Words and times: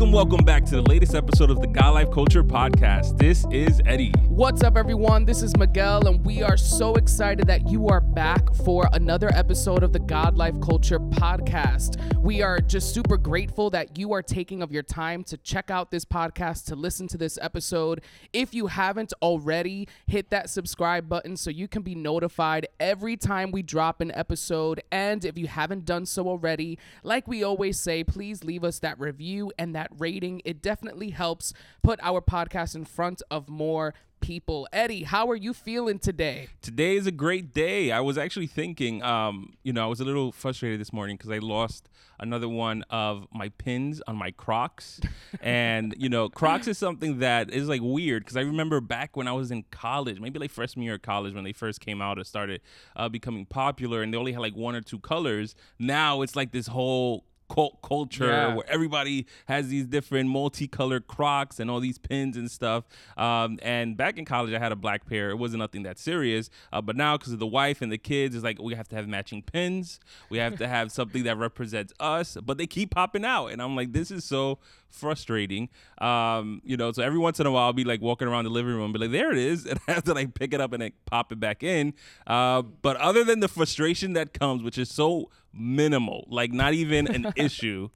Welcome, 0.00 0.14
welcome 0.14 0.44
back 0.46 0.64
to 0.64 0.76
the 0.76 0.82
latest 0.88 1.14
episode 1.14 1.50
of 1.50 1.60
the 1.60 1.66
God 1.66 1.92
Life 1.92 2.10
Culture 2.10 2.42
podcast. 2.42 3.18
This 3.18 3.44
is 3.50 3.82
Eddie. 3.84 4.12
What's 4.28 4.62
up, 4.62 4.78
everyone? 4.78 5.26
This 5.26 5.42
is 5.42 5.54
Miguel, 5.58 6.08
and 6.08 6.24
we 6.24 6.42
are 6.42 6.56
so 6.56 6.94
excited 6.94 7.46
that 7.48 7.68
you 7.68 7.88
are 7.88 8.00
back 8.00 8.54
for 8.64 8.88
another 8.94 9.28
episode 9.34 9.82
of 9.82 9.92
the 9.92 9.98
God 9.98 10.38
Life 10.38 10.58
Culture 10.62 10.98
podcast. 10.98 12.18
We 12.18 12.40
are 12.40 12.60
just 12.60 12.94
super 12.94 13.18
grateful 13.18 13.68
that 13.70 13.98
you 13.98 14.14
are 14.14 14.22
taking 14.22 14.62
of 14.62 14.72
your 14.72 14.82
time 14.82 15.22
to 15.24 15.36
check 15.36 15.70
out 15.70 15.90
this 15.90 16.06
podcast, 16.06 16.64
to 16.68 16.76
listen 16.76 17.06
to 17.08 17.18
this 17.18 17.38
episode. 17.42 18.00
If 18.32 18.54
you 18.54 18.68
haven't 18.68 19.12
already, 19.20 19.86
hit 20.06 20.30
that 20.30 20.48
subscribe 20.48 21.10
button 21.10 21.36
so 21.36 21.50
you 21.50 21.68
can 21.68 21.82
be 21.82 21.94
notified 21.94 22.66
every 22.78 23.18
time 23.18 23.50
we 23.50 23.62
drop 23.62 24.00
an 24.00 24.12
episode. 24.12 24.80
And 24.90 25.26
if 25.26 25.36
you 25.36 25.46
haven't 25.46 25.84
done 25.84 26.06
so 26.06 26.26
already, 26.26 26.78
like 27.02 27.28
we 27.28 27.44
always 27.44 27.78
say, 27.78 28.02
please 28.02 28.44
leave 28.44 28.64
us 28.64 28.78
that 28.78 28.98
review 28.98 29.52
and 29.58 29.74
that 29.74 29.89
rating. 29.98 30.42
It 30.44 30.62
definitely 30.62 31.10
helps 31.10 31.52
put 31.82 31.98
our 32.02 32.20
podcast 32.20 32.74
in 32.74 32.84
front 32.84 33.22
of 33.30 33.48
more 33.48 33.94
people. 34.20 34.68
Eddie, 34.72 35.04
how 35.04 35.28
are 35.30 35.36
you 35.36 35.52
feeling 35.52 35.98
today? 35.98 36.48
Today 36.62 36.96
is 36.96 37.06
a 37.06 37.12
great 37.12 37.52
day. 37.52 37.90
I 37.90 38.00
was 38.00 38.18
actually 38.18 38.46
thinking, 38.46 39.02
um, 39.02 39.54
you 39.62 39.72
know, 39.72 39.82
I 39.82 39.86
was 39.86 40.00
a 40.00 40.04
little 40.04 40.32
frustrated 40.32 40.80
this 40.80 40.92
morning 40.92 41.16
because 41.16 41.30
I 41.30 41.38
lost 41.38 41.88
another 42.18 42.48
one 42.48 42.84
of 42.90 43.26
my 43.32 43.48
pins 43.48 44.02
on 44.06 44.16
my 44.16 44.30
Crocs. 44.30 45.00
and, 45.40 45.94
you 45.98 46.08
know, 46.08 46.28
Crocs 46.28 46.68
is 46.68 46.78
something 46.78 47.18
that 47.20 47.50
is 47.50 47.68
like 47.68 47.80
weird 47.82 48.24
because 48.24 48.36
I 48.36 48.42
remember 48.42 48.80
back 48.80 49.16
when 49.16 49.26
I 49.26 49.32
was 49.32 49.50
in 49.50 49.64
college, 49.70 50.20
maybe 50.20 50.38
like 50.38 50.50
freshman 50.50 50.84
year 50.84 50.94
of 50.94 51.02
college 51.02 51.34
when 51.34 51.44
they 51.44 51.52
first 51.52 51.80
came 51.80 52.00
out 52.00 52.18
or 52.18 52.24
started 52.24 52.60
uh, 52.96 53.08
becoming 53.08 53.46
popular 53.46 54.02
and 54.02 54.12
they 54.12 54.18
only 54.18 54.32
had 54.32 54.40
like 54.40 54.56
one 54.56 54.74
or 54.74 54.82
two 54.82 54.98
colors. 54.98 55.54
Now 55.78 56.22
it's 56.22 56.36
like 56.36 56.52
this 56.52 56.68
whole 56.68 57.24
cult 57.50 57.82
culture 57.82 58.26
Yeah. 58.28 58.54
where 58.54 58.64
everybody 58.70 59.26
has 59.46 59.68
these 59.68 59.84
different 59.86 60.28
multicolored 60.30 61.06
Crocs 61.08 61.58
and 61.60 61.70
all 61.70 61.80
these 61.80 61.98
pins 61.98 62.36
and 62.36 62.50
stuff. 62.50 62.84
Um, 63.16 63.58
and 63.62 63.96
back 63.96 64.16
in 64.18 64.24
college, 64.24 64.54
I 64.54 64.58
had 64.58 64.72
a 64.72 64.76
black 64.76 65.06
pair. 65.06 65.30
It 65.30 65.36
wasn't 65.36 65.58
nothing 65.60 65.82
that 65.82 65.98
serious. 65.98 66.48
Uh, 66.72 66.80
but 66.80 66.96
now, 66.96 67.16
because 67.18 67.32
of 67.32 67.38
the 67.40 67.46
wife 67.46 67.82
and 67.82 67.90
the 67.90 67.98
kids, 67.98 68.34
it's 68.34 68.44
like 68.44 68.60
we 68.62 68.74
have 68.74 68.88
to 68.88 68.96
have 68.96 69.08
matching 69.08 69.42
pins. 69.42 69.98
We 70.30 70.38
have 70.38 70.56
to 70.58 70.68
have 70.68 70.92
something 70.92 71.24
that 71.24 71.36
represents 71.36 71.92
us. 71.98 72.36
But 72.42 72.56
they 72.58 72.66
keep 72.66 72.92
popping 72.92 73.24
out, 73.24 73.48
and 73.48 73.60
I'm 73.60 73.74
like, 73.74 73.92
this 73.92 74.10
is 74.10 74.24
so 74.24 74.58
frustrating. 74.90 75.68
Um, 75.98 76.60
you 76.64 76.76
know, 76.76 76.92
so 76.92 77.02
every 77.02 77.18
once 77.18 77.40
in 77.40 77.46
a 77.46 77.50
while, 77.50 77.64
I'll 77.64 77.72
be 77.72 77.84
like 77.84 78.00
walking 78.00 78.28
around 78.28 78.44
the 78.44 78.50
living 78.50 78.72
room, 78.72 78.84
and 78.84 78.92
be 78.92 78.98
like, 79.00 79.10
there 79.10 79.32
it 79.32 79.38
is, 79.38 79.66
and 79.70 79.78
I 79.88 79.92
have 79.92 80.04
to 80.04 80.14
like 80.14 80.34
pick 80.34 80.52
it 80.52 80.60
up 80.60 80.72
and 80.72 80.82
like 80.82 80.94
pop 81.06 81.32
it 81.32 81.40
back 81.40 81.62
in. 81.62 81.94
Uh, 82.26 82.62
but 82.62 82.96
other 82.96 83.24
than 83.24 83.40
the 83.40 83.48
frustration 83.48 84.12
that 84.14 84.32
comes, 84.32 84.62
which 84.62 84.78
is 84.78 84.90
so 84.90 85.30
minimal, 85.52 86.26
like 86.28 86.52
not 86.52 86.74
even 86.74 87.06
an 87.08 87.32
issue 87.36 87.88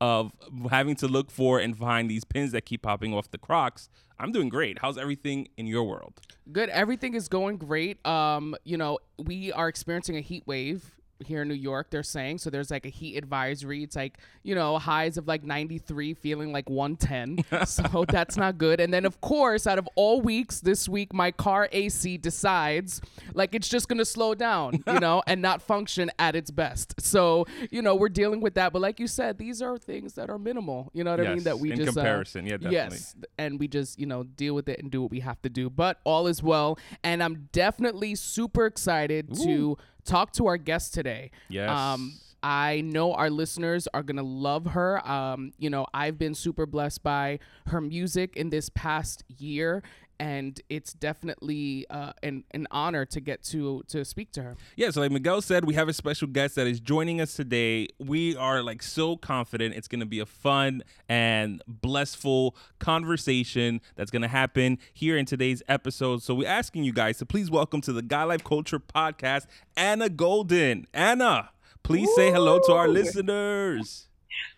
of 0.00 0.32
having 0.70 0.96
to 0.96 1.08
look 1.08 1.30
for 1.30 1.58
and 1.58 1.76
find 1.76 2.10
these 2.10 2.24
pins 2.24 2.52
that 2.52 2.66
keep 2.66 2.82
popping 2.82 3.14
off 3.14 3.30
the 3.30 3.38
Crocs. 3.38 3.88
I'm 4.18 4.32
doing 4.32 4.48
great. 4.48 4.78
How's 4.80 4.98
everything 4.98 5.48
in 5.56 5.66
your 5.66 5.84
world? 5.84 6.20
Good. 6.52 6.68
Everything 6.68 7.14
is 7.14 7.28
going 7.28 7.56
great. 7.56 8.04
Um, 8.06 8.54
you 8.64 8.76
know, 8.76 8.98
we 9.18 9.50
are 9.52 9.68
experiencing 9.68 10.16
a 10.16 10.20
heat 10.20 10.44
wave 10.46 10.94
here 11.24 11.42
in 11.42 11.48
New 11.48 11.54
York, 11.54 11.90
they're 11.90 12.02
saying. 12.02 12.38
So 12.38 12.50
there's 12.50 12.70
like 12.70 12.86
a 12.86 12.90
heat 12.90 13.16
advisory. 13.16 13.82
It's 13.82 13.96
like, 13.96 14.18
you 14.42 14.54
know, 14.54 14.78
highs 14.78 15.16
of 15.16 15.26
like 15.26 15.44
93, 15.44 16.14
feeling 16.14 16.52
like 16.52 16.68
110. 16.68 17.66
so 17.66 18.04
that's 18.08 18.36
not 18.36 18.58
good. 18.58 18.80
And 18.80 18.92
then, 18.92 19.04
of 19.04 19.20
course, 19.20 19.66
out 19.66 19.78
of 19.78 19.88
all 19.94 20.20
weeks 20.20 20.60
this 20.60 20.88
week, 20.88 21.12
my 21.12 21.30
car 21.30 21.68
AC 21.72 22.18
decides 22.18 23.00
like 23.34 23.54
it's 23.54 23.68
just 23.68 23.88
going 23.88 23.98
to 23.98 24.04
slow 24.04 24.34
down, 24.34 24.82
you 24.86 25.00
know, 25.00 25.22
and 25.26 25.42
not 25.42 25.62
function 25.62 26.10
at 26.18 26.36
its 26.36 26.50
best. 26.50 27.00
So, 27.00 27.46
you 27.70 27.82
know, 27.82 27.94
we're 27.94 28.08
dealing 28.08 28.40
with 28.40 28.54
that. 28.54 28.72
But 28.72 28.82
like 28.82 29.00
you 29.00 29.06
said, 29.06 29.38
these 29.38 29.62
are 29.62 29.78
things 29.78 30.14
that 30.14 30.30
are 30.30 30.38
minimal. 30.38 30.90
You 30.92 31.04
know 31.04 31.12
what 31.12 31.26
I 31.26 31.34
mean? 31.34 31.44
That 31.44 31.58
we 31.58 31.72
in 31.72 31.78
just. 31.78 31.90
uh, 31.90 31.92
comparison. 31.94 32.46
Yeah, 32.46 32.58
definitely. 32.58 32.74
Yes, 32.74 33.16
and 33.38 33.58
we 33.58 33.68
just 33.68 33.98
you 33.98 34.06
know 34.06 34.22
deal 34.22 34.54
with 34.54 34.68
it 34.68 34.78
and 34.80 34.90
do 34.90 35.02
what 35.02 35.10
we 35.10 35.20
have 35.20 35.40
to 35.42 35.48
do 35.48 35.68
but 35.70 36.00
all 36.04 36.26
is 36.26 36.42
well 36.42 36.78
and 37.02 37.22
i'm 37.22 37.48
definitely 37.52 38.14
super 38.14 38.66
excited 38.66 39.34
to 39.34 39.76
talk 40.04 40.32
to 40.32 40.46
our 40.46 40.56
guest 40.56 40.94
today 40.94 41.30
Yes. 41.48 41.70
um 41.70 42.12
I 42.46 42.82
know 42.82 43.14
our 43.14 43.30
listeners 43.30 43.88
are 43.94 44.02
going 44.02 44.18
to 44.18 44.22
love 44.22 44.66
her. 44.66 45.00
Um, 45.08 45.52
you 45.58 45.70
know, 45.70 45.86
I've 45.94 46.18
been 46.18 46.34
super 46.34 46.66
blessed 46.66 47.02
by 47.02 47.38
her 47.68 47.80
music 47.80 48.36
in 48.36 48.50
this 48.50 48.68
past 48.68 49.24
year, 49.38 49.82
and 50.18 50.60
it's 50.68 50.92
definitely 50.92 51.86
uh, 51.90 52.12
an, 52.22 52.44
an 52.52 52.66
honor 52.70 53.04
to 53.06 53.20
get 53.20 53.42
to 53.44 53.82
to 53.88 54.04
speak 54.04 54.32
to 54.32 54.42
her. 54.42 54.56
Yeah, 54.76 54.90
so 54.90 55.00
like 55.00 55.10
Miguel 55.10 55.42
said, 55.42 55.64
we 55.64 55.74
have 55.74 55.88
a 55.88 55.92
special 55.92 56.28
guest 56.28 56.54
that 56.56 56.66
is 56.66 56.80
joining 56.80 57.20
us 57.20 57.34
today. 57.34 57.88
We 57.98 58.36
are 58.36 58.62
like 58.62 58.82
so 58.82 59.16
confident 59.16 59.74
it's 59.74 59.88
going 59.88 60.00
to 60.00 60.06
be 60.06 60.20
a 60.20 60.26
fun 60.26 60.82
and 61.08 61.62
blissful 61.66 62.56
conversation 62.78 63.80
that's 63.96 64.10
going 64.10 64.22
to 64.22 64.28
happen 64.28 64.78
here 64.92 65.16
in 65.16 65.26
today's 65.26 65.62
episode. 65.68 66.22
So 66.22 66.34
we're 66.34 66.48
asking 66.48 66.84
you 66.84 66.92
guys 66.92 67.18
to 67.18 67.26
please 67.26 67.50
welcome 67.50 67.80
to 67.82 67.92
the 67.92 68.02
God 68.02 68.28
Life 68.28 68.44
Culture 68.44 68.78
podcast, 68.78 69.46
Anna 69.76 70.08
Golden. 70.08 70.86
Anna, 70.94 71.50
please 71.82 72.08
say 72.14 72.30
hello 72.30 72.60
to 72.60 72.72
our 72.72 72.88
listeners. 72.88 74.08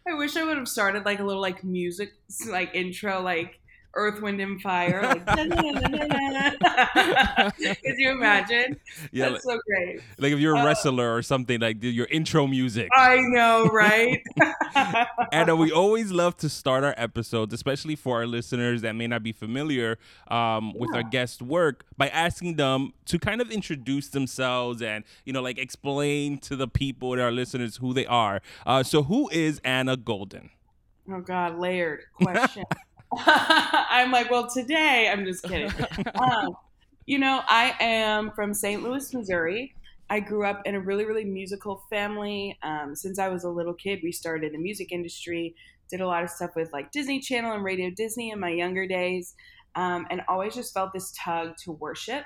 I 0.09 0.15
wish 0.15 0.37
I 0.37 0.45
would 0.45 0.57
have 0.57 0.69
started 0.69 1.05
like 1.05 1.21
a 1.21 1.25
little 1.25 1.43
like 1.43 1.65
music 1.65 2.15
like 2.49 2.75
intro 2.75 3.21
like 3.21 3.61
Earth, 3.97 4.21
Wind 4.23 4.41
and 4.41 4.61
Fire. 4.61 5.03
Like, 5.03 5.27
Could 7.59 7.99
you 7.99 8.11
imagine? 8.11 8.79
Yeah, 9.13 9.25
like, 9.27 9.33
That's 9.35 9.45
so 9.45 9.59
great. 9.67 10.01
like 10.19 10.33
if 10.33 10.39
you're 10.39 10.57
a 10.57 10.61
Uh, 10.61 10.67
wrestler 10.67 11.15
or 11.15 11.23
something, 11.23 11.61
like 11.61 11.83
your 11.83 12.07
intro 12.07 12.47
music. 12.47 12.89
I 12.95 13.19
know, 13.21 13.67
right? 13.67 14.23
and 15.33 15.51
uh, 15.51 15.57
we 15.57 15.71
always 15.73 16.13
love 16.13 16.37
to 16.39 16.49
start 16.49 16.85
our 16.85 16.95
episodes, 16.97 17.53
especially 17.55 17.97
for 17.97 18.17
our 18.19 18.27
listeners 18.27 18.83
that 18.83 18.95
may 18.95 19.07
not 19.07 19.23
be 19.23 19.33
familiar 19.33 19.99
um, 20.29 20.73
with 20.75 20.95
our 20.95 21.03
guest 21.03 21.43
work, 21.43 21.85
by 21.97 22.09
asking 22.09 22.57
them 22.57 22.93
to 23.07 23.19
kind 23.19 23.41
of 23.41 23.51
introduce 23.51 24.09
themselves 24.09 24.83
and 24.83 25.05
you 25.25 25.33
know 25.33 25.43
like 25.43 25.59
explain 25.59 26.39
to 26.39 26.57
the 26.57 26.69
people 26.69 27.13
and 27.13 27.23
our 27.23 27.33
listeners 27.33 27.77
who 27.77 27.93
they 27.95 28.07
are. 28.07 28.41
Uh, 28.67 28.83
so, 28.83 29.03
who 29.05 29.29
is 29.31 29.61
Anna 29.65 29.97
Golden? 29.97 30.51
oh 31.13 31.21
God, 31.21 31.59
layered 31.59 32.01
question. 32.15 32.65
I'm 33.17 34.11
like, 34.11 34.31
well, 34.31 34.49
today 34.49 35.09
I'm 35.13 35.25
just 35.25 35.43
kidding. 35.45 35.73
Um, 36.15 36.57
you 37.07 37.19
know, 37.19 37.43
I 37.47 37.75
am 37.79 38.33
from 38.33 38.53
St. 38.53 38.83
Louis, 38.83 39.13
Missouri. 39.15 39.75
I 40.11 40.21
grew 40.21 40.45
up 40.45 40.63
in 40.65 40.75
a 40.75 40.81
really, 40.81 41.05
really 41.05 41.25
musical 41.25 41.83
family. 41.91 42.59
Um, 42.63 42.95
since 42.95 43.19
I 43.19 43.29
was 43.29 43.45
a 43.45 43.51
little 43.51 43.75
kid, 43.75 44.01
we 44.03 44.13
started 44.13 44.47
in 44.47 44.53
the 44.53 44.59
music 44.59 44.93
industry, 44.93 45.55
did 45.89 46.01
a 46.01 46.07
lot 46.07 46.25
of 46.25 46.31
stuff 46.31 46.51
with 46.57 46.73
like 46.73 46.91
Disney 46.93 47.21
Channel 47.21 47.53
and 47.53 47.65
Radio 47.65 47.91
Disney 47.91 48.31
in 48.31 48.41
my 48.41 48.51
younger 48.51 48.87
days, 48.87 49.35
um, 49.75 50.07
and 50.11 50.23
always 50.29 50.55
just 50.55 50.75
felt 50.75 50.93
this 50.93 51.13
tug 51.17 51.57
to 51.65 51.73
worship. 51.73 52.25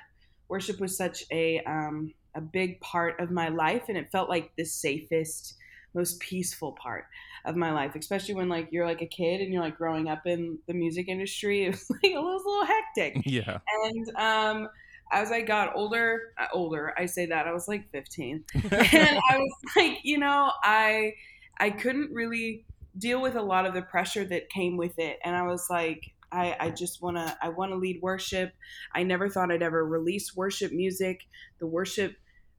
Worship 0.48 0.80
was 0.80 0.96
such 0.96 1.24
a 1.30 1.60
um, 1.60 2.12
a 2.34 2.40
big 2.40 2.80
part 2.80 3.20
of 3.20 3.30
my 3.30 3.48
life, 3.48 3.84
and 3.88 3.98
it 3.98 4.10
felt 4.12 4.28
like 4.28 4.52
the 4.56 4.64
safest, 4.64 5.56
most 5.94 6.20
peaceful 6.20 6.72
part 6.72 7.06
of 7.44 7.56
my 7.56 7.72
life, 7.72 7.94
especially 7.94 8.34
when 8.34 8.48
like 8.48 8.68
you're 8.70 8.86
like 8.86 9.02
a 9.02 9.06
kid 9.06 9.40
and 9.40 9.52
you're 9.52 9.62
like 9.62 9.76
growing 9.76 10.08
up 10.08 10.26
in 10.26 10.58
the 10.66 10.74
music 10.74 11.08
industry. 11.08 11.64
It 11.64 11.70
was 11.70 11.90
like 11.90 12.12
a 12.12 12.20
little, 12.20 12.36
a 12.36 12.36
little 12.36 12.66
hectic. 12.66 13.22
Yeah, 13.26 13.58
And 13.84 14.16
um, 14.16 14.68
as 15.12 15.32
I 15.32 15.40
got 15.40 15.74
older, 15.74 16.32
uh, 16.38 16.46
older, 16.52 16.94
I 16.96 17.06
say 17.06 17.26
that 17.26 17.46
I 17.46 17.52
was 17.52 17.68
like 17.68 17.90
15, 17.90 18.44
and 18.54 19.18
I 19.30 19.38
was 19.38 19.52
like, 19.76 19.98
you 20.02 20.18
know, 20.18 20.52
I 20.62 21.14
I 21.58 21.70
couldn't 21.70 22.12
really 22.12 22.64
deal 22.98 23.20
with 23.20 23.36
a 23.36 23.42
lot 23.42 23.66
of 23.66 23.74
the 23.74 23.82
pressure 23.82 24.24
that 24.24 24.48
came 24.50 24.76
with 24.76 24.98
it, 24.98 25.18
and 25.24 25.34
I 25.36 25.42
was 25.42 25.68
like. 25.70 26.12
I, 26.32 26.56
I 26.60 26.70
just 26.70 27.02
want 27.02 27.16
to 27.16 27.36
I 27.42 27.48
want 27.48 27.72
to 27.72 27.76
lead 27.76 28.00
worship. 28.00 28.52
I 28.94 29.02
never 29.02 29.28
thought 29.28 29.50
I'd 29.50 29.64
ever 29.64 29.84
release 29.84 30.36
worship 30.36 30.70
music. 30.70 31.22
The 31.58 31.66
worship 31.66 32.14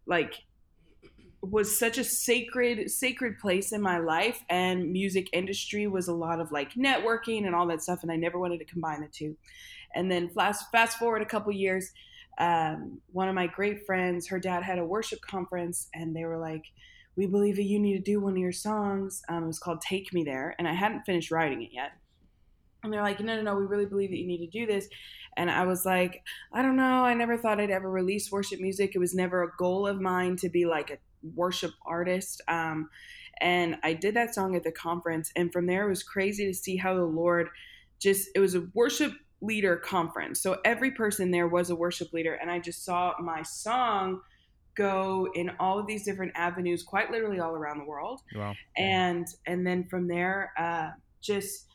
like 0.06 0.44
was 1.42 1.78
such 1.78 1.98
a 1.98 2.04
sacred 2.04 2.92
sacred 2.92 3.40
place 3.40 3.72
in 3.72 3.82
my 3.82 3.98
life 3.98 4.44
and 4.50 4.92
music 4.92 5.28
industry 5.34 5.88
was 5.88 6.08
a 6.08 6.14
lot 6.14 6.40
of 6.40 6.52
like 6.52 6.74
networking 6.76 7.48
and 7.48 7.56
all 7.56 7.66
that 7.68 7.82
stuff 7.82 8.04
and 8.04 8.12
I 8.12 8.16
never 8.16 8.38
wanted 8.38 8.60
to 8.60 8.66
combine 8.66 9.02
the 9.02 9.08
two. 9.08 9.36
And 9.96 10.10
then 10.10 10.30
fast 10.30 10.66
fast 10.72 11.00
forward 11.00 11.22
a 11.22 11.26
couple 11.26 11.52
years 11.52 11.92
um, 12.38 13.02
one 13.12 13.30
of 13.30 13.36
my 13.36 13.48
great 13.48 13.86
friends, 13.86 14.28
her 14.28 14.40
dad 14.40 14.64
had 14.64 14.80
a 14.80 14.86
worship 14.86 15.22
conference, 15.22 15.88
and 15.94 16.16
they 16.16 16.26
were 16.26 16.40
like, 16.40 16.64
"We 17.16 17.28
believe 17.28 17.56
that 17.58 17.64
you 17.66 17.80
need 17.80 17.94
to 17.94 18.02
do 18.02 18.20
one 18.20 18.34
of 18.34 18.40
your 18.40 18.52
songs." 18.52 19.22
Um, 19.30 19.44
it 19.44 19.48
was 19.48 19.60
called 19.60 19.82
"Take 19.82 20.14
Me 20.14 20.24
There," 20.24 20.56
and 20.58 20.68
I 20.68 20.74
hadn't 20.74 21.04
finished 21.06 21.32
writing 21.32 21.62
it 21.62 21.70
yet. 21.72 21.92
and 22.84 22.92
they're 22.92 23.04
like, 23.04 23.20
no, 23.20 23.36
no, 23.36 23.44
no, 23.44 23.56
we 23.56 23.66
really 23.66 23.86
believe 23.86 24.10
that 24.10 24.18
you 24.18 24.26
need 24.26 24.40
to 24.40 24.48
do 24.48 24.66
this. 24.66 24.90
And 25.38 25.52
I 25.52 25.66
was 25.66 25.86
like, 25.86 26.24
I 26.52 26.64
don't 26.64 26.76
know. 26.76 27.06
I 27.06 27.14
never 27.14 27.38
thought 27.38 27.60
I'd 27.60 27.70
ever 27.70 27.88
release 27.92 28.32
worship 28.32 28.60
music. 28.60 28.96
It 28.96 29.00
was 29.00 29.14
never 29.14 29.44
a 29.44 29.52
goal 29.60 29.86
of 29.86 30.02
mine 30.02 30.36
to 30.38 30.50
be 30.50 30.66
like 30.66 30.90
a 30.90 30.98
worship 31.36 31.72
artist. 31.86 32.42
Um, 32.48 32.90
and 33.40 33.78
I 33.84 33.94
did 33.94 34.16
that 34.16 34.36
song 34.36 34.56
at 34.56 34.64
the 34.64 34.72
conference. 34.72 35.32
And 35.36 35.52
from 35.52 35.66
there, 35.66 35.86
it 35.86 35.90
was 35.90 36.04
crazy 36.04 36.46
to 36.46 36.54
see 36.54 36.78
how 36.78 36.94
the 36.94 37.04
Lord 37.04 37.50
just, 38.00 38.30
it 38.36 38.40
was 38.40 38.56
a 38.56 38.68
worship 38.74 39.14
leader 39.42 39.78
conference. 39.78 40.42
So 40.42 40.60
every 40.64 40.92
person 40.92 41.32
there 41.32 41.48
was 41.48 41.70
a 41.70 41.76
worship 41.76 42.14
leader. 42.14 42.34
And 42.34 42.52
I 42.52 42.60
just 42.60 42.86
saw 42.86 43.14
my 43.20 43.42
song 43.42 44.22
go 44.76 45.28
in 45.34 45.52
all 45.60 45.80
of 45.80 45.88
these 45.88 46.06
different 46.06 46.34
avenues, 46.36 46.84
quite 46.84 47.12
literally 47.12 47.40
all 47.40 47.56
around 47.56 47.80
the 47.80 47.86
world. 47.86 48.22
Wow. 48.36 48.54
And, 48.78 49.28
and 49.48 49.66
then 49.66 49.88
from 49.90 50.08
there, 50.08 50.52
uh, 50.58 50.90
just, 51.22 51.68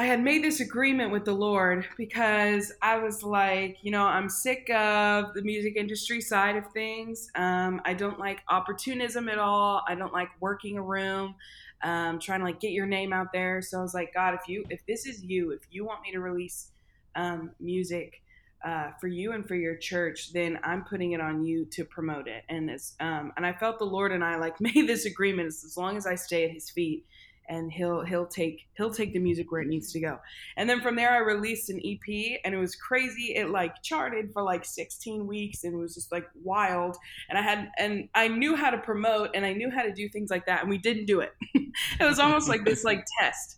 I 0.00 0.04
had 0.04 0.24
made 0.24 0.42
this 0.42 0.60
agreement 0.60 1.12
with 1.12 1.26
the 1.26 1.34
Lord 1.34 1.86
because 1.98 2.72
I 2.80 2.96
was 2.96 3.22
like, 3.22 3.76
you 3.82 3.90
know, 3.90 4.04
I'm 4.04 4.30
sick 4.30 4.70
of 4.70 5.34
the 5.34 5.42
music 5.42 5.76
industry 5.76 6.22
side 6.22 6.56
of 6.56 6.66
things. 6.72 7.30
Um, 7.34 7.82
I 7.84 7.92
don't 7.92 8.18
like 8.18 8.40
opportunism 8.48 9.28
at 9.28 9.38
all. 9.38 9.82
I 9.86 9.94
don't 9.94 10.14
like 10.14 10.30
working 10.40 10.78
a 10.78 10.82
room, 10.82 11.34
um, 11.82 12.18
trying 12.18 12.40
to 12.40 12.46
like 12.46 12.60
get 12.60 12.72
your 12.72 12.86
name 12.86 13.12
out 13.12 13.30
there. 13.34 13.60
So 13.60 13.78
I 13.78 13.82
was 13.82 13.92
like, 13.92 14.14
God, 14.14 14.32
if 14.32 14.48
you, 14.48 14.64
if 14.70 14.80
this 14.86 15.04
is 15.04 15.22
you, 15.22 15.50
if 15.50 15.60
you 15.70 15.84
want 15.84 16.00
me 16.00 16.12
to 16.12 16.20
release 16.20 16.70
um, 17.14 17.50
music 17.60 18.22
uh, 18.64 18.92
for 19.02 19.08
you 19.08 19.32
and 19.32 19.46
for 19.46 19.54
your 19.54 19.76
church, 19.76 20.32
then 20.32 20.58
I'm 20.64 20.82
putting 20.82 21.12
it 21.12 21.20
on 21.20 21.44
you 21.44 21.66
to 21.72 21.84
promote 21.84 22.26
it. 22.26 22.44
And 22.48 22.70
it's, 22.70 22.94
um, 23.00 23.34
and 23.36 23.44
I 23.44 23.52
felt 23.52 23.78
the 23.78 23.84
Lord 23.84 24.12
and 24.12 24.24
I 24.24 24.36
like 24.36 24.60
made 24.62 24.88
this 24.88 25.04
agreement 25.04 25.48
as 25.48 25.76
long 25.76 25.98
as 25.98 26.06
I 26.06 26.14
stay 26.14 26.44
at 26.44 26.52
His 26.52 26.70
feet 26.70 27.04
and 27.50 27.70
he'll 27.70 28.02
he'll 28.02 28.26
take 28.26 28.68
he'll 28.76 28.92
take 28.92 29.12
the 29.12 29.18
music 29.18 29.50
where 29.50 29.60
it 29.60 29.66
needs 29.68 29.92
to 29.92 30.00
go. 30.00 30.18
And 30.56 30.70
then 30.70 30.80
from 30.80 30.96
there 30.96 31.10
I 31.10 31.18
released 31.18 31.68
an 31.68 31.80
EP 31.84 32.40
and 32.44 32.54
it 32.54 32.58
was 32.58 32.76
crazy. 32.76 33.34
It 33.34 33.50
like 33.50 33.82
charted 33.82 34.32
for 34.32 34.42
like 34.42 34.64
16 34.64 35.26
weeks 35.26 35.64
and 35.64 35.74
it 35.74 35.76
was 35.76 35.94
just 35.94 36.12
like 36.12 36.26
wild. 36.42 36.96
And 37.28 37.36
I 37.36 37.42
had 37.42 37.70
and 37.76 38.08
I 38.14 38.28
knew 38.28 38.56
how 38.56 38.70
to 38.70 38.78
promote 38.78 39.30
and 39.34 39.44
I 39.44 39.52
knew 39.52 39.70
how 39.70 39.82
to 39.82 39.92
do 39.92 40.08
things 40.08 40.30
like 40.30 40.46
that 40.46 40.60
and 40.60 40.70
we 40.70 40.78
didn't 40.78 41.06
do 41.06 41.20
it. 41.20 41.32
it 41.54 42.04
was 42.04 42.20
almost 42.20 42.48
like 42.48 42.64
this 42.64 42.84
like 42.84 43.04
test. 43.20 43.56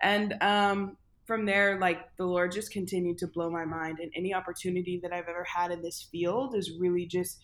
And 0.00 0.34
um 0.40 0.96
from 1.26 1.46
there, 1.46 1.78
like 1.78 2.16
the 2.16 2.26
Lord 2.26 2.52
just 2.52 2.70
continued 2.70 3.16
to 3.18 3.26
blow 3.26 3.48
my 3.48 3.64
mind, 3.64 3.98
and 3.98 4.12
any 4.14 4.34
opportunity 4.34 5.00
that 5.02 5.10
I've 5.10 5.26
ever 5.26 5.44
had 5.44 5.70
in 5.70 5.80
this 5.80 6.06
field 6.12 6.54
is 6.54 6.72
really 6.78 7.06
just 7.06 7.40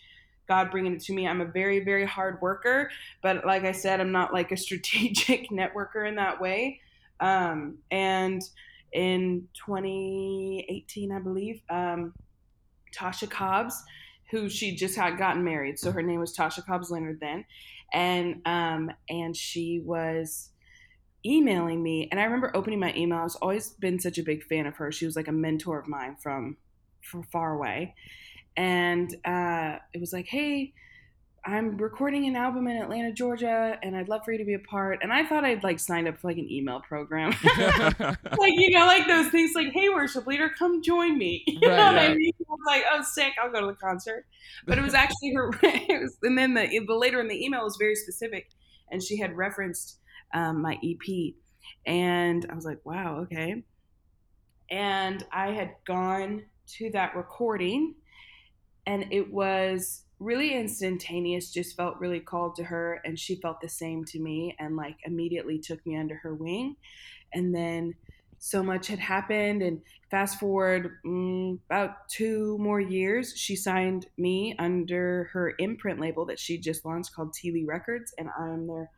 God 0.50 0.72
bringing 0.72 0.94
it 0.94 1.02
to 1.02 1.12
me. 1.12 1.28
I'm 1.28 1.40
a 1.40 1.44
very, 1.44 1.78
very 1.84 2.04
hard 2.04 2.40
worker, 2.42 2.90
but 3.22 3.46
like 3.46 3.62
I 3.62 3.70
said, 3.70 4.00
I'm 4.00 4.10
not 4.10 4.32
like 4.32 4.50
a 4.50 4.56
strategic 4.56 5.48
networker 5.52 6.08
in 6.08 6.16
that 6.16 6.40
way. 6.40 6.80
Um, 7.20 7.78
and 7.92 8.42
in 8.92 9.46
2018, 9.64 11.12
I 11.12 11.20
believe, 11.20 11.60
um, 11.70 12.12
Tasha 12.92 13.30
Cobbs, 13.30 13.80
who 14.32 14.48
she 14.48 14.74
just 14.74 14.96
had 14.96 15.18
gotten 15.18 15.44
married, 15.44 15.78
so 15.78 15.92
her 15.92 16.02
name 16.02 16.18
was 16.18 16.36
Tasha 16.36 16.66
Cobbs 16.66 16.90
Leonard 16.90 17.20
then, 17.20 17.44
and 17.92 18.42
um, 18.44 18.90
and 19.08 19.36
she 19.36 19.80
was 19.84 20.50
emailing 21.24 21.80
me, 21.80 22.08
and 22.10 22.18
I 22.18 22.24
remember 22.24 22.50
opening 22.56 22.80
my 22.80 22.92
email. 22.96 23.18
I've 23.18 23.36
always 23.40 23.68
been 23.68 24.00
such 24.00 24.18
a 24.18 24.24
big 24.24 24.42
fan 24.42 24.66
of 24.66 24.74
her. 24.78 24.90
She 24.90 25.06
was 25.06 25.14
like 25.14 25.28
a 25.28 25.32
mentor 25.32 25.78
of 25.78 25.86
mine 25.86 26.16
from 26.20 26.56
from 27.02 27.22
far 27.22 27.54
away, 27.54 27.94
and 28.60 29.16
uh, 29.24 29.78
it 29.94 30.00
was 30.00 30.12
like, 30.12 30.26
hey, 30.26 30.74
I'm 31.46 31.78
recording 31.78 32.26
an 32.26 32.36
album 32.36 32.66
in 32.66 32.76
Atlanta, 32.76 33.10
Georgia, 33.10 33.78
and 33.82 33.96
I'd 33.96 34.10
love 34.10 34.22
for 34.22 34.32
you 34.32 34.38
to 34.38 34.44
be 34.44 34.52
a 34.52 34.58
part. 34.58 34.98
And 35.02 35.10
I 35.10 35.24
thought 35.24 35.46
I'd 35.46 35.64
like 35.64 35.80
signed 35.80 36.06
up 36.06 36.18
for 36.18 36.28
like 36.28 36.36
an 36.36 36.46
email 36.50 36.80
program, 36.80 37.30
like 37.98 38.52
you 38.56 38.70
know, 38.72 38.84
like 38.84 39.06
those 39.06 39.28
things, 39.28 39.52
like, 39.54 39.72
hey, 39.72 39.88
worship 39.88 40.26
leader, 40.26 40.50
come 40.50 40.82
join 40.82 41.16
me. 41.16 41.42
You 41.46 41.70
right, 41.70 41.76
know 41.76 41.86
what 41.86 41.94
right. 41.94 42.10
I 42.10 42.14
mean? 42.14 42.32
I 42.38 42.50
was 42.50 42.60
like, 42.66 42.84
oh, 42.92 43.02
sick, 43.02 43.32
I'll 43.42 43.50
go 43.50 43.60
to 43.62 43.66
the 43.68 43.72
concert. 43.72 44.26
But 44.66 44.76
it 44.76 44.82
was 44.82 44.92
actually 44.92 45.32
her. 45.32 45.50
It 45.62 46.02
was, 46.02 46.18
and 46.22 46.36
then 46.36 46.52
the, 46.52 46.84
the 46.86 46.94
later 46.94 47.18
in 47.18 47.28
the 47.28 47.42
email 47.42 47.64
was 47.64 47.78
very 47.78 47.94
specific, 47.94 48.50
and 48.90 49.02
she 49.02 49.18
had 49.18 49.34
referenced 49.38 49.96
um, 50.34 50.60
my 50.60 50.78
EP, 50.84 51.32
and 51.86 52.46
I 52.50 52.54
was 52.54 52.66
like, 52.66 52.84
wow, 52.84 53.20
okay. 53.20 53.62
And 54.70 55.24
I 55.32 55.52
had 55.52 55.70
gone 55.86 56.42
to 56.76 56.90
that 56.90 57.16
recording 57.16 57.94
and 58.90 59.06
it 59.12 59.32
was 59.32 60.02
really 60.18 60.52
instantaneous 60.52 61.52
just 61.52 61.76
felt 61.76 62.00
really 62.00 62.18
called 62.18 62.56
to 62.56 62.64
her 62.64 63.00
and 63.04 63.16
she 63.16 63.36
felt 63.36 63.60
the 63.60 63.68
same 63.68 64.04
to 64.04 64.18
me 64.18 64.56
and 64.58 64.76
like 64.76 64.96
immediately 65.04 65.58
took 65.58 65.84
me 65.86 65.96
under 65.96 66.16
her 66.16 66.34
wing. 66.34 66.74
And 67.32 67.54
then 67.54 67.94
so 68.40 68.62
much 68.64 68.88
had 68.88 68.98
happened 68.98 69.62
and 69.62 69.80
fast 70.10 70.40
forward 70.40 70.98
mm, 71.06 71.58
about 71.66 72.08
two 72.08 72.58
more 72.58 72.80
years 72.80 73.34
she 73.36 73.54
signed 73.54 74.06
me 74.16 74.56
under 74.58 75.30
her 75.32 75.54
imprint 75.58 76.00
label 76.00 76.24
that 76.24 76.38
she 76.38 76.58
just 76.58 76.84
launched 76.84 77.14
called 77.14 77.34
Teely 77.34 77.66
Records 77.66 78.12
and 78.18 78.30
i'm 78.38 78.66
their 78.66 78.90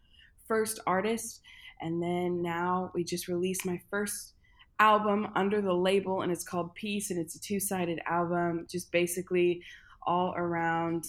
first 0.47 0.81
artist. 0.87 1.41
And 1.81 2.03
then 2.03 2.43
now 2.43 2.91
we 2.95 3.05
just 3.05 3.29
released 3.29 3.67
my 3.67 3.81
first 3.91 4.35
album 4.79 5.29
under 5.37 5.61
the 5.61 5.73
label 5.73 6.23
and 6.23 6.33
it's 6.33 6.45
called 6.45 6.75
peace 6.75 7.11
and 7.11 7.21
it's 7.21 7.37
a 7.37 7.41
two-sided 7.41 8.01
album 8.07 8.67
just 8.69 8.91
basically 8.91 9.63
all 10.07 10.35
around 10.37 11.07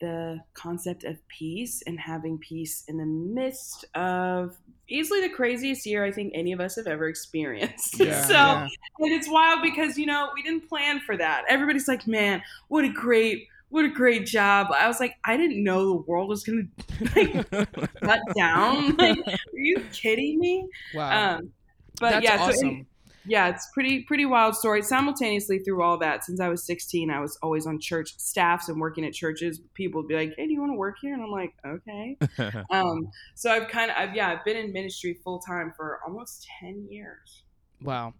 the 0.00 0.40
concept 0.54 1.04
of 1.04 1.16
peace 1.28 1.82
and 1.86 2.00
having 2.00 2.38
peace 2.38 2.84
in 2.88 2.96
the 2.96 3.04
midst 3.04 3.84
of 3.94 4.56
easily 4.88 5.20
the 5.20 5.28
craziest 5.28 5.84
year 5.84 6.04
I 6.04 6.10
think 6.10 6.32
any 6.34 6.52
of 6.52 6.60
us 6.60 6.76
have 6.76 6.86
ever 6.86 7.08
experienced. 7.08 8.00
Yeah, 8.00 8.22
so, 8.26 8.32
yeah. 8.32 8.68
and 8.98 9.12
it's 9.12 9.30
wild 9.30 9.62
because, 9.62 9.98
you 9.98 10.06
know, 10.06 10.30
we 10.34 10.42
didn't 10.42 10.68
plan 10.68 11.00
for 11.00 11.16
that. 11.18 11.44
Everybody's 11.48 11.86
like, 11.86 12.06
man, 12.06 12.42
what 12.68 12.84
a 12.84 12.88
great, 12.88 13.46
what 13.68 13.84
a 13.84 13.88
great 13.88 14.26
job. 14.26 14.68
I 14.74 14.88
was 14.88 15.00
like, 15.00 15.16
I 15.24 15.36
didn't 15.36 15.62
know 15.62 15.86
the 15.86 16.02
world 16.02 16.28
was 16.28 16.44
going 16.44 16.70
to 16.88 17.04
like 17.14 17.68
shut 18.02 18.20
down. 18.34 18.96
Like, 18.96 19.18
are 19.18 19.38
you 19.54 19.84
kidding 19.92 20.40
me? 20.40 20.66
Wow. 20.94 21.36
Um, 21.36 21.52
but 22.00 22.10
That's 22.10 22.24
yeah, 22.24 22.36
awesome. 22.40 22.78
so 22.80 22.86
yeah, 23.30 23.46
it's 23.48 23.68
pretty 23.72 24.02
pretty 24.02 24.26
wild 24.26 24.56
story. 24.56 24.82
Simultaneously 24.82 25.60
through 25.60 25.84
all 25.84 25.96
that, 25.98 26.24
since 26.24 26.40
I 26.40 26.48
was 26.48 26.66
16, 26.66 27.12
I 27.12 27.20
was 27.20 27.38
always 27.44 27.64
on 27.64 27.78
church 27.78 28.18
staffs 28.18 28.68
and 28.68 28.80
working 28.80 29.04
at 29.04 29.12
churches. 29.12 29.60
People 29.74 30.02
would 30.02 30.08
be 30.08 30.16
like, 30.16 30.34
"Hey, 30.36 30.48
do 30.48 30.52
you 30.52 30.58
want 30.58 30.72
to 30.72 30.76
work 30.76 30.96
here?" 31.00 31.14
And 31.14 31.22
I'm 31.22 31.30
like, 31.30 31.54
"Okay." 31.64 32.16
um, 32.72 33.08
so 33.36 33.52
I've 33.52 33.68
kind 33.68 33.92
of, 33.92 33.96
I've 33.96 34.16
yeah, 34.16 34.30
I've 34.30 34.44
been 34.44 34.56
in 34.56 34.72
ministry 34.72 35.16
full 35.22 35.38
time 35.38 35.72
for 35.76 36.00
almost 36.04 36.44
10 36.60 36.88
years. 36.90 37.44
Wow. 37.80 38.14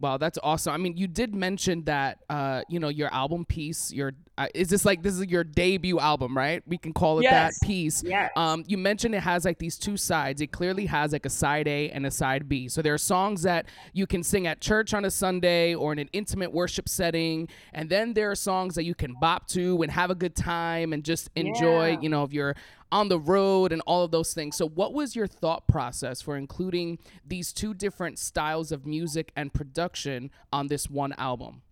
Wow, 0.00 0.16
that's 0.16 0.38
awesome. 0.42 0.72
I 0.72 0.78
mean, 0.78 0.96
you 0.96 1.06
did 1.06 1.32
mention 1.32 1.84
that, 1.84 2.18
uh, 2.28 2.62
you 2.68 2.80
know, 2.80 2.88
your 2.88 3.12
album 3.14 3.44
peace. 3.44 3.92
Your 3.92 4.14
is 4.54 4.68
this 4.68 4.84
like 4.84 5.02
this 5.02 5.18
is 5.18 5.26
your 5.26 5.44
debut 5.44 5.98
album, 5.98 6.36
right? 6.36 6.62
We 6.66 6.78
can 6.78 6.92
call 6.92 7.18
it 7.18 7.22
yes. 7.24 7.58
that 7.58 7.66
peace. 7.66 8.02
Yeah. 8.04 8.28
Um, 8.36 8.64
you 8.66 8.78
mentioned 8.78 9.14
it 9.14 9.22
has 9.22 9.44
like 9.44 9.58
these 9.58 9.78
two 9.78 9.96
sides. 9.96 10.40
It 10.40 10.48
clearly 10.52 10.86
has 10.86 11.12
like 11.12 11.26
a 11.26 11.30
side 11.30 11.68
A 11.68 11.90
and 11.90 12.06
a 12.06 12.10
side 12.10 12.48
B. 12.48 12.68
So 12.68 12.82
there 12.82 12.94
are 12.94 12.98
songs 12.98 13.42
that 13.42 13.66
you 13.92 14.06
can 14.06 14.22
sing 14.22 14.46
at 14.46 14.60
church 14.60 14.94
on 14.94 15.04
a 15.04 15.10
Sunday 15.10 15.74
or 15.74 15.92
in 15.92 15.98
an 15.98 16.08
intimate 16.12 16.52
worship 16.52 16.88
setting, 16.88 17.48
and 17.72 17.88
then 17.88 18.14
there 18.14 18.30
are 18.30 18.36
songs 18.36 18.74
that 18.74 18.84
you 18.84 18.94
can 18.94 19.14
bop 19.20 19.46
to 19.48 19.82
and 19.82 19.90
have 19.90 20.10
a 20.10 20.14
good 20.14 20.34
time 20.34 20.92
and 20.92 21.04
just 21.04 21.30
enjoy. 21.34 21.90
Yeah. 21.90 22.00
You 22.00 22.08
know, 22.08 22.24
if 22.24 22.32
you're 22.32 22.54
on 22.92 23.08
the 23.08 23.18
road 23.18 23.72
and 23.72 23.82
all 23.86 24.04
of 24.04 24.10
those 24.10 24.34
things. 24.34 24.56
So, 24.56 24.68
what 24.68 24.92
was 24.92 25.14
your 25.14 25.26
thought 25.26 25.66
process 25.66 26.20
for 26.20 26.36
including 26.36 26.98
these 27.26 27.52
two 27.52 27.74
different 27.74 28.18
styles 28.18 28.72
of 28.72 28.86
music 28.86 29.32
and 29.36 29.52
production 29.52 30.30
on 30.52 30.68
this 30.68 30.90
one 30.90 31.12
album? 31.14 31.62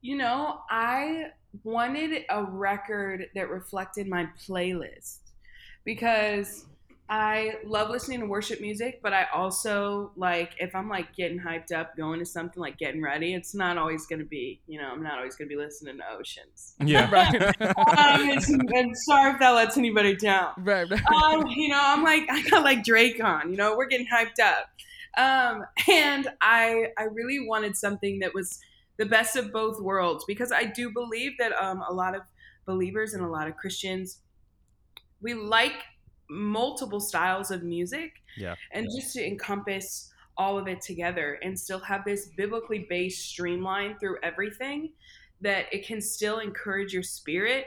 You 0.00 0.16
know, 0.16 0.60
I 0.70 1.26
wanted 1.64 2.24
a 2.28 2.44
record 2.44 3.26
that 3.34 3.50
reflected 3.50 4.08
my 4.08 4.28
playlist 4.46 5.18
because 5.84 6.66
I 7.12 7.56
love 7.64 7.90
listening 7.90 8.20
to 8.20 8.26
worship 8.26 8.60
music, 8.60 9.00
but 9.02 9.12
I 9.12 9.26
also 9.34 10.12
like 10.14 10.52
if 10.60 10.76
I'm 10.76 10.88
like 10.88 11.12
getting 11.16 11.40
hyped 11.40 11.72
up, 11.72 11.96
going 11.96 12.20
to 12.20 12.24
something 12.24 12.60
like 12.60 12.78
getting 12.78 13.02
ready, 13.02 13.34
it's 13.34 13.52
not 13.52 13.78
always 13.78 14.06
going 14.06 14.20
to 14.20 14.24
be, 14.24 14.60
you 14.68 14.80
know, 14.80 14.88
I'm 14.92 15.02
not 15.02 15.18
always 15.18 15.34
going 15.34 15.48
to 15.48 15.56
be 15.56 15.60
listening 15.60 15.98
to 15.98 16.04
Oceans. 16.16 16.76
Yeah, 16.78 17.10
right. 17.12 17.34
um, 17.76 18.60
and 18.72 18.96
sorry 18.96 19.32
if 19.32 19.40
that 19.40 19.50
lets 19.50 19.76
anybody 19.76 20.14
down. 20.14 20.52
Right, 20.58 20.88
right. 20.88 21.02
Um, 21.08 21.48
you 21.48 21.70
know, 21.70 21.80
I'm 21.82 22.04
like 22.04 22.26
I 22.30 22.48
got 22.48 22.62
like 22.62 22.84
Drake 22.84 23.22
on. 23.22 23.50
You 23.50 23.56
know, 23.56 23.76
we're 23.76 23.88
getting 23.88 24.06
hyped 24.06 24.38
up, 24.40 24.68
um, 25.18 25.64
and 25.88 26.28
I 26.40 26.90
I 26.96 27.04
really 27.10 27.44
wanted 27.44 27.76
something 27.76 28.20
that 28.20 28.34
was 28.34 28.60
the 29.00 29.06
best 29.06 29.34
of 29.34 29.50
both 29.50 29.80
worlds 29.80 30.26
because 30.26 30.52
I 30.52 30.64
do 30.64 30.90
believe 30.92 31.32
that 31.38 31.52
um, 31.54 31.82
a 31.88 31.92
lot 31.92 32.14
of 32.14 32.20
believers 32.66 33.14
and 33.14 33.24
a 33.24 33.26
lot 33.26 33.48
of 33.48 33.56
Christians 33.56 34.18
we 35.22 35.32
like 35.32 35.82
multiple 36.28 37.00
styles 37.00 37.50
of 37.50 37.62
music 37.62 38.12
yeah. 38.36 38.54
and 38.72 38.86
just 38.94 39.14
to 39.14 39.26
encompass 39.26 40.12
all 40.36 40.58
of 40.58 40.68
it 40.68 40.82
together 40.82 41.38
and 41.42 41.58
still 41.58 41.78
have 41.78 42.04
this 42.04 42.26
biblically 42.36 42.86
based 42.90 43.26
streamline 43.26 43.98
through 43.98 44.18
everything 44.22 44.92
that 45.40 45.64
it 45.72 45.86
can 45.86 46.02
still 46.02 46.38
encourage 46.38 46.92
your 46.92 47.02
spirit 47.02 47.64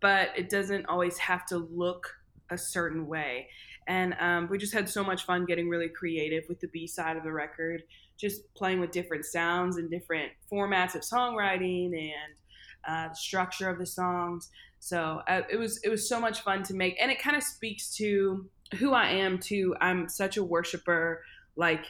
but 0.00 0.30
it 0.36 0.48
doesn't 0.48 0.86
always 0.86 1.16
have 1.18 1.46
to 1.46 1.56
look 1.56 2.16
a 2.50 2.58
certain 2.58 3.06
way 3.06 3.46
and 3.88 4.14
um, 4.20 4.48
we 4.48 4.58
just 4.58 4.72
had 4.72 4.88
so 4.88 5.02
much 5.02 5.24
fun 5.24 5.44
getting 5.44 5.68
really 5.68 5.88
creative 5.88 6.44
with 6.48 6.60
the 6.60 6.68
b 6.68 6.86
side 6.86 7.16
of 7.16 7.24
the 7.24 7.32
record 7.32 7.82
just 8.18 8.52
playing 8.54 8.80
with 8.80 8.90
different 8.90 9.24
sounds 9.24 9.76
and 9.76 9.90
different 9.90 10.32
formats 10.50 10.94
of 10.94 11.02
songwriting 11.02 11.96
and 11.96 12.34
uh, 12.86 13.12
structure 13.14 13.68
of 13.68 13.78
the 13.78 13.86
songs. 13.86 14.50
So 14.80 15.22
uh, 15.28 15.42
it 15.50 15.56
was 15.56 15.78
it 15.84 15.88
was 15.88 16.08
so 16.08 16.20
much 16.20 16.40
fun 16.40 16.62
to 16.64 16.74
make, 16.74 16.96
and 17.00 17.10
it 17.10 17.20
kind 17.20 17.36
of 17.36 17.42
speaks 17.42 17.94
to 17.96 18.46
who 18.78 18.92
I 18.92 19.08
am 19.08 19.38
too. 19.38 19.74
I'm 19.80 20.08
such 20.08 20.36
a 20.36 20.42
worshiper, 20.42 21.22
like 21.56 21.84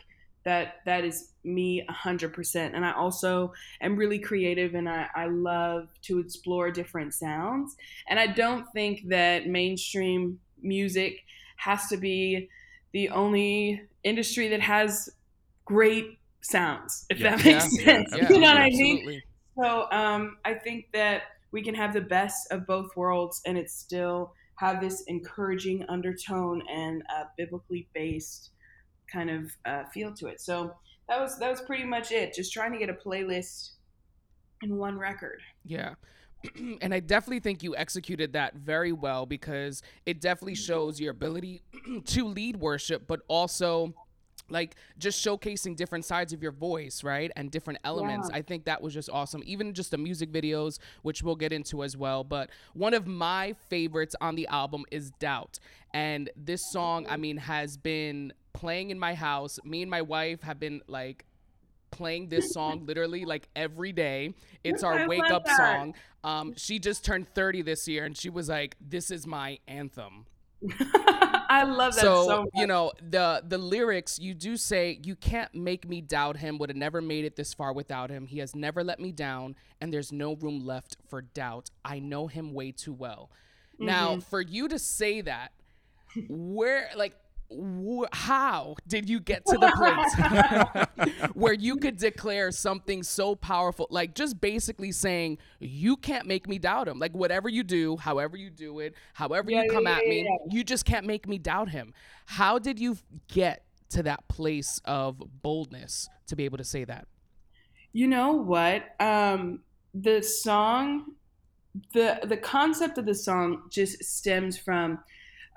that. 0.44 0.76
That 0.86 1.04
is 1.04 1.32
me 1.44 1.84
a 1.88 1.92
hundred 1.92 2.32
percent. 2.32 2.74
And 2.74 2.84
I 2.84 2.92
also 2.92 3.52
am 3.80 3.96
really 3.96 4.18
creative, 4.18 4.74
and 4.74 4.88
I, 4.88 5.06
I 5.14 5.26
love 5.26 5.88
to 6.02 6.18
explore 6.18 6.70
different 6.70 7.14
sounds. 7.14 7.76
And 8.08 8.18
I 8.18 8.26
don't 8.26 8.66
think 8.72 9.08
that 9.08 9.46
mainstream 9.46 10.40
music 10.60 11.24
has 11.58 11.88
to 11.88 11.96
be 11.96 12.48
the 12.92 13.10
only 13.10 13.82
industry 14.04 14.48
that 14.48 14.60
has 14.60 15.10
great 15.64 16.18
sounds, 16.40 17.04
if 17.10 17.18
Yeah. 17.18 17.36
that 17.36 17.44
makes 17.44 17.78
Yeah. 17.78 17.84
sense. 17.84 18.16
Yeah, 18.16 18.28
you 18.30 18.40
know 18.40 18.48
what 18.52 18.56
I 18.56 18.70
mean? 18.70 19.22
So 19.60 19.90
um, 19.90 20.38
I 20.44 20.54
think 20.54 20.86
that 20.92 21.22
we 21.50 21.62
can 21.62 21.74
have 21.74 21.92
the 21.92 22.00
best 22.00 22.50
of 22.50 22.66
both 22.66 22.94
worlds 22.96 23.40
and 23.46 23.58
it 23.58 23.70
still 23.70 24.32
have 24.56 24.80
this 24.80 25.02
encouraging 25.06 25.84
undertone 25.88 26.62
and 26.70 27.02
a 27.10 27.26
biblically 27.36 27.88
based 27.94 28.50
kind 29.12 29.30
of 29.30 29.50
uh, 29.64 29.84
feel 29.92 30.12
to 30.14 30.26
it. 30.28 30.40
So 30.40 30.74
that 31.08 31.20
was 31.20 31.38
that 31.38 31.50
was 31.50 31.60
pretty 31.62 31.84
much 31.84 32.12
it. 32.12 32.34
Just 32.34 32.52
trying 32.52 32.72
to 32.72 32.78
get 32.78 32.90
a 32.90 32.94
playlist 32.94 33.70
in 34.62 34.76
one 34.76 34.98
record. 34.98 35.40
Yeah. 35.64 35.94
and 36.80 36.94
I 36.94 37.00
definitely 37.00 37.40
think 37.40 37.62
you 37.62 37.76
executed 37.76 38.32
that 38.34 38.54
very 38.54 38.92
well 38.92 39.26
because 39.26 39.82
it 40.06 40.20
definitely 40.20 40.54
shows 40.54 41.00
your 41.00 41.10
ability 41.10 41.62
to 42.06 42.24
lead 42.26 42.56
worship, 42.56 43.06
but 43.06 43.20
also 43.28 43.94
like 44.50 44.76
just 44.98 45.24
showcasing 45.24 45.76
different 45.76 46.04
sides 46.04 46.32
of 46.32 46.42
your 46.42 46.52
voice, 46.52 47.04
right? 47.04 47.30
And 47.36 47.50
different 47.50 47.80
elements. 47.84 48.28
Yeah. 48.30 48.38
I 48.38 48.42
think 48.42 48.64
that 48.64 48.80
was 48.80 48.94
just 48.94 49.10
awesome. 49.10 49.42
Even 49.44 49.74
just 49.74 49.90
the 49.90 49.98
music 49.98 50.32
videos, 50.32 50.78
which 51.02 51.22
we'll 51.22 51.36
get 51.36 51.52
into 51.52 51.82
as 51.82 51.96
well. 51.96 52.24
But 52.24 52.50
one 52.74 52.94
of 52.94 53.06
my 53.06 53.54
favorites 53.68 54.14
on 54.20 54.36
the 54.36 54.46
album 54.48 54.84
is 54.90 55.10
Doubt. 55.18 55.58
And 55.92 56.30
this 56.36 56.70
song, 56.70 57.06
I 57.06 57.12
mm-hmm. 57.12 57.20
mean, 57.20 57.36
has 57.38 57.76
been 57.76 58.32
playing 58.52 58.90
in 58.90 58.98
my 58.98 59.14
house. 59.14 59.58
Me 59.64 59.82
and 59.82 59.90
my 59.90 60.02
wife 60.02 60.42
have 60.42 60.58
been 60.58 60.80
like 60.86 61.24
playing 61.90 62.28
this 62.28 62.52
song 62.52 62.84
literally 62.86 63.24
like 63.24 63.48
every 63.56 63.92
day. 63.92 64.34
It's 64.64 64.82
our 64.82 65.00
love 65.00 65.08
wake 65.08 65.30
up 65.30 65.44
that. 65.44 65.56
song. 65.56 65.94
Um, 66.24 66.54
she 66.56 66.78
just 66.78 67.04
turned 67.04 67.28
30 67.34 67.62
this 67.62 67.86
year 67.88 68.04
and 68.04 68.16
she 68.16 68.28
was 68.30 68.48
like, 68.48 68.76
This 68.80 69.10
is 69.10 69.26
my 69.26 69.58
anthem. 69.68 70.26
I 71.50 71.62
love 71.64 71.94
that 71.94 72.00
so, 72.00 72.26
so 72.26 72.40
much. 72.42 72.50
you 72.54 72.66
know 72.66 72.90
the 73.00 73.42
the 73.46 73.58
lyrics 73.58 74.18
you 74.18 74.34
do 74.34 74.56
say 74.56 74.98
you 75.04 75.14
can't 75.14 75.54
make 75.54 75.88
me 75.88 76.00
doubt 76.00 76.36
him 76.38 76.58
would 76.58 76.68
have 76.68 76.76
never 76.76 77.00
made 77.00 77.24
it 77.24 77.36
this 77.36 77.54
far 77.54 77.72
without 77.72 78.10
him 78.10 78.26
he 78.26 78.38
has 78.40 78.56
never 78.56 78.82
let 78.82 78.98
me 78.98 79.12
down 79.12 79.54
and 79.80 79.92
there's 79.92 80.10
no 80.10 80.34
room 80.34 80.58
left 80.66 80.96
for 81.08 81.22
doubt 81.22 81.70
i 81.84 82.00
know 82.00 82.26
him 82.26 82.52
way 82.52 82.72
too 82.72 82.92
well 82.92 83.30
now 83.78 84.10
Mm-hmm. 84.14 84.20
for 84.22 84.40
you 84.40 84.66
to 84.68 84.80
say 84.80 85.20
that 85.20 85.52
where 86.28 86.90
like 86.96 87.14
how 88.12 88.76
did 88.86 89.08
you 89.08 89.20
get 89.20 89.44
to 89.46 89.56
the 89.56 90.86
place 91.06 91.30
where 91.32 91.54
you 91.54 91.76
could 91.76 91.96
declare 91.96 92.50
something 92.52 93.02
so 93.02 93.34
powerful 93.34 93.86
like 93.90 94.14
just 94.14 94.38
basically 94.40 94.92
saying 94.92 95.38
you 95.58 95.96
can't 95.96 96.26
make 96.26 96.46
me 96.46 96.58
doubt 96.58 96.86
him 96.88 96.98
like 96.98 97.12
whatever 97.12 97.48
you 97.48 97.62
do 97.62 97.96
however 97.96 98.36
you 98.36 98.50
do 98.50 98.80
it 98.80 98.94
however 99.14 99.50
Yeah, 99.50 99.62
you 99.62 99.70
come 99.70 99.84
yeah, 99.84 99.96
at 99.96 100.06
me 100.06 100.24
yeah. 100.24 100.36
you 100.50 100.62
just 100.62 100.84
can't 100.84 101.06
make 101.06 101.26
me 101.26 101.38
doubt 101.38 101.70
him 101.70 101.94
how 102.26 102.58
did 102.58 102.78
you 102.78 102.98
get 103.28 103.64
to 103.88 104.02
that 104.02 104.28
place 104.28 104.80
of 104.84 105.22
boldness 105.42 106.10
to 106.26 106.36
be 106.36 106.44
able 106.44 106.58
to 106.58 106.64
say 106.64 106.84
that 106.84 107.08
You 107.92 108.06
know 108.08 108.32
what? 108.32 108.94
Um, 109.00 109.60
the 109.94 110.22
song, 110.22 111.14
the 111.92 112.20
the 112.24 112.36
concept 112.36 112.98
of 112.98 113.06
the 113.06 113.14
song 113.14 113.62
just 113.70 114.02
stems 114.04 114.58
from. 114.58 114.98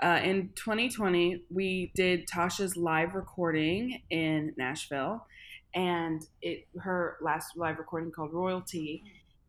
Uh, 0.02 0.20
in 0.24 0.50
2020, 0.56 1.44
we 1.52 1.92
did 1.94 2.28
Tasha's 2.28 2.76
live 2.76 3.14
recording 3.14 4.02
in 4.10 4.52
Nashville, 4.58 5.28
and 5.76 6.26
it 6.42 6.68
her 6.80 7.18
last 7.22 7.56
live 7.56 7.78
recording 7.78 8.12
called 8.12 8.34
Royalty, 8.34 9.04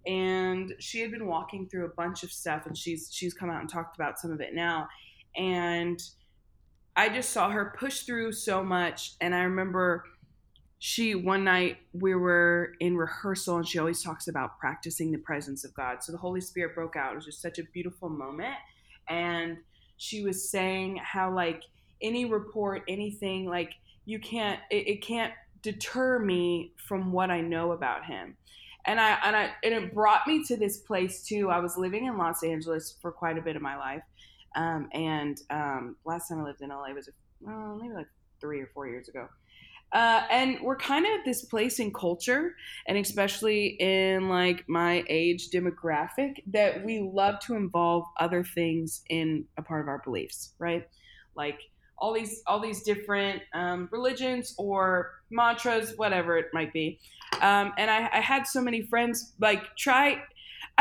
and 0.07 0.75
she 0.79 1.01
had 1.01 1.11
been 1.11 1.27
walking 1.27 1.69
through 1.69 1.87
a 1.87 1.95
bunch 1.97 2.23
of 2.23 2.31
stuff, 2.31 2.67
and 2.67 2.77
she's 2.77 3.09
she's 3.11 3.33
come 3.33 3.49
out 3.49 3.63
and 3.63 3.71
talked 3.71 3.97
about 3.97 4.19
some 4.19 4.31
of 4.31 4.43
it 4.43 4.53
now, 4.53 4.89
and 5.37 5.99
I 6.97 7.09
just 7.09 7.31
saw 7.31 7.49
her 7.49 7.75
push 7.79 8.03
through 8.03 8.33
so 8.33 8.63
much, 8.63 9.15
and 9.23 9.35
I 9.35 9.45
remember 9.45 10.05
she 10.79 11.15
one 11.15 11.45
night 11.45 11.79
we 11.95 12.15
were 12.15 12.75
in 12.81 12.97
rehearsal 12.97 13.57
and 13.57 13.67
she 13.67 13.79
always 13.79 14.03
talks 14.03 14.27
about 14.27 14.59
practicing 14.59 15.13
the 15.13 15.19
presence 15.19 15.65
of 15.65 15.73
god. 15.75 16.03
So 16.03 16.11
the 16.11 16.19
holy 16.19 16.41
spirit 16.41 16.75
broke 16.75 16.97
out. 16.97 17.13
It 17.13 17.15
was 17.15 17.25
just 17.25 17.41
such 17.41 17.61
a 17.61 17.63
beautiful 17.73 18.09
moment. 18.09 18.57
And 19.09 19.59
she 20.03 20.25
was 20.25 20.51
saying 20.51 20.99
how 21.01 21.33
like 21.33 21.63
any 22.03 22.25
report 22.25 22.83
anything 22.89 23.49
like 23.49 23.71
you 24.05 24.19
can't 24.19 24.59
it, 24.69 24.89
it 24.89 25.03
can't 25.03 25.33
deter 25.63 26.19
me 26.19 26.73
from 26.77 27.13
what 27.13 27.31
i 27.31 27.41
know 27.41 27.71
about 27.71 28.05
him. 28.05 28.37
And 28.85 28.99
i 29.01 29.17
and 29.25 29.37
i 29.37 29.51
and 29.63 29.73
it 29.73 29.95
brought 29.95 30.27
me 30.27 30.43
to 30.49 30.57
this 30.57 30.79
place 30.79 31.23
too. 31.23 31.51
I 31.51 31.61
was 31.61 31.77
living 31.77 32.07
in 32.07 32.19
los 32.19 32.43
angeles 32.43 32.97
for 33.01 33.13
quite 33.13 33.39
a 33.39 33.43
bit 33.43 33.55
of 33.55 33.63
my 33.63 33.77
life. 33.77 34.03
Um, 34.57 34.89
and 34.93 35.41
um, 35.51 35.97
last 36.05 36.29
time 36.29 36.41
i 36.41 36.43
lived 36.43 36.63
in 36.63 36.71
la 36.71 36.83
was 36.93 37.09
uh, 37.47 37.75
maybe 37.81 37.95
like 37.95 38.09
three 38.41 38.61
or 38.61 38.69
four 38.75 38.89
years 38.89 39.09
ago 39.09 39.29
uh, 39.93 40.23
and 40.31 40.59
we're 40.63 40.77
kind 40.77 41.05
of 41.05 41.13
at 41.13 41.25
this 41.25 41.45
place 41.45 41.79
in 41.79 41.93
culture 41.93 42.55
and 42.87 42.97
especially 42.99 43.77
in 43.81 44.29
like 44.29 44.65
my 44.69 45.05
age 45.09 45.51
demographic 45.51 46.43
that 46.47 46.85
we 46.85 47.01
love 47.01 47.39
to 47.41 47.55
involve 47.55 48.05
other 48.19 48.43
things 48.43 49.03
in 49.11 49.45
a 49.59 49.63
part 49.63 49.83
of 49.83 49.89
our 49.89 50.01
beliefs 50.05 50.55
right? 50.59 50.87
Like 51.35 51.59
all 52.03 52.13
these 52.13 52.43
all 52.47 52.61
these 52.61 52.83
different 52.83 53.43
um, 53.55 53.89
religions 53.93 54.55
or 54.59 55.13
mantras 55.31 55.95
whatever 55.97 56.37
it 56.37 56.47
might 56.53 56.73
be. 56.73 56.99
Um, 57.41 57.73
and 57.79 57.91
I, 57.91 58.11
I 58.13 58.21
had 58.21 58.47
so 58.47 58.61
many 58.61 58.83
friends 58.83 59.33
like 59.41 59.63
try 59.77 60.23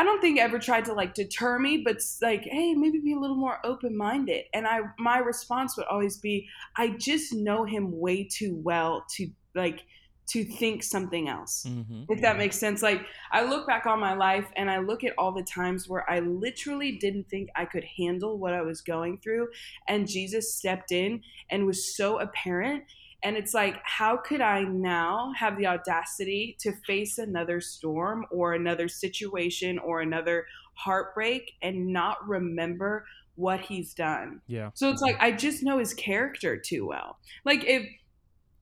I 0.01 0.03
don't 0.03 0.19
think 0.19 0.39
ever 0.39 0.57
tried 0.57 0.85
to 0.85 0.93
like 0.93 1.13
deter 1.13 1.59
me, 1.59 1.83
but 1.85 1.97
like, 2.23 2.41
hey, 2.41 2.73
maybe 2.73 2.97
be 2.97 3.13
a 3.13 3.19
little 3.19 3.35
more 3.35 3.59
open 3.63 3.95
minded. 3.95 4.45
And 4.51 4.65
I, 4.65 4.79
my 4.97 5.19
response 5.19 5.77
would 5.77 5.85
always 5.85 6.17
be, 6.17 6.47
I 6.75 6.95
just 6.97 7.33
know 7.33 7.65
him 7.65 7.99
way 7.99 8.23
too 8.23 8.59
well 8.63 9.05
to 9.17 9.27
like 9.53 9.81
to 10.29 10.43
think 10.43 10.81
something 10.81 11.29
else. 11.29 11.67
Mm-hmm. 11.67 12.05
If 12.09 12.19
that 12.21 12.39
makes 12.39 12.57
sense. 12.57 12.81
Like 12.81 13.05
I 13.31 13.43
look 13.43 13.67
back 13.67 13.85
on 13.85 13.99
my 13.99 14.15
life 14.15 14.47
and 14.55 14.71
I 14.71 14.79
look 14.79 15.03
at 15.03 15.13
all 15.19 15.33
the 15.33 15.43
times 15.43 15.87
where 15.87 16.09
I 16.09 16.21
literally 16.21 16.93
didn't 16.93 17.29
think 17.29 17.49
I 17.55 17.65
could 17.65 17.83
handle 17.83 18.39
what 18.39 18.53
I 18.55 18.63
was 18.63 18.81
going 18.81 19.19
through 19.19 19.49
and 19.87 20.07
Jesus 20.07 20.55
stepped 20.55 20.91
in 20.91 21.21
and 21.51 21.67
was 21.67 21.95
so 21.95 22.19
apparent 22.19 22.85
and 23.23 23.37
it's 23.37 23.53
like 23.53 23.75
how 23.83 24.17
could 24.17 24.41
I 24.41 24.63
now 24.63 25.31
have 25.37 25.57
the 25.57 25.67
audacity 25.67 26.57
to 26.61 26.73
face 26.85 27.17
another 27.17 27.61
storm 27.61 28.25
or 28.31 28.53
another 28.53 28.87
situation 28.87 29.79
or 29.79 30.01
another 30.01 30.45
heartbreak 30.73 31.53
and 31.61 31.87
not 31.87 32.27
remember 32.27 33.05
what 33.35 33.61
he's 33.61 33.93
done? 33.93 34.41
Yeah. 34.47 34.71
So 34.73 34.89
it's 34.89 35.01
like 35.01 35.17
I 35.19 35.31
just 35.31 35.63
know 35.63 35.77
his 35.77 35.93
character 35.93 36.57
too 36.57 36.87
well. 36.87 37.17
Like 37.45 37.63
if 37.65 37.87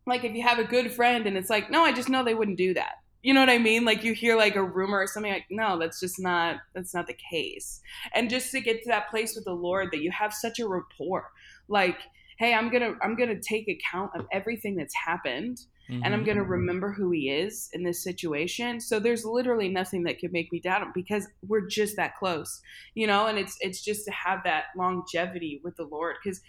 like 0.06 0.24
if 0.24 0.36
you 0.36 0.44
have 0.44 0.60
a 0.60 0.63
good 0.63 0.92
friend 0.92 1.28
and 1.28 1.38
it's 1.38 1.50
like, 1.50 1.70
no, 1.70 1.84
I 1.84 1.94
just 1.94 2.10
know 2.10 2.24
they 2.24 2.36
wouldn't 2.36 2.58
do 2.58 2.74
that. 2.74 2.96
You 3.22 3.34
know 3.34 3.42
what 3.42 3.50
I 3.50 3.58
mean? 3.58 3.84
Like 3.84 4.04
you 4.04 4.13
hear 4.13 4.38
like 4.38 4.56
a 4.56 4.63
rumor 4.63 5.00
or 5.00 5.08
something 5.08 5.32
like, 5.32 5.46
no, 5.50 5.78
that's 5.78 6.00
just 6.00 6.20
not 6.20 6.58
that's 6.74 6.94
not 6.94 7.08
the 7.08 7.18
case. 7.30 7.82
And 8.13 8.30
just 8.30 8.51
to 8.51 8.62
get 8.62 8.82
to 8.84 8.89
that 8.89 9.10
place 9.10 9.36
with 9.36 9.46
the 9.46 9.54
Lord 9.54 9.89
that 9.92 10.01
you 10.01 10.12
have 10.12 10.34
such 10.34 10.60
a 10.60 10.68
rapport. 10.68 11.30
Like, 11.68 12.00
hey, 12.39 12.53
I'm 12.53 12.72
gonna 12.72 12.93
I'm 13.01 13.15
gonna 13.15 13.39
take 13.39 13.67
account 13.67 14.12
of 14.15 14.25
everything 14.31 14.75
that's 14.75 14.96
happened 14.96 15.60
and 15.89 16.03
Mm-hmm. 16.03 16.13
I'm 16.13 16.24
going 16.24 16.38
to 16.38 16.43
remember 16.43 16.91
who 16.91 17.10
he 17.12 17.31
is 17.31 17.69
in 17.74 17.84
this 17.84 18.03
situation. 18.03 18.79
So 18.79 19.00
there's 19.00 19.25
literally 19.25 19.69
nothing 19.69 20.03
that 20.03 20.19
could 20.19 20.31
make 20.31 20.51
me 20.51 20.60
doubt 20.60 20.84
him 20.84 20.91
because 20.93 21.27
we're 21.48 21.65
just 21.65 21.96
that 21.96 22.15
close, 22.15 22.62
you 22.93 23.08
know. 23.08 23.25
And 23.25 23.39
it's 23.39 23.58
it's 23.60 23.84
just 23.84 24.05
to 24.05 24.12
have 24.12 24.43
that 24.43 24.65
longevity 24.77 25.62
with 25.63 25.75
the 25.77 25.86
Lord 25.86 26.17
because 26.24 26.41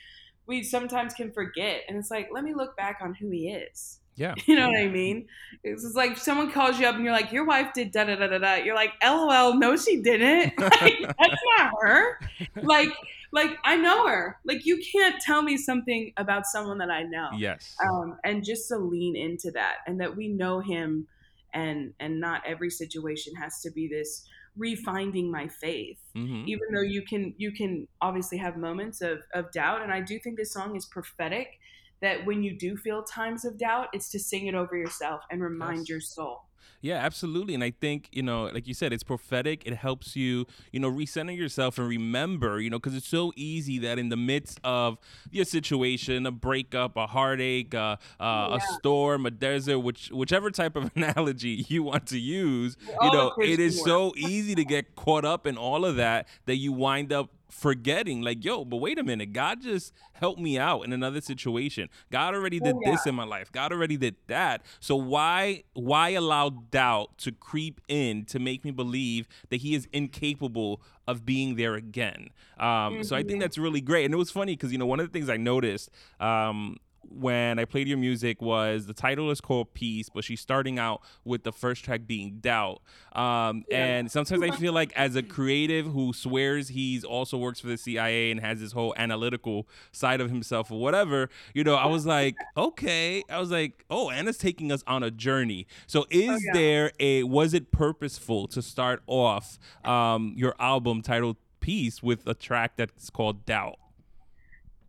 we 0.46 0.62
sometimes 0.62 1.14
can 1.14 1.32
forget, 1.32 1.82
and 1.88 1.96
it's 1.96 2.10
like 2.10 2.28
let 2.32 2.44
me 2.44 2.52
look 2.54 2.76
back 2.76 2.98
on 3.00 3.14
who 3.14 3.30
He 3.30 3.48
is. 3.48 4.00
Yeah. 4.16 4.34
You 4.46 4.56
know 4.56 4.68
what 4.68 4.78
I 4.78 4.88
mean? 4.88 5.26
It's 5.64 5.94
like 5.94 6.18
someone 6.18 6.50
calls 6.50 6.78
you 6.78 6.86
up 6.86 6.94
and 6.96 7.04
you're 7.04 7.12
like, 7.12 7.32
your 7.32 7.46
wife 7.46 7.72
did 7.72 7.92
da 7.92 8.04
da 8.04 8.16
da 8.16 8.26
da 8.26 8.38
da. 8.38 8.54
You're 8.56 8.74
like, 8.74 8.92
lol, 9.02 9.54
no, 9.54 9.76
she 9.76 10.02
didn't. 10.02 10.52
Like, 10.60 11.00
that's 11.00 11.42
not 11.56 11.72
her. 11.80 12.20
Like, 12.56 12.90
like 13.32 13.50
I 13.64 13.76
know 13.76 14.06
her. 14.06 14.38
Like 14.44 14.66
you 14.66 14.80
can't 14.92 15.20
tell 15.20 15.42
me 15.42 15.56
something 15.56 16.12
about 16.16 16.46
someone 16.46 16.78
that 16.78 16.90
I 16.90 17.04
know 17.04 17.28
Yes. 17.36 17.76
um, 17.88 18.18
and 18.24 18.44
just 18.44 18.68
to 18.68 18.76
lean 18.78 19.16
into 19.16 19.50
that 19.52 19.76
and 19.86 20.00
that 20.00 20.16
we 20.16 20.28
know 20.28 20.60
him 20.60 21.06
and 21.52 21.92
and 22.00 22.20
not 22.20 22.42
every 22.46 22.70
situation 22.70 23.34
has 23.34 23.60
to 23.62 23.70
be 23.70 23.88
this 23.88 24.24
refinding 24.58 25.30
my 25.30 25.48
faith 25.48 25.98
mm-hmm. 26.14 26.44
even 26.46 26.72
though 26.72 26.82
you 26.82 27.02
can 27.02 27.34
you 27.38 27.50
can 27.52 27.86
obviously 28.00 28.36
have 28.38 28.56
moments 28.56 29.00
of, 29.00 29.18
of 29.32 29.50
doubt 29.52 29.80
and 29.82 29.92
i 29.92 30.00
do 30.00 30.18
think 30.18 30.36
this 30.36 30.52
song 30.52 30.76
is 30.76 30.86
prophetic 30.86 31.58
that 32.00 32.24
when 32.24 32.42
you 32.42 32.56
do 32.56 32.76
feel 32.76 33.02
times 33.02 33.44
of 33.44 33.58
doubt, 33.58 33.88
it's 33.92 34.10
to 34.10 34.18
sing 34.18 34.46
it 34.46 34.54
over 34.54 34.76
yourself 34.76 35.22
and 35.30 35.42
remind 35.42 35.80
Yes. 35.80 35.88
your 35.88 36.00
soul. 36.00 36.42
Yeah, 36.80 36.96
absolutely. 36.96 37.54
And 37.54 37.62
I 37.62 37.70
think, 37.70 38.08
you 38.12 38.22
know, 38.22 38.44
like 38.44 38.66
you 38.66 38.74
said, 38.74 38.92
it's 38.92 39.02
prophetic. 39.02 39.62
It 39.66 39.74
helps 39.74 40.16
you, 40.16 40.46
you 40.72 40.80
know, 40.80 40.90
recenter 40.90 41.36
yourself 41.36 41.78
and 41.78 41.88
remember, 41.88 42.60
you 42.60 42.70
know, 42.70 42.78
because 42.78 42.94
it's 42.94 43.08
so 43.08 43.32
easy 43.36 43.78
that 43.80 43.98
in 43.98 44.08
the 44.08 44.16
midst 44.16 44.60
of 44.64 44.98
your 45.30 45.44
situation, 45.44 46.26
a 46.26 46.30
breakup, 46.30 46.96
a 46.96 47.06
heartache, 47.06 47.74
uh, 47.74 47.96
uh, 48.18 48.58
a 48.58 48.60
storm, 48.78 49.26
a 49.26 49.30
desert, 49.30 49.80
which 49.80 50.10
whichever 50.10 50.50
type 50.50 50.76
of 50.76 50.90
analogy 50.96 51.64
you 51.68 51.82
want 51.82 52.06
to 52.08 52.18
use, 52.18 52.76
you 53.02 53.12
know, 53.12 53.32
it 53.38 53.60
is 53.60 53.82
so 53.82 54.12
easy 54.16 54.54
to 54.54 54.64
get 54.64 54.94
caught 54.96 55.24
up 55.24 55.46
in 55.46 55.56
all 55.56 55.84
of 55.84 55.96
that 55.96 56.28
that 56.46 56.56
you 56.56 56.72
wind 56.72 57.12
up 57.12 57.30
forgetting 57.50 58.22
like 58.22 58.44
yo 58.44 58.64
but 58.64 58.76
wait 58.76 58.98
a 58.98 59.02
minute 59.02 59.32
god 59.32 59.60
just 59.60 59.92
helped 60.12 60.40
me 60.40 60.58
out 60.58 60.82
in 60.82 60.92
another 60.92 61.20
situation. 61.20 61.88
God 62.10 62.34
already 62.34 62.60
did 62.60 62.76
yeah. 62.84 62.92
this 62.92 63.06
in 63.06 63.14
my 63.14 63.24
life. 63.24 63.50
God 63.50 63.72
already 63.72 63.96
did 63.96 64.16
that. 64.26 64.62
So 64.78 64.94
why 64.94 65.64
why 65.72 66.10
allow 66.10 66.50
doubt 66.50 67.16
to 67.18 67.32
creep 67.32 67.80
in 67.88 68.26
to 68.26 68.38
make 68.38 68.64
me 68.64 68.70
believe 68.70 69.26
that 69.48 69.56
he 69.62 69.74
is 69.74 69.88
incapable 69.92 70.82
of 71.08 71.24
being 71.24 71.56
there 71.56 71.74
again? 71.74 72.28
Um 72.58 73.02
so 73.02 73.16
i 73.16 73.22
think 73.22 73.38
Mhm. 73.38 73.40
that's 73.40 73.58
really 73.58 73.80
great. 73.80 74.04
And 74.04 74.12
it 74.14 74.18
was 74.18 74.30
funny 74.30 74.52
because 74.52 74.72
you 74.72 74.78
know 74.78 74.86
one 74.86 75.00
of 75.00 75.06
the 75.06 75.12
things 75.12 75.28
i 75.30 75.36
noticed 75.38 75.88
um 76.20 76.76
when 77.08 77.58
I 77.58 77.64
played 77.64 77.88
your 77.88 77.98
music 77.98 78.40
was 78.40 78.86
the 78.86 78.94
title 78.94 79.30
is 79.30 79.40
called 79.40 79.74
Peace, 79.74 80.08
but 80.08 80.22
she's 80.22 80.40
starting 80.40 80.78
out 80.78 81.02
with 81.24 81.42
the 81.42 81.52
first 81.52 81.84
track 81.84 82.02
being 82.06 82.38
Doubt. 82.40 82.82
Um, 83.12 83.64
Yeah. 83.68 83.84
And 83.84 84.10
sometimes 84.10 84.42
I 84.42 84.50
feel 84.52 84.72
like 84.72 84.92
as 84.94 85.16
a 85.16 85.22
creative 85.22 85.86
who 85.86 86.12
swears 86.12 86.68
he's 86.68 87.02
also 87.02 87.36
works 87.36 87.58
for 87.60 87.66
the 87.68 87.76
CIA 87.76 88.30
and 88.30 88.38
has 88.40 88.60
this 88.60 88.72
whole 88.72 88.94
analytical 88.96 89.66
side 89.92 90.20
of 90.20 90.30
himself 90.30 90.70
or 90.70 90.78
whatever, 90.80 91.30
you 91.54 91.64
know, 91.64 91.74
I 91.74 91.86
was 91.86 92.06
like, 92.06 92.36
okay. 92.56 93.22
I 93.28 93.38
was 93.40 93.50
like, 93.50 93.84
oh, 93.90 94.10
Anna's 94.10 94.38
taking 94.38 94.70
us 94.70 94.84
on 94.86 95.02
a 95.02 95.10
journey. 95.10 95.66
So 95.86 96.06
is 96.10 96.28
Oh, 96.30 96.38
yeah. 96.44 96.52
there 96.52 96.92
a, 97.00 97.22
was 97.24 97.54
it 97.54 97.72
purposeful 97.72 98.46
to 98.48 98.62
start 98.62 99.02
off 99.06 99.58
um, 99.84 100.34
your 100.36 100.54
album 100.60 101.02
titled 101.02 101.36
Peace 101.60 102.02
with 102.02 102.26
a 102.26 102.34
track 102.34 102.72
that's 102.76 103.10
called 103.10 103.44
Doubt? 103.46 103.78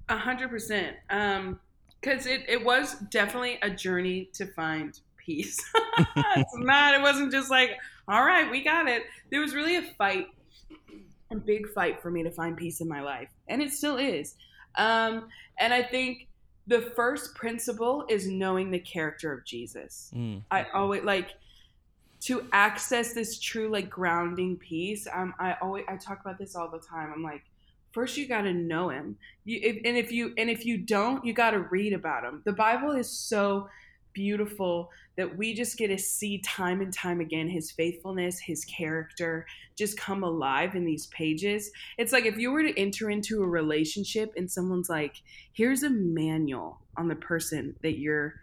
A 0.10 0.18
hundred 0.18 0.50
percent. 0.50 0.98
Um, 1.10 1.60
because 2.02 2.26
it, 2.26 2.44
it 2.48 2.64
was 2.64 2.96
definitely 3.12 3.60
a 3.62 3.70
journey 3.70 4.30
to 4.34 4.46
find 4.48 5.00
peace. 5.18 5.60
it's 6.36 6.58
not, 6.58 6.94
it 6.94 7.02
wasn't 7.02 7.32
just 7.32 7.52
like, 7.52 7.78
all 8.08 8.26
right, 8.26 8.50
we 8.50 8.64
got 8.64 8.88
it. 8.88 9.04
There 9.30 9.42
was 9.42 9.54
really 9.54 9.76
a 9.76 9.84
fight, 9.98 10.28
a 11.32 11.36
big 11.36 11.70
fight 11.70 12.02
for 12.02 12.10
me 12.10 12.24
to 12.24 12.32
find 12.32 12.58
peace 12.58 12.82
in 12.82 12.88
my 12.88 13.02
life. 13.02 13.30
And 13.48 13.62
it 13.62 13.72
still 13.72 13.98
is. 13.98 14.36
Um, 14.76 15.30
and 15.60 15.74
I 15.74 15.84
think 15.84 16.28
the 16.68 16.82
first 16.96 17.36
principle 17.36 18.06
is 18.10 18.28
knowing 18.28 18.72
the 18.72 18.80
character 18.80 19.32
of 19.32 19.46
Jesus. 19.46 20.12
Mm. 20.16 20.42
I 20.50 20.68
always 20.74 21.04
like 21.04 21.30
to 22.22 22.48
access 22.52 23.14
this 23.14 23.40
true 23.40 23.70
like 23.70 23.90
grounding 23.90 24.56
peace. 24.58 25.08
Um, 25.12 25.34
I 25.40 25.56
always 25.62 25.86
I 25.88 25.98
talk 25.98 26.22
about 26.22 26.38
this 26.38 26.56
all 26.56 26.70
the 26.70 26.80
time. 26.80 27.12
I'm 27.14 27.24
like, 27.24 27.44
first 27.92 28.18
you 28.18 28.28
got 28.28 28.42
to 28.42 28.54
know 28.54 28.90
him. 28.90 29.18
You 29.46 29.60
if, 29.62 29.78
and 29.86 29.98
if 29.98 30.12
you 30.12 30.34
and 30.38 30.50
if 30.50 30.66
you 30.66 30.78
don't, 30.78 31.26
you 31.26 31.34
got 31.34 31.52
to 31.52 31.60
read 31.60 31.94
about 31.94 32.24
him. 32.24 32.42
The 32.46 32.54
Bible 32.54 32.92
is 32.92 33.10
so 33.10 33.70
beautiful 34.14 34.90
that 35.18 35.38
we 35.38 35.54
just 35.54 35.78
get 35.78 35.88
to 35.88 35.98
see 35.98 36.40
time 36.40 36.82
and 36.82 36.94
time 36.94 37.22
again 37.22 37.48
his 37.48 37.72
faithfulness, 37.72 38.40
his 38.40 38.66
character 38.66 39.46
just 39.78 39.98
come 39.98 40.24
alive 40.24 40.76
in 40.76 40.86
these 40.86 41.08
pages. 41.08 41.72
It's 41.98 42.12
like 42.12 42.26
if 42.26 42.38
you 42.38 42.52
were 42.52 42.64
to 42.64 42.80
enter 42.80 43.10
into 43.10 43.42
a 43.42 43.48
relationship 43.48 44.34
and 44.36 44.50
someone's 44.50 44.90
like, 44.90 45.22
here's 45.54 45.84
a 45.84 45.90
manual 45.90 46.80
on 46.98 47.08
the 47.08 47.16
person 47.16 47.76
that 47.84 47.98
you're 47.98 48.36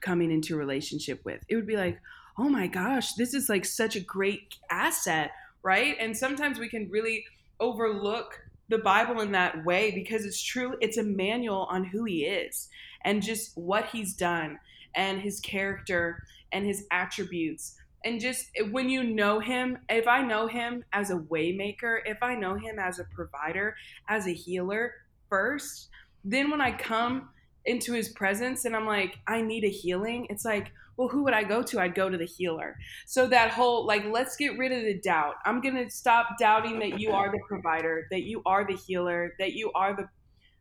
coming 0.00 0.30
into 0.30 0.54
a 0.54 0.58
relationship 0.58 1.24
with. 1.24 1.44
It 1.48 1.56
would 1.56 1.66
be 1.66 1.76
like, 1.76 2.00
oh 2.38 2.48
my 2.48 2.66
gosh, 2.68 3.14
this 3.14 3.34
is 3.34 3.48
like 3.48 3.64
such 3.64 3.96
a 3.96 4.00
great 4.00 4.54
asset, 4.70 5.32
right? 5.62 5.96
And 5.98 6.16
sometimes 6.16 6.58
we 6.58 6.68
can 6.68 6.88
really 6.88 7.24
overlook 7.60 8.40
the 8.68 8.78
Bible 8.78 9.20
in 9.20 9.32
that 9.32 9.64
way 9.64 9.90
because 9.90 10.24
it's 10.24 10.42
true, 10.42 10.74
it's 10.80 10.98
a 10.98 11.02
manual 11.02 11.66
on 11.70 11.84
who 11.84 12.04
he 12.04 12.24
is 12.24 12.68
and 13.04 13.22
just 13.22 13.56
what 13.56 13.86
he's 13.86 14.14
done 14.14 14.58
and 14.94 15.20
his 15.20 15.40
character 15.40 16.22
and 16.52 16.66
his 16.66 16.86
attributes. 16.90 17.76
And 18.04 18.20
just 18.20 18.50
when 18.70 18.88
you 18.88 19.02
know 19.02 19.40
him, 19.40 19.78
if 19.88 20.06
I 20.06 20.22
know 20.22 20.46
him 20.46 20.84
as 20.92 21.10
a 21.10 21.16
waymaker, 21.16 21.98
if 22.04 22.22
I 22.22 22.34
know 22.34 22.54
him 22.54 22.78
as 22.78 22.98
a 22.98 23.04
provider, 23.04 23.74
as 24.08 24.26
a 24.26 24.32
healer 24.32 24.92
first, 25.28 25.88
then 26.24 26.50
when 26.50 26.60
I 26.60 26.72
come 26.72 27.30
into 27.64 27.92
his 27.92 28.10
presence 28.10 28.64
and 28.64 28.76
I'm 28.76 28.86
like, 28.86 29.18
I 29.26 29.42
need 29.42 29.64
a 29.64 29.68
healing, 29.68 30.26
it's 30.30 30.44
like, 30.44 30.72
well, 30.98 31.08
who 31.08 31.22
would 31.22 31.32
I 31.32 31.44
go 31.44 31.62
to? 31.62 31.80
I'd 31.80 31.94
go 31.94 32.10
to 32.10 32.18
the 32.18 32.26
healer. 32.26 32.76
So 33.06 33.28
that 33.28 33.52
whole, 33.52 33.86
like, 33.86 34.04
let's 34.06 34.36
get 34.36 34.58
rid 34.58 34.72
of 34.72 34.82
the 34.82 34.98
doubt. 34.98 35.36
I'm 35.46 35.60
going 35.60 35.76
to 35.76 35.88
stop 35.88 36.30
doubting 36.40 36.80
that 36.80 36.98
you 36.98 37.12
are 37.12 37.30
the 37.30 37.38
provider, 37.46 38.08
that 38.10 38.24
you 38.24 38.42
are 38.44 38.66
the 38.66 38.76
healer, 38.76 39.34
that 39.38 39.52
you 39.52 39.70
are 39.76 39.94
the 39.94 40.08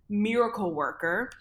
miracle 0.09 0.71
worker. 0.75 1.31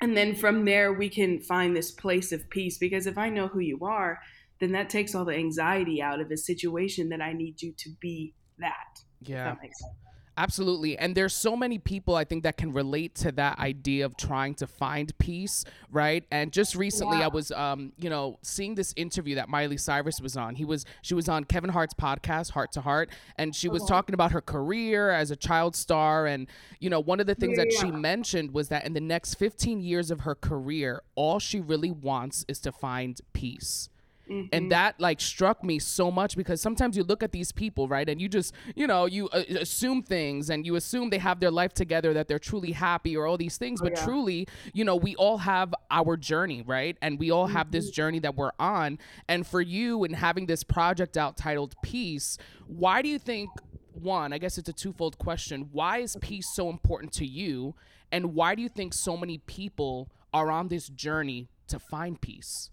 And 0.00 0.16
then 0.16 0.34
from 0.34 0.64
there, 0.64 0.92
we 0.92 1.08
can 1.08 1.40
find 1.40 1.74
this 1.74 1.92
place 1.92 2.32
of 2.32 2.50
peace. 2.50 2.78
Because 2.78 3.06
if 3.06 3.16
I 3.16 3.28
know 3.28 3.46
who 3.46 3.60
you 3.60 3.78
are, 3.82 4.18
then 4.58 4.72
that 4.72 4.90
takes 4.90 5.14
all 5.14 5.24
the 5.24 5.36
anxiety 5.36 6.02
out 6.02 6.20
of 6.20 6.32
a 6.32 6.36
situation 6.36 7.08
that 7.10 7.22
I 7.22 7.32
need 7.32 7.62
you 7.62 7.72
to 7.78 7.90
be 8.00 8.34
that. 8.58 9.02
Yeah. 9.22 9.44
that 9.44 9.58
makes 9.62 9.78
sense. 9.80 10.05
Absolutely. 10.38 10.98
And 10.98 11.14
there's 11.14 11.34
so 11.34 11.56
many 11.56 11.78
people 11.78 12.14
I 12.14 12.24
think 12.24 12.42
that 12.42 12.58
can 12.58 12.72
relate 12.72 13.14
to 13.16 13.32
that 13.32 13.58
idea 13.58 14.04
of 14.04 14.16
trying 14.18 14.54
to 14.56 14.66
find 14.66 15.16
peace, 15.18 15.64
right? 15.90 16.24
And 16.30 16.52
just 16.52 16.74
recently 16.74 17.18
Yeah. 17.18 17.24
I 17.24 17.28
was 17.28 17.50
um, 17.52 17.92
you 17.98 18.10
know, 18.10 18.38
seeing 18.42 18.74
this 18.74 18.92
interview 18.96 19.36
that 19.36 19.48
Miley 19.48 19.78
Cyrus 19.78 20.20
was 20.20 20.36
on. 20.36 20.54
He 20.56 20.64
was 20.66 20.84
she 21.00 21.14
was 21.14 21.28
on 21.28 21.44
Kevin 21.44 21.70
Hart's 21.70 21.94
podcast, 21.94 22.50
Heart 22.50 22.72
to 22.72 22.82
Heart, 22.82 23.10
and 23.36 23.54
she 23.56 23.68
was 23.68 23.82
Uh-huh. 23.82 23.94
talking 23.94 24.14
about 24.14 24.32
her 24.32 24.42
career 24.42 25.10
as 25.10 25.30
a 25.30 25.36
child 25.36 25.74
star 25.74 26.26
and 26.26 26.48
you 26.80 26.90
know, 26.90 27.00
one 27.00 27.18
of 27.20 27.26
the 27.26 27.34
things 27.34 27.56
that 27.56 27.72
she 27.72 27.90
mentioned 27.90 28.52
was 28.52 28.68
that 28.68 28.84
in 28.84 28.92
the 28.92 29.00
next 29.00 29.34
15 29.34 29.80
years 29.80 30.10
of 30.10 30.20
her 30.20 30.34
career, 30.34 31.02
all 31.14 31.38
she 31.38 31.60
really 31.60 31.90
wants 31.90 32.44
is 32.48 32.58
to 32.60 32.72
find 32.72 33.20
peace 33.32 33.88
Mhm. 34.30 34.48
and 34.52 34.72
that 34.72 35.00
like 35.00 35.20
struck 35.20 35.62
me 35.62 35.78
so 35.78 36.10
much 36.10 36.36
because 36.36 36.60
sometimes 36.60 36.96
you 36.96 37.04
look 37.04 37.22
at 37.22 37.32
these 37.32 37.52
people 37.52 37.86
right 37.86 38.08
and 38.08 38.20
you 38.20 38.28
just 38.28 38.52
you 38.74 38.86
know 38.86 39.06
you 39.06 39.28
uh, 39.28 39.44
assume 39.60 40.02
things 40.02 40.50
and 40.50 40.66
you 40.66 40.74
assume 40.76 41.10
they 41.10 41.18
have 41.18 41.38
their 41.40 41.50
life 41.50 41.72
together 41.72 42.12
that 42.12 42.26
they're 42.28 42.38
truly 42.38 42.72
happy 42.72 43.16
or 43.16 43.26
all 43.26 43.36
these 43.36 43.56
things. 43.56 43.80
But 43.80 43.92
yeah. 43.96 44.04
truly 44.04 44.48
you 44.74 44.84
know 44.84 44.96
we 44.96 45.14
all 45.16 45.38
have 45.38 45.74
our 45.90 46.16
journey 46.16 46.62
right 46.66 46.96
and 47.00 47.18
we 47.18 47.30
all 47.30 47.46
have 47.46 47.70
this 47.70 47.90
journey 47.90 48.18
that 48.20 48.34
we're 48.36 48.52
on. 48.58 48.98
And 49.28 49.46
for 49.46 49.60
you 49.60 50.04
and 50.04 50.16
having 50.16 50.46
this 50.46 50.64
project 50.64 51.16
out 51.16 51.36
titled 51.36 51.74
peace 51.82 52.38
why 52.66 53.02
do 53.02 53.08
you 53.08 53.18
think 53.18 53.50
one 53.92 54.32
i 54.32 54.38
guess 54.38 54.58
it's 54.58 54.68
a 54.68 54.72
twofold 54.72 55.16
question 55.18 55.68
why 55.72 55.98
is 55.98 56.16
peace 56.20 56.48
so 56.54 56.68
important 56.68 57.12
to 57.14 57.26
you? 57.26 57.74
And 58.12 58.34
why 58.34 58.54
do 58.54 58.62
you 58.62 58.68
think 58.68 58.94
so 58.94 59.16
many 59.16 59.38
people 59.38 60.10
are 60.32 60.50
on 60.50 60.68
this 60.68 60.88
journey 60.88 61.48
to 61.68 61.78
find 61.78 62.20
peace 62.20 62.70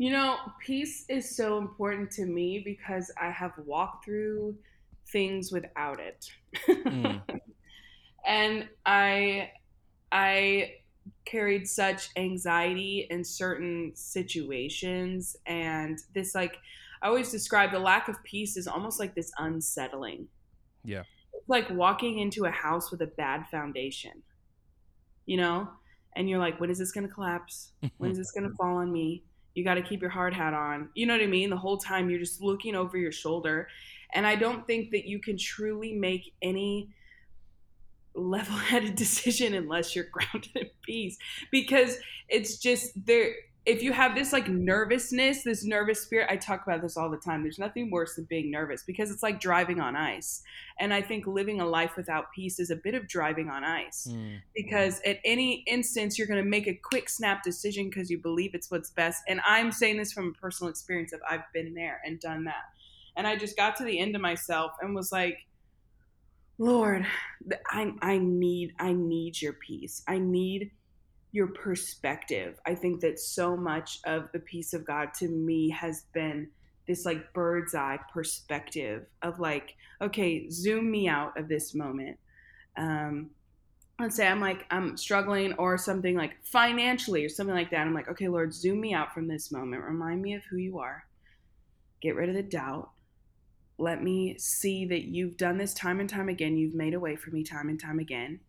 You 0.00 0.10
know, 0.12 0.38
peace 0.58 1.04
is 1.10 1.36
so 1.36 1.58
important 1.58 2.10
to 2.12 2.24
me 2.24 2.62
because 2.64 3.12
I 3.20 3.28
have 3.28 3.52
walked 3.66 4.06
through 4.06 4.56
things 5.12 5.52
without 5.52 6.00
it. 6.00 6.26
Mm. 6.66 7.20
and 8.26 8.66
I 8.86 9.50
I 10.10 10.76
carried 11.26 11.68
such 11.68 12.08
anxiety 12.16 13.08
in 13.10 13.22
certain 13.22 13.92
situations 13.94 15.36
and 15.44 15.98
this 16.14 16.34
like 16.34 16.56
I 17.02 17.08
always 17.08 17.30
describe 17.30 17.70
the 17.70 17.78
lack 17.78 18.08
of 18.08 18.16
peace 18.24 18.56
is 18.56 18.66
almost 18.66 18.98
like 19.00 19.14
this 19.14 19.30
unsettling. 19.36 20.28
Yeah. 20.82 21.02
It's 21.34 21.50
like 21.50 21.68
walking 21.68 22.20
into 22.20 22.46
a 22.46 22.50
house 22.50 22.90
with 22.90 23.02
a 23.02 23.06
bad 23.06 23.44
foundation. 23.50 24.22
You 25.26 25.36
know? 25.36 25.68
And 26.16 26.30
you're 26.30 26.38
like, 26.38 26.58
when 26.58 26.70
is 26.70 26.78
this 26.78 26.90
gonna 26.90 27.06
collapse? 27.06 27.72
When 27.98 28.10
is 28.10 28.16
this 28.16 28.30
gonna 28.30 28.54
fall 28.58 28.78
on 28.78 28.90
me? 28.90 29.24
You 29.60 29.64
got 29.64 29.74
to 29.74 29.82
keep 29.82 30.00
your 30.00 30.08
hard 30.08 30.32
hat 30.32 30.54
on. 30.54 30.88
You 30.94 31.04
know 31.04 31.12
what 31.12 31.22
I 31.22 31.26
mean? 31.26 31.50
The 31.50 31.56
whole 31.58 31.76
time 31.76 32.08
you're 32.08 32.18
just 32.18 32.40
looking 32.40 32.74
over 32.74 32.96
your 32.96 33.12
shoulder. 33.12 33.68
And 34.14 34.26
I 34.26 34.34
don't 34.34 34.66
think 34.66 34.90
that 34.92 35.04
you 35.04 35.18
can 35.18 35.36
truly 35.36 35.92
make 35.92 36.32
any 36.40 36.88
level 38.14 38.54
headed 38.54 38.94
decision 38.96 39.52
unless 39.52 39.94
you're 39.94 40.08
grounded 40.10 40.56
in 40.56 40.70
peace 40.82 41.18
because 41.50 41.98
it's 42.30 42.56
just 42.56 42.92
there. 43.04 43.34
If 43.66 43.82
you 43.82 43.92
have 43.92 44.14
this 44.14 44.32
like 44.32 44.48
nervousness, 44.48 45.42
this 45.42 45.64
nervous 45.64 46.00
spirit, 46.00 46.28
I 46.30 46.36
talk 46.36 46.62
about 46.66 46.80
this 46.80 46.96
all 46.96 47.10
the 47.10 47.18
time. 47.18 47.42
There's 47.42 47.58
nothing 47.58 47.90
worse 47.90 48.14
than 48.16 48.24
being 48.24 48.50
nervous 48.50 48.82
because 48.84 49.10
it's 49.10 49.22
like 49.22 49.38
driving 49.38 49.80
on 49.80 49.96
ice. 49.96 50.42
And 50.78 50.94
I 50.94 51.02
think 51.02 51.26
living 51.26 51.60
a 51.60 51.66
life 51.66 51.92
without 51.96 52.32
peace 52.34 52.58
is 52.58 52.70
a 52.70 52.76
bit 52.76 52.94
of 52.94 53.06
driving 53.06 53.50
on 53.50 53.62
ice 53.62 54.08
Mm. 54.10 54.38
because 54.54 55.00
at 55.04 55.18
any 55.24 55.62
instance 55.66 56.16
you're 56.16 56.26
going 56.26 56.42
to 56.42 56.48
make 56.48 56.66
a 56.66 56.74
quick 56.74 57.10
snap 57.10 57.42
decision 57.42 57.90
because 57.90 58.08
you 58.10 58.18
believe 58.18 58.54
it's 58.54 58.70
what's 58.70 58.90
best 58.90 59.22
and 59.28 59.40
i'm 59.44 59.70
saying 59.70 59.98
this 59.98 60.10
from 60.12 60.28
a 60.28 60.40
personal 60.40 60.70
experience 60.70 61.12
of 61.12 61.20
i've 61.28 61.42
been 61.52 61.74
there 61.74 62.00
and 62.04 62.18
done 62.18 62.44
that 62.44 62.64
and 63.16 63.26
i 63.26 63.36
just 63.36 63.56
got 63.56 63.76
to 63.76 63.84
the 63.84 63.98
end 63.98 64.14
of 64.16 64.22
myself 64.22 64.72
and 64.80 64.94
was 64.94 65.12
like 65.12 65.46
lord 66.58 67.06
i, 67.68 67.92
I 68.00 68.18
need 68.18 68.72
i 68.78 68.92
need 68.92 69.40
your 69.40 69.52
peace 69.54 70.02
i 70.08 70.18
need 70.18 70.70
your 71.32 71.48
perspective. 71.48 72.58
I 72.66 72.74
think 72.74 73.00
that 73.00 73.18
so 73.18 73.56
much 73.56 74.00
of 74.04 74.30
the 74.32 74.40
peace 74.40 74.72
of 74.72 74.86
God 74.86 75.14
to 75.18 75.28
me 75.28 75.70
has 75.70 76.04
been 76.12 76.48
this 76.86 77.04
like 77.04 77.32
bird's 77.32 77.74
eye 77.74 77.98
perspective 78.12 79.06
of 79.22 79.38
like, 79.38 79.74
okay, 80.02 80.48
zoom 80.50 80.90
me 80.90 81.08
out 81.08 81.38
of 81.38 81.48
this 81.48 81.74
moment. 81.74 82.18
Um, 82.76 83.30
let's 84.00 84.16
say 84.16 84.26
I'm 84.26 84.40
like 84.40 84.66
I'm 84.70 84.96
struggling 84.96 85.52
or 85.54 85.76
something 85.78 86.16
like 86.16 86.32
financially 86.44 87.24
or 87.24 87.28
something 87.28 87.54
like 87.54 87.70
that. 87.70 87.86
I'm 87.86 87.94
like, 87.94 88.08
okay, 88.08 88.28
Lord, 88.28 88.52
zoom 88.52 88.80
me 88.80 88.94
out 88.94 89.14
from 89.14 89.28
this 89.28 89.52
moment. 89.52 89.84
Remind 89.84 90.20
me 90.22 90.34
of 90.34 90.42
who 90.50 90.56
you 90.56 90.78
are. 90.78 91.04
Get 92.00 92.16
rid 92.16 92.28
of 92.28 92.34
the 92.34 92.42
doubt. 92.42 92.90
Let 93.78 94.02
me 94.02 94.36
see 94.38 94.84
that 94.86 95.04
you've 95.04 95.36
done 95.36 95.58
this 95.58 95.74
time 95.74 96.00
and 96.00 96.08
time 96.08 96.28
again. 96.28 96.56
You've 96.56 96.74
made 96.74 96.94
a 96.94 97.00
way 97.00 97.16
for 97.16 97.30
me 97.30 97.44
time 97.44 97.68
and 97.68 97.80
time 97.80 97.98
again. 97.98 98.40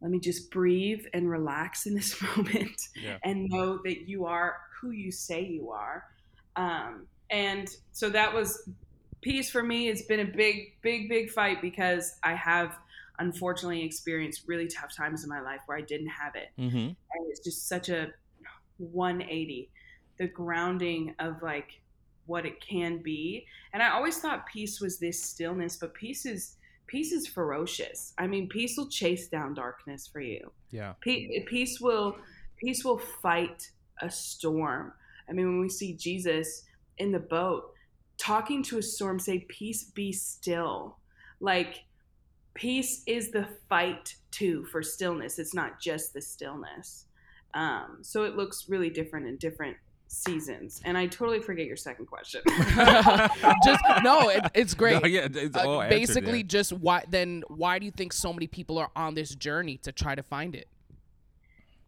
Let 0.00 0.10
me 0.10 0.18
just 0.20 0.50
breathe 0.50 1.04
and 1.14 1.30
relax 1.30 1.86
in 1.86 1.94
this 1.94 2.20
moment 2.36 2.80
Yeah. 2.94 3.18
and 3.24 3.48
know 3.48 3.78
that 3.84 4.08
you 4.08 4.26
are 4.26 4.58
who 4.80 4.90
you 4.90 5.10
say 5.10 5.42
you 5.42 5.70
are. 5.70 6.04
Um, 6.56 7.06
and 7.30 7.68
so 7.92 8.10
that 8.10 8.32
was 8.32 8.68
peace 9.22 9.50
for 9.50 9.62
me. 9.62 9.88
It's 9.88 10.02
been 10.02 10.20
a 10.20 10.24
big, 10.24 10.74
big, 10.82 11.08
big 11.08 11.30
fight 11.30 11.62
because 11.62 12.16
I 12.22 12.34
have 12.34 12.76
unfortunately 13.18 13.82
experienced 13.82 14.42
really 14.46 14.66
tough 14.66 14.94
times 14.94 15.22
in 15.24 15.30
my 15.30 15.40
life 15.40 15.60
where 15.66 15.78
I 15.78 15.82
didn't 15.82 16.08
have 16.08 16.34
it. 16.34 16.48
Mm-hmm. 16.58 16.76
And 16.76 17.30
it's 17.30 17.40
just 17.40 17.68
such 17.68 17.88
a 17.88 18.12
180, 18.78 19.70
the 20.18 20.26
grounding 20.26 21.14
of 21.18 21.42
like 21.42 21.80
what 22.26 22.44
it 22.46 22.60
can 22.60 22.98
be. 22.98 23.46
And 23.72 23.82
I 23.82 23.90
always 23.90 24.18
thought 24.18 24.46
peace 24.46 24.80
was 24.80 24.98
this 24.98 25.22
stillness, 25.22 25.76
but 25.76 25.94
peace 25.94 26.26
is 26.26 26.56
peace 26.86 27.12
is 27.12 27.26
ferocious. 27.26 28.12
I 28.18 28.26
mean, 28.26 28.48
peace 28.48 28.76
will 28.76 28.88
chase 28.88 29.28
down 29.28 29.54
darkness 29.54 30.06
for 30.06 30.20
you. 30.20 30.52
Yeah. 30.70 30.94
Pe- 31.00 31.44
Peace 31.46 31.80
will 31.80 32.16
peace 32.56 32.84
will 32.84 32.98
fight 32.98 33.70
a 34.00 34.10
storm. 34.10 34.92
I 35.28 35.32
mean, 35.32 35.46
when 35.46 35.60
we 35.60 35.68
see 35.68 35.94
Jesus 35.94 36.64
in 36.98 37.12
the 37.12 37.18
boat 37.18 37.72
talking 38.18 38.62
to 38.64 38.78
a 38.78 38.82
storm, 38.82 39.18
say, 39.18 39.40
"Peace, 39.48 39.84
be 39.84 40.12
still." 40.12 40.98
Like 41.40 41.84
peace 42.54 43.02
is 43.06 43.30
the 43.30 43.48
fight 43.68 44.14
too 44.30 44.64
for 44.66 44.82
stillness. 44.82 45.38
It's 45.38 45.54
not 45.54 45.80
just 45.80 46.12
the 46.12 46.22
stillness. 46.22 47.06
Um, 47.52 47.98
so 48.02 48.24
it 48.24 48.36
looks 48.36 48.68
really 48.68 48.90
different 48.90 49.26
in 49.26 49.36
different 49.36 49.76
seasons. 50.14 50.80
And 50.84 50.96
I 50.96 51.06
totally 51.06 51.40
forget 51.40 51.66
your 51.66 51.76
second 51.76 52.06
question. 52.06 52.42
just 53.64 53.82
no, 54.02 54.28
it, 54.28 54.50
it's 54.54 54.74
great. 54.82 55.02
No, 55.02 55.08
yeah, 55.08 55.28
it's 55.30 55.56
Uh, 55.56 55.60
all 55.60 55.82
answered, 55.82 55.96
basically, 55.98 56.38
yeah. 56.38 56.44
just 56.46 56.72
why 56.72 57.04
then 57.08 57.42
why 57.48 57.78
do 57.78 57.86
you 57.86 57.92
think 57.92 58.12
so 58.12 58.32
many 58.32 58.46
people 58.46 58.78
are 58.78 58.90
on 58.96 59.14
this 59.14 59.34
journey 59.34 59.76
to 59.78 59.92
try 59.92 60.14
to 60.14 60.22
find 60.22 60.54
it? 60.54 60.68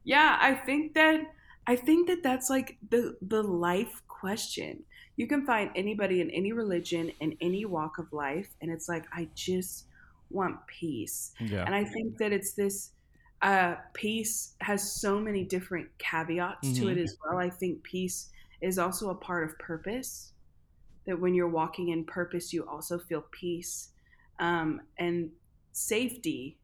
Yeah, 0.04 0.38
I 0.40 0.54
think 0.54 0.94
that 0.94 1.20
I 1.66 1.76
think 1.76 2.08
that 2.08 2.22
that's 2.22 2.48
like 2.50 2.78
the 2.90 3.16
the 3.22 3.42
life 3.42 4.02
question. 4.08 4.84
You 5.16 5.26
can 5.26 5.46
find 5.46 5.70
anybody 5.74 6.20
in 6.20 6.30
any 6.30 6.52
religion 6.52 7.10
in 7.20 7.36
any 7.40 7.64
walk 7.64 7.98
of 7.98 8.12
life 8.12 8.48
and 8.60 8.70
it's 8.70 8.88
like 8.88 9.04
I 9.12 9.28
just 9.34 9.86
want 10.30 10.56
peace. 10.66 11.32
Yeah. 11.40 11.64
And 11.64 11.74
I 11.74 11.84
think 11.84 12.18
that 12.18 12.32
it's 12.32 12.52
this 12.52 12.90
uh 13.42 13.76
peace 13.92 14.54
has 14.60 14.92
so 14.92 15.20
many 15.20 15.44
different 15.44 15.88
caveats 15.98 16.72
to 16.78 16.88
it 16.88 16.96
Mhm. 16.96 17.02
as 17.04 17.16
well. 17.24 17.38
I 17.38 17.50
think 17.50 17.82
peace 17.82 18.30
is 18.60 18.78
also 18.78 19.10
a 19.10 19.14
part 19.14 19.44
of 19.48 19.58
purpose. 19.58 20.32
That 21.06 21.20
when 21.20 21.34
you're 21.34 21.48
walking 21.48 21.88
in 21.90 22.04
purpose, 22.04 22.52
you 22.52 22.66
also 22.66 22.98
feel 22.98 23.22
peace 23.30 23.90
um, 24.38 24.82
and 24.98 25.30
safety. 25.72 26.58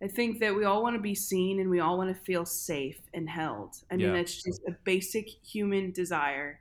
I 0.00 0.08
think 0.08 0.38
that 0.40 0.54
we 0.54 0.64
all 0.64 0.82
want 0.82 0.94
to 0.96 1.02
be 1.02 1.14
seen 1.14 1.58
and 1.60 1.68
we 1.68 1.80
all 1.80 1.98
want 1.98 2.14
to 2.16 2.22
feel 2.24 2.44
safe 2.46 3.00
and 3.12 3.28
held. 3.28 3.74
I 3.90 3.96
mean, 3.96 4.06
Yeah. 4.06 4.12
that's 4.12 4.42
just 4.42 4.62
a 4.68 4.72
basic 4.84 5.28
human 5.28 5.90
desire. 5.90 6.60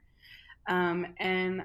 Um, 0.67 1.13
and 1.17 1.63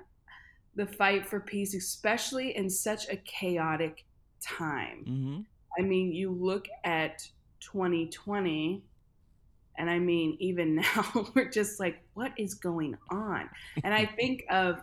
the 0.74 0.86
fight 0.86 1.26
for 1.26 1.40
peace, 1.40 1.74
especially 1.74 2.54
in 2.56 2.68
such 2.70 3.08
a 3.08 3.16
chaotic 3.16 4.04
time. 4.40 5.04
Mm-hmm. 5.06 5.40
I 5.78 5.82
mean, 5.82 6.12
you 6.12 6.30
look 6.30 6.68
at 6.84 7.28
2020, 7.62 8.82
and 9.78 9.90
I 9.90 9.98
mean, 9.98 10.36
even 10.40 10.74
now, 10.96 11.26
we're 11.34 11.50
just 11.50 11.80
like, 11.80 12.02
what 12.14 12.32
is 12.36 12.54
going 12.54 12.96
on? 13.10 13.48
And 13.84 13.94
I 13.94 14.06
think 14.06 14.44
of 14.50 14.82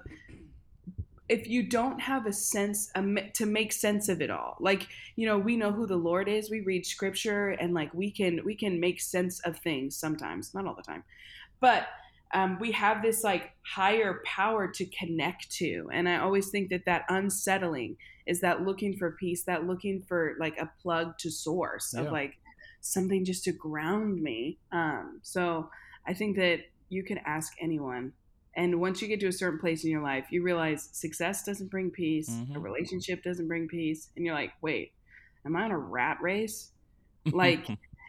if 1.30 1.48
you 1.48 1.62
don't 1.62 2.02
have 2.02 2.26
a 2.26 2.34
sense 2.34 2.92
to 3.34 3.46
make 3.46 3.72
sense 3.72 4.10
of 4.10 4.20
it 4.20 4.32
all 4.32 4.58
like 4.60 4.88
you 5.16 5.28
know 5.28 5.38
we 5.38 5.56
know 5.56 5.72
who 5.72 5.86
the 5.86 5.96
lord 5.96 6.28
is 6.28 6.50
we 6.50 6.62
read 6.62 6.86
scripture 6.86 7.50
and 7.50 7.74
like 7.74 7.94
we 7.94 8.10
can 8.10 8.42
we 8.44 8.56
can 8.56 8.80
make 8.80 9.00
sense 9.00 9.40
of 9.42 9.58
things 9.60 9.96
sometimes 9.96 10.54
not 10.54 10.66
all 10.66 10.76
the 10.76 10.82
time 10.82 11.04
but 11.62 11.88
um, 12.32 12.58
we 12.60 12.72
have 12.72 13.02
this 13.02 13.24
like 13.24 13.52
higher 13.62 14.22
power 14.26 14.68
to 14.68 14.86
connect 14.86 15.52
to 15.52 15.88
and 15.94 16.10
i 16.10 16.18
always 16.18 16.50
think 16.50 16.70
that 16.70 16.86
that 16.86 17.04
unsettling 17.10 17.96
is 18.26 18.42
that 18.42 18.64
looking 18.64 18.98
for 18.98 19.12
peace 19.12 19.44
that 19.44 19.66
looking 19.66 20.02
for 20.02 20.36
like 20.40 20.58
a 20.60 20.70
plug 20.82 21.18
to 21.20 21.30
source 21.30 21.94
of 21.94 22.12
like 22.12 22.39
something 22.82 23.26
just 23.26 23.44
to 23.44 23.52
ground 23.52 24.22
me 24.22 24.60
um, 24.72 25.20
so 25.24 25.70
i 26.08 26.14
think 26.14 26.38
that 26.38 26.60
you 26.90 27.04
can 27.04 27.18
ask 27.26 27.54
anyone 27.62 28.14
and 28.56 28.80
once 28.82 29.02
you 29.02 29.08
get 29.08 29.20
to 29.20 29.28
a 29.28 29.32
certain 29.32 29.60
place 29.60 29.84
in 29.84 29.92
your 29.92 30.02
life 30.02 30.28
you 30.32 30.42
realize 30.44 30.90
success 30.94 31.44
doesn't 31.44 31.70
bring 31.72 31.90
peace 31.92 32.44
a 32.56 32.60
Mhm. 32.60 32.64
relationship 32.64 33.24
doesn't 33.24 33.48
bring 33.48 33.68
peace 33.68 34.10
and 34.16 34.26
you're 34.26 34.36
like 34.36 34.54
wait 34.62 34.94
am 35.46 35.56
i 35.56 35.64
on 35.64 35.72
a 35.72 35.78
rat 35.78 36.18
race 36.22 36.72
like 37.32 37.66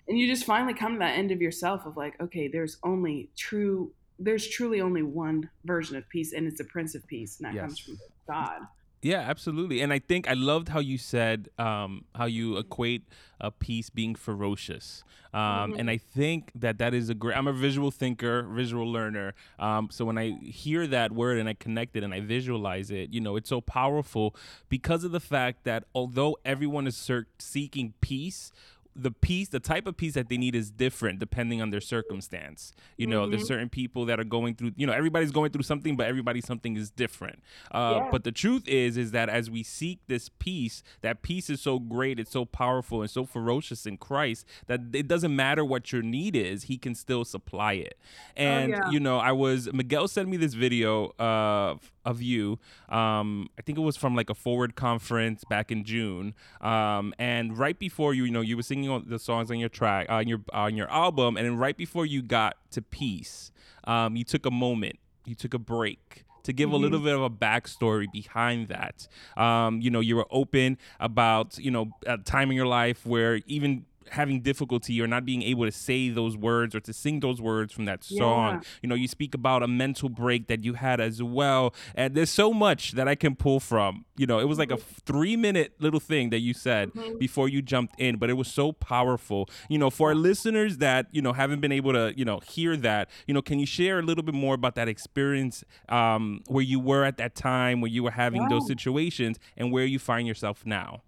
and 0.08 0.18
you 0.18 0.26
just 0.26 0.44
finally 0.44 0.74
come 0.74 0.94
to 0.94 0.98
that 0.98 1.16
end 1.18 1.30
of 1.30 1.40
yourself 1.40 1.84
of 1.86 1.96
like 1.96 2.20
okay 2.20 2.48
there's 2.48 2.78
only 2.84 3.30
true 3.36 3.92
there's 4.18 4.48
truly 4.48 4.80
only 4.80 5.02
one 5.02 5.48
version 5.64 5.96
of 5.96 6.08
peace 6.08 6.32
and 6.32 6.46
it's 6.46 6.58
the 6.58 6.64
prince 6.64 6.94
of 6.94 7.06
peace 7.06 7.38
and 7.40 7.48
that 7.48 7.54
Yes. 7.54 7.64
comes 7.66 7.80
from 7.80 7.98
god 8.28 8.60
Yeah, 9.02 9.20
absolutely. 9.20 9.80
And 9.80 9.92
I 9.92 9.98
think 9.98 10.28
I 10.28 10.34
loved 10.34 10.68
how 10.68 10.80
you 10.80 10.98
said 10.98 11.48
um, 11.58 12.04
how 12.14 12.26
you 12.26 12.58
equate 12.58 13.04
a 13.40 13.50
peace 13.50 13.88
being 13.88 14.14
ferocious. 14.14 15.02
Um, 15.32 15.72
Mhm. 15.72 15.78
And 15.80 15.90
I 15.90 15.96
think 15.96 16.50
that 16.54 16.76
that 16.78 16.92
is 16.92 17.08
a 17.08 17.14
great. 17.14 17.36
I'm 17.36 17.46
a 17.46 17.52
visual 17.52 17.90
thinker, 17.90 18.42
visual 18.42 18.90
learner. 18.90 19.32
Um, 19.58 19.88
so 19.90 20.04
when 20.04 20.18
I 20.18 20.32
hear 20.42 20.86
that 20.88 21.12
word 21.12 21.38
and 21.38 21.48
I 21.48 21.54
connect 21.54 21.96
it 21.96 22.02
and 22.02 22.12
I 22.12 22.20
visualize 22.20 22.90
it, 22.90 23.10
you 23.14 23.20
know, 23.20 23.36
it's 23.36 23.48
so 23.48 23.60
powerful 23.60 24.34
because 24.68 25.02
of 25.04 25.12
the 25.12 25.20
fact 25.20 25.64
that 25.64 25.84
although 25.94 26.36
everyone 26.44 26.86
is 26.86 27.10
seeking 27.38 27.94
peace. 28.00 28.52
The 29.00 29.10
peace, 29.10 29.48
the 29.48 29.60
type 29.60 29.86
of 29.86 29.96
peace 29.96 30.14
that 30.14 30.28
they 30.28 30.36
need 30.36 30.54
is 30.54 30.70
different 30.70 31.18
depending 31.18 31.62
on 31.62 31.70
their 31.70 31.80
circumstance. 31.80 32.72
You 32.96 33.06
know, 33.06 33.28
there's 33.28 33.44
Mhm. 33.44 33.48
certain 33.48 33.68
people 33.68 34.04
that 34.06 34.20
are 34.20 34.24
going 34.24 34.54
through, 34.54 34.72
you 34.76 34.86
know, 34.86 34.92
everybody's 34.92 35.30
going 35.30 35.50
through 35.52 35.62
something, 35.62 35.96
but 35.96 36.06
everybody 36.06 36.40
something 36.40 36.76
is 36.76 36.90
different. 36.90 37.42
Uh, 37.70 38.00
Yeah. 38.02 38.08
But 38.10 38.24
the 38.24 38.32
truth 38.32 38.68
is, 38.68 38.96
is 38.96 39.12
that 39.12 39.28
as 39.28 39.48
we 39.50 39.62
seek 39.62 40.00
this 40.06 40.28
peace, 40.28 40.82
that 41.00 41.22
peace 41.22 41.48
is 41.48 41.60
so 41.60 41.78
great, 41.78 42.20
it's 42.20 42.30
so 42.30 42.44
powerful, 42.44 43.00
and 43.00 43.10
so 43.10 43.24
ferocious 43.24 43.86
in 43.86 43.96
Christ 43.96 44.46
that 44.66 44.80
it 44.92 45.08
doesn't 45.08 45.34
matter 45.34 45.64
what 45.64 45.92
your 45.92 46.02
need 46.02 46.36
is, 46.36 46.64
He 46.64 46.76
can 46.76 46.94
still 46.94 47.24
supply 47.24 47.74
it. 47.74 47.96
And 48.36 48.70
yeah. 48.72 48.90
you 48.90 49.00
know, 49.00 49.18
I 49.18 49.32
was 49.32 49.72
Miguel 49.72 50.08
sent 50.08 50.28
me 50.28 50.36
this 50.36 50.54
video 50.54 51.14
of 51.18 51.92
of 52.04 52.22
you. 52.22 52.58
Um, 52.88 53.48
I 53.58 53.62
think 53.62 53.76
it 53.78 53.82
was 53.82 53.96
from 53.96 54.14
like 54.16 54.30
a 54.30 54.34
forward 54.34 54.74
conference 54.74 55.44
back 55.44 55.70
in 55.70 55.84
June. 55.84 56.34
Um, 56.60 57.12
and 57.18 57.56
right 57.58 57.78
before 57.78 58.14
you, 58.14 58.24
you 58.24 58.30
know, 58.30 58.40
you 58.40 58.56
were 58.56 58.62
singing 58.62 58.88
all 58.90 59.00
the 59.00 59.18
songs 59.18 59.50
on 59.50 59.58
your 59.58 59.68
track 59.68 60.06
on 60.10 60.28
your 60.28 60.40
on 60.52 60.76
your 60.76 60.90
album, 60.90 61.36
and 61.36 61.46
then 61.46 61.56
right 61.56 61.76
before 61.76 62.04
you 62.06 62.22
got 62.22 62.56
to 62.72 62.82
peace, 62.82 63.50
um, 63.84 64.16
you 64.16 64.24
took 64.24 64.44
a 64.46 64.50
moment, 64.50 64.98
you 65.24 65.34
took 65.34 65.54
a 65.54 65.58
break 65.58 66.24
to 66.42 66.52
give 66.54 66.72
a 66.72 66.76
Mhm. 66.76 66.80
little 66.80 67.00
bit 67.00 67.14
of 67.14 67.20
a 67.22 67.28
backstory 67.30 68.10
behind 68.10 68.68
that. 68.68 69.06
Um, 69.36 69.80
you 69.82 69.90
know, 69.90 70.00
you 70.00 70.16
were 70.16 70.26
open 70.30 70.78
about, 70.98 71.58
you 71.58 71.70
know, 71.70 71.92
a 72.06 72.16
time 72.16 72.50
in 72.50 72.56
your 72.56 72.66
life 72.66 73.04
where 73.04 73.40
even 73.46 73.84
having 74.08 74.40
difficulty 74.40 75.00
or 75.00 75.06
not 75.06 75.24
being 75.24 75.42
able 75.42 75.64
to 75.64 75.70
say 75.72 76.08
those 76.08 76.36
words 76.36 76.74
or 76.74 76.80
to 76.80 76.92
sing 76.92 77.20
those 77.20 77.40
words 77.40 77.72
from 77.72 77.84
that 77.84 78.02
song. 78.02 78.54
Yeah. 78.54 78.60
You 78.82 78.88
know, 78.88 78.94
you 78.94 79.06
speak 79.06 79.34
about 79.34 79.62
a 79.62 79.68
mental 79.68 80.08
break 80.08 80.48
that 80.48 80.64
you 80.64 80.74
had 80.74 81.00
as 81.00 81.22
well. 81.22 81.74
And 81.94 82.14
there's 82.14 82.30
so 82.30 82.52
much 82.52 82.92
that 82.92 83.06
I 83.06 83.14
can 83.14 83.36
pull 83.36 83.60
from. 83.60 84.04
You 84.16 84.26
know, 84.26 84.38
it 84.38 84.48
was 84.48 84.58
like 84.58 84.70
a 84.70 84.76
three 84.78 85.36
minute 85.36 85.74
little 85.78 86.00
thing 86.00 86.30
that 86.30 86.40
you 86.40 86.54
said 86.54 86.90
Mhm. 86.92 87.18
before 87.18 87.48
you 87.48 87.62
jumped 87.62 88.00
in, 88.00 88.16
but 88.16 88.30
it 88.30 88.34
was 88.34 88.48
so 88.48 88.72
powerful. 88.72 89.48
You 89.68 89.78
know, 89.78 89.90
for 89.90 90.08
our 90.08 90.14
listeners 90.14 90.78
that, 90.78 91.06
you 91.12 91.22
know, 91.22 91.32
haven't 91.32 91.60
been 91.60 91.72
able 91.72 91.92
to, 91.92 92.12
you 92.16 92.24
know, 92.24 92.40
hear 92.40 92.76
that, 92.78 93.08
you 93.26 93.34
know, 93.34 93.42
can 93.42 93.58
you 93.58 93.66
share 93.66 93.98
a 93.98 94.02
little 94.02 94.24
bit 94.24 94.34
more 94.34 94.54
about 94.54 94.74
that 94.74 94.88
experience 94.88 95.62
um, 95.88 96.40
where 96.48 96.64
you 96.64 96.80
were 96.80 97.04
at 97.04 97.16
that 97.18 97.34
time, 97.34 97.80
where 97.80 97.90
you 97.90 98.02
were 98.02 98.10
having 98.10 98.48
those 98.48 98.66
situations 98.66 99.38
and 99.56 99.70
where 99.72 99.84
you 99.84 99.98
find 99.98 100.26
yourself 100.26 100.64
now? 100.64 101.02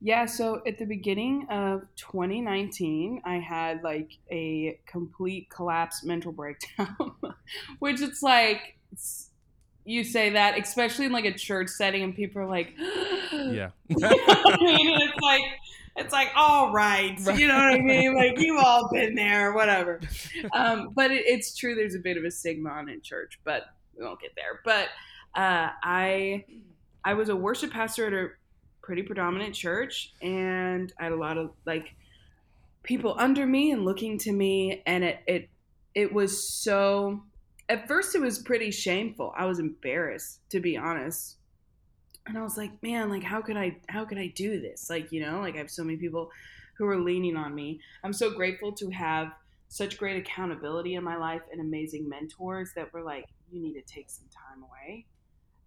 Yeah, 0.00 0.26
so 0.26 0.62
at 0.66 0.78
the 0.78 0.84
beginning 0.84 1.46
of 1.50 1.82
2019, 1.96 3.22
I 3.24 3.36
had 3.38 3.82
like 3.82 4.12
a 4.30 4.78
complete 4.86 5.48
collapse 5.48 6.04
mental 6.04 6.32
breakdown, 6.32 7.14
which 7.78 8.02
it's 8.02 8.22
like 8.22 8.76
it's, 8.92 9.30
you 9.84 10.04
say 10.04 10.30
that, 10.30 10.58
especially 10.58 11.06
in 11.06 11.12
like 11.12 11.24
a 11.24 11.32
church 11.32 11.68
setting, 11.68 12.02
and 12.02 12.14
people 12.14 12.42
are 12.42 12.46
like, 12.46 12.74
Yeah. 13.32 13.70
I 13.90 14.56
mean, 14.60 15.00
it's 15.00 15.20
like 15.22 15.42
it's 15.96 16.12
like 16.12 16.30
all 16.36 16.72
right, 16.72 17.18
right, 17.22 17.38
you 17.38 17.48
know 17.48 17.54
what 17.54 17.74
I 17.74 17.78
mean? 17.80 18.14
Like 18.16 18.38
you've 18.38 18.62
all 18.62 18.90
been 18.92 19.14
there, 19.14 19.54
whatever. 19.54 20.00
Um, 20.52 20.90
but 20.94 21.10
it, 21.10 21.24
it's 21.26 21.56
true. 21.56 21.74
There's 21.74 21.94
a 21.94 22.00
bit 22.00 22.18
of 22.18 22.24
a 22.24 22.30
stigma 22.30 22.70
on 22.70 22.88
in 22.90 23.00
church, 23.00 23.40
but 23.44 23.64
we 23.96 24.04
won't 24.04 24.20
get 24.20 24.32
there. 24.36 24.60
But 24.64 24.88
uh, 25.34 25.70
I 25.82 26.44
I 27.04 27.14
was 27.14 27.30
a 27.30 27.36
worship 27.36 27.72
pastor 27.72 28.06
at 28.06 28.12
a 28.12 28.28
pretty 28.86 29.02
predominant 29.02 29.54
church, 29.54 30.14
and 30.22 30.92
I 30.98 31.04
had 31.04 31.12
a 31.12 31.16
lot 31.16 31.36
of 31.36 31.50
like 31.66 31.94
people 32.82 33.16
under 33.18 33.44
me 33.44 33.72
and 33.72 33.84
looking 33.84 34.16
to 34.18 34.32
me, 34.32 34.82
and 34.86 35.04
it 35.04 35.18
it 35.26 35.48
it 35.94 36.12
was 36.12 36.48
so. 36.48 37.22
At 37.68 37.88
first, 37.88 38.14
it 38.14 38.20
was 38.20 38.38
pretty 38.38 38.70
shameful. 38.70 39.34
I 39.36 39.44
was 39.46 39.58
embarrassed, 39.58 40.38
to 40.50 40.60
be 40.60 40.76
honest 40.76 41.36
and 42.26 42.36
I 42.36 42.42
was 42.42 42.56
like, 42.56 42.82
man, 42.82 43.08
like 43.08 43.22
how 43.22 43.40
could 43.40 43.56
I 43.56 43.76
how 43.88 44.04
could 44.04 44.18
I 44.18 44.28
do 44.28 44.60
this? 44.60 44.90
Like, 44.90 45.12
you 45.12 45.24
know, 45.24 45.40
like 45.40 45.54
I 45.54 45.58
have 45.58 45.70
so 45.70 45.84
many 45.84 45.98
people 45.98 46.30
who 46.76 46.86
are 46.86 46.98
leaning 46.98 47.36
on 47.36 47.54
me. 47.54 47.80
I'm 48.04 48.12
so 48.12 48.30
grateful 48.30 48.72
to 48.72 48.90
have 48.90 49.32
such 49.68 49.98
great 49.98 50.16
accountability 50.16 50.94
in 50.94 51.04
my 51.04 51.16
life 51.16 51.42
and 51.50 51.60
amazing 51.60 52.08
mentors 52.08 52.72
that 52.76 52.92
were 52.92 53.02
like, 53.02 53.24
you 53.50 53.60
need 53.60 53.74
to 53.74 53.82
take 53.82 54.10
some 54.10 54.26
time 54.28 54.62
away. 54.62 55.06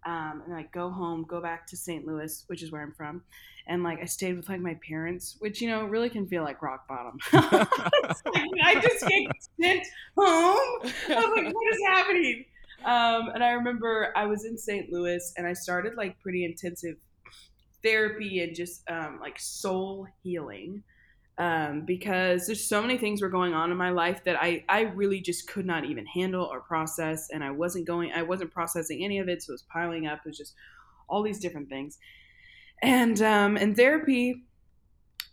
Um, 0.10 0.42
and 0.44 0.54
like 0.54 0.72
go 0.72 0.90
home, 0.90 1.24
go 1.28 1.40
back 1.40 1.68
to 1.68 1.78
St. 1.78 2.04
Louis, 2.08 2.44
which 2.48 2.64
is 2.64 2.72
where 2.72 2.82
I'm 2.82 2.94
from, 2.94 3.22
and 3.68 3.84
like 3.84 4.02
I 4.02 4.06
stayed 4.06 4.36
with 4.36 4.50
like 4.50 4.60
my 4.60 4.76
parents, 4.88 5.36
which 5.38 5.62
you 5.62 5.70
know 5.70 5.84
really 5.84 6.10
can 6.10 6.26
feel 6.26 6.44
like 6.44 6.64
rock 6.64 6.88
bottom. 6.88 7.20
I 7.32 8.80
just 8.82 9.06
get 9.08 9.32
sent 9.62 9.86
home. 10.18 10.92
I 11.10 11.16
was 11.16 11.44
like, 11.44 11.54
what 11.54 11.74
is 11.74 11.82
happening? 11.86 12.46
Um, 12.86 13.30
and 13.36 13.44
I 13.44 13.52
remember 13.52 14.12
I 14.16 14.26
was 14.26 14.46
in 14.46 14.58
St. 14.58 14.92
Louis 14.92 15.34
and 15.38 15.46
I 15.46 15.54
started 15.54 15.96
like 15.96 16.20
pretty 16.22 16.44
intensive 16.44 16.96
therapy 17.84 18.40
and 18.40 18.56
just 18.56 18.90
um, 18.90 19.20
like 19.22 19.40
soul 19.40 20.08
healing 20.24 20.82
um, 21.40 21.86
because 21.86 22.46
there's 22.46 22.68
so 22.68 22.82
many 22.82 22.98
things 22.98 23.22
were 23.22 23.30
going 23.30 23.54
on 23.54 23.72
in 23.72 23.78
my 23.78 23.92
life 23.92 24.24
that 24.26 24.36
I, 24.36 24.66
I 24.68 24.82
really 24.82 25.22
just 25.22 25.48
could 25.48 25.66
not 25.66 25.86
even 25.86 26.06
handle 26.06 26.44
or 26.44 26.60
process. 26.60 27.30
And 27.32 27.44
I 27.44 27.50
wasn't 27.50 27.88
going, 27.88 28.12
I 28.12 28.24
wasn't 28.24 28.52
processing 28.52 29.04
any 29.06 29.20
of 29.20 29.30
it. 29.30 29.42
So 29.42 29.52
it 29.52 29.54
was 29.54 29.64
piling 29.64 30.06
up. 30.06 30.20
It 30.26 30.30
was 30.30 30.38
just 30.38 30.54
all 31.08 31.24
these 31.24 31.40
different 31.40 31.70
things. 31.70 31.98
And 32.82 33.22
um, 33.22 33.56
in 33.56 33.74
therapy, 33.74 34.44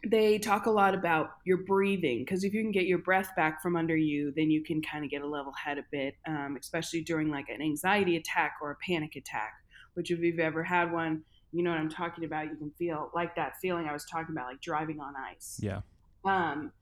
they 0.07 0.39
talk 0.39 0.67
a 0.67 0.71
lot 0.71 0.95
about 0.95 1.31
your 1.45 1.59
breathing 1.59 2.21
because 2.21 2.45
if 2.45 2.55
you 2.55 2.63
can 2.63 2.71
get 2.71 2.87
your 2.87 2.99
breath 2.99 3.31
back 3.35 3.61
from 3.61 3.75
under 3.75 3.97
you, 3.97 4.33
then 4.37 4.49
you 4.49 4.63
can 4.63 4.81
kind 4.81 5.05
of 5.05 5.11
get 5.11 5.23
a 5.23 5.27
level 5.27 5.53
head 5.53 5.77
a 5.77 5.85
bit, 5.91 6.15
um, 6.29 6.57
especially 6.61 7.01
during 7.01 7.31
like 7.31 7.49
an 7.49 7.61
anxiety 7.61 8.17
attack 8.17 8.55
or 8.63 8.71
a 8.71 8.77
panic 8.77 9.17
attack. 9.17 9.55
Which, 9.95 10.11
if 10.11 10.21
you've 10.21 10.39
ever 10.39 10.63
had 10.63 10.93
one, 10.93 11.23
you 11.53 11.63
know 11.63 11.71
what 11.71 11.81
I'm 11.81 11.89
talking 11.89 12.25
about. 12.25 12.45
You 12.45 12.57
can 12.57 12.71
feel 12.79 13.11
like 13.15 13.35
that 13.37 13.55
feeling 13.63 13.87
I 13.89 13.93
was 13.93 14.05
talking 14.05 14.35
about, 14.37 14.47
like 14.47 14.61
driving 14.61 15.01
on 15.01 15.15
ice. 15.17 15.59
Yeah. 15.61 15.81
Um, 16.27 16.73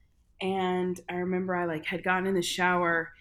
and 0.41 1.01
I 1.09 1.15
remember 1.17 1.55
I 1.55 1.67
like 1.67 1.87
had 1.87 2.03
gotten 2.03 2.27
in 2.27 2.35
the 2.35 2.43
shower, 2.43 3.13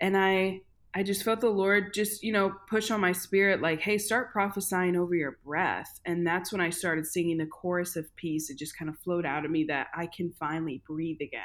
and 0.00 0.16
I 0.16 0.62
I 0.92 1.04
just 1.04 1.22
felt 1.22 1.40
the 1.40 1.50
Lord 1.50 1.94
just, 1.94 2.24
you 2.24 2.32
know, 2.32 2.52
push 2.68 2.90
on 2.90 3.00
my 3.00 3.12
spirit, 3.12 3.60
like, 3.60 3.80
hey, 3.80 3.96
start 3.96 4.32
prophesying 4.32 4.96
over 4.96 5.14
your 5.14 5.38
breath. 5.44 6.00
And 6.04 6.26
that's 6.26 6.50
when 6.50 6.60
I 6.60 6.70
started 6.70 7.06
singing 7.06 7.38
the 7.38 7.46
chorus 7.46 7.94
of 7.94 8.14
peace. 8.16 8.50
It 8.50 8.58
just 8.58 8.76
kind 8.76 8.88
of 8.88 8.98
flowed 8.98 9.24
out 9.24 9.44
of 9.44 9.52
me 9.52 9.64
that 9.68 9.86
I 9.94 10.06
can 10.06 10.32
finally 10.40 10.82
breathe 10.88 11.20
again. 11.20 11.42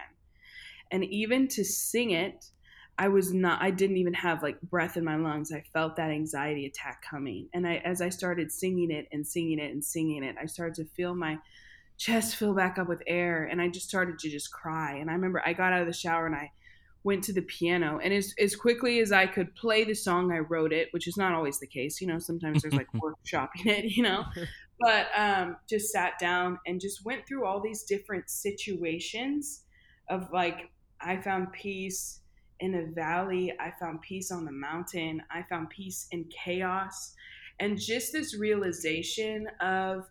And 0.90 1.04
even 1.06 1.48
to 1.50 1.64
sing 1.64 2.10
it, 2.10 2.46
I 2.98 3.10
was 3.10 3.34
not, 3.34 3.62
I 3.62 3.70
didn't 3.70 3.98
even 3.98 4.16
have 4.16 4.42
like 4.42 4.60
breath 4.62 4.98
in 4.98 5.04
my 5.04 5.16
lungs. 5.16 5.52
I 5.52 5.64
felt 5.74 5.96
that 5.98 6.10
anxiety 6.10 6.66
attack 6.66 7.04
coming. 7.08 7.50
And 7.54 7.68
I, 7.68 7.76
as 7.86 8.02
I 8.02 8.10
started 8.10 8.52
singing 8.52 8.90
it 8.90 9.08
and 9.12 9.28
singing 9.28 9.60
it 9.60 9.72
and 9.72 9.84
singing 9.84 10.24
it, 10.24 10.38
I 10.42 10.48
started 10.48 10.76
to 10.76 10.86
feel 10.96 11.14
my 11.14 11.38
chest 11.98 12.36
fill 12.36 12.54
back 12.54 12.78
up 12.78 12.88
with 12.88 13.02
air. 13.08 13.46
And 13.46 13.62
I 13.62 13.70
just 13.70 13.88
started 13.88 14.20
to 14.20 14.30
just 14.30 14.52
cry. 14.52 14.96
And 14.96 15.10
I 15.10 15.14
remember 15.14 15.42
I 15.46 15.54
got 15.54 15.74
out 15.74 15.82
of 15.82 15.88
the 15.88 15.94
shower 15.94 16.26
and 16.26 16.36
I, 16.36 16.52
went 17.06 17.24
to 17.24 17.32
the 17.32 17.44
piano 17.44 18.00
and 18.04 18.12
as, 18.12 18.34
as 18.40 18.56
quickly 18.56 19.00
as 19.00 19.12
i 19.12 19.28
could 19.28 19.56
play 19.56 19.84
the 19.84 19.94
song 19.94 20.32
i 20.32 20.40
wrote 20.40 20.74
it 20.74 20.88
which 20.90 21.08
is 21.08 21.16
not 21.16 21.34
always 21.34 21.60
the 21.60 21.68
case 21.68 22.02
you 22.02 22.08
know 22.08 22.18
sometimes 22.18 22.64
there's 22.64 22.74
like 22.74 22.92
workshopping 22.96 23.68
it 23.68 23.86
you 23.86 24.02
know 24.02 24.26
but 24.82 25.08
um, 25.16 25.56
just 25.70 25.90
sat 25.90 26.20
down 26.20 26.60
and 26.66 26.82
just 26.82 27.06
went 27.06 27.26
through 27.26 27.46
all 27.46 27.62
these 27.62 27.84
different 27.84 28.28
situations 28.28 29.62
of 30.10 30.28
like 30.34 30.72
i 31.00 31.16
found 31.16 31.52
peace 31.54 32.22
in 32.60 32.74
a 32.74 32.92
valley 32.96 33.54
i 33.60 33.72
found 33.80 34.02
peace 34.02 34.32
on 34.32 34.44
the 34.44 34.52
mountain 34.52 35.22
i 35.30 35.44
found 35.44 35.70
peace 35.70 36.08
in 36.12 36.26
chaos 36.26 37.14
and 37.60 37.80
just 37.80 38.12
this 38.12 38.36
realization 38.36 39.48
of 39.62 40.10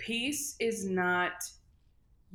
peace 0.00 0.56
is 0.58 0.86
not 0.86 1.32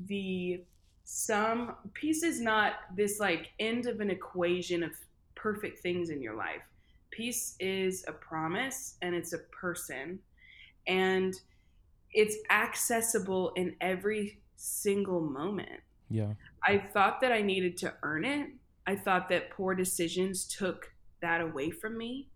the 0.07 0.61
sum 1.03 1.75
peace 1.93 2.21
is 2.21 2.39
not 2.39 2.73
this 2.95 3.19
like 3.19 3.51
end 3.59 3.87
of 3.87 4.01
an 4.01 4.09
equation 4.09 4.83
of 4.83 4.91
perfect 5.35 5.79
things 5.79 6.09
in 6.09 6.21
your 6.21 6.35
life. 6.35 6.61
Peace 7.09 7.55
is 7.59 8.05
a 8.07 8.11
promise 8.11 8.97
and 9.01 9.15
it's 9.15 9.33
a 9.33 9.39
person 9.51 10.19
and 10.87 11.35
it's 12.11 12.37
accessible 12.49 13.51
in 13.55 13.75
every 13.81 14.39
single 14.55 15.21
moment. 15.21 15.81
Yeah. 16.09 16.33
I 16.63 16.77
thought 16.77 17.19
that 17.21 17.31
I 17.31 17.41
needed 17.41 17.77
to 17.77 17.93
earn 18.03 18.25
it. 18.25 18.49
I 18.85 18.95
thought 18.95 19.27
that 19.29 19.49
poor 19.49 19.73
decisions 19.73 20.45
took 20.45 20.91
that 21.21 21.41
away 21.41 21.71
from 21.71 21.97
me. 21.97 22.27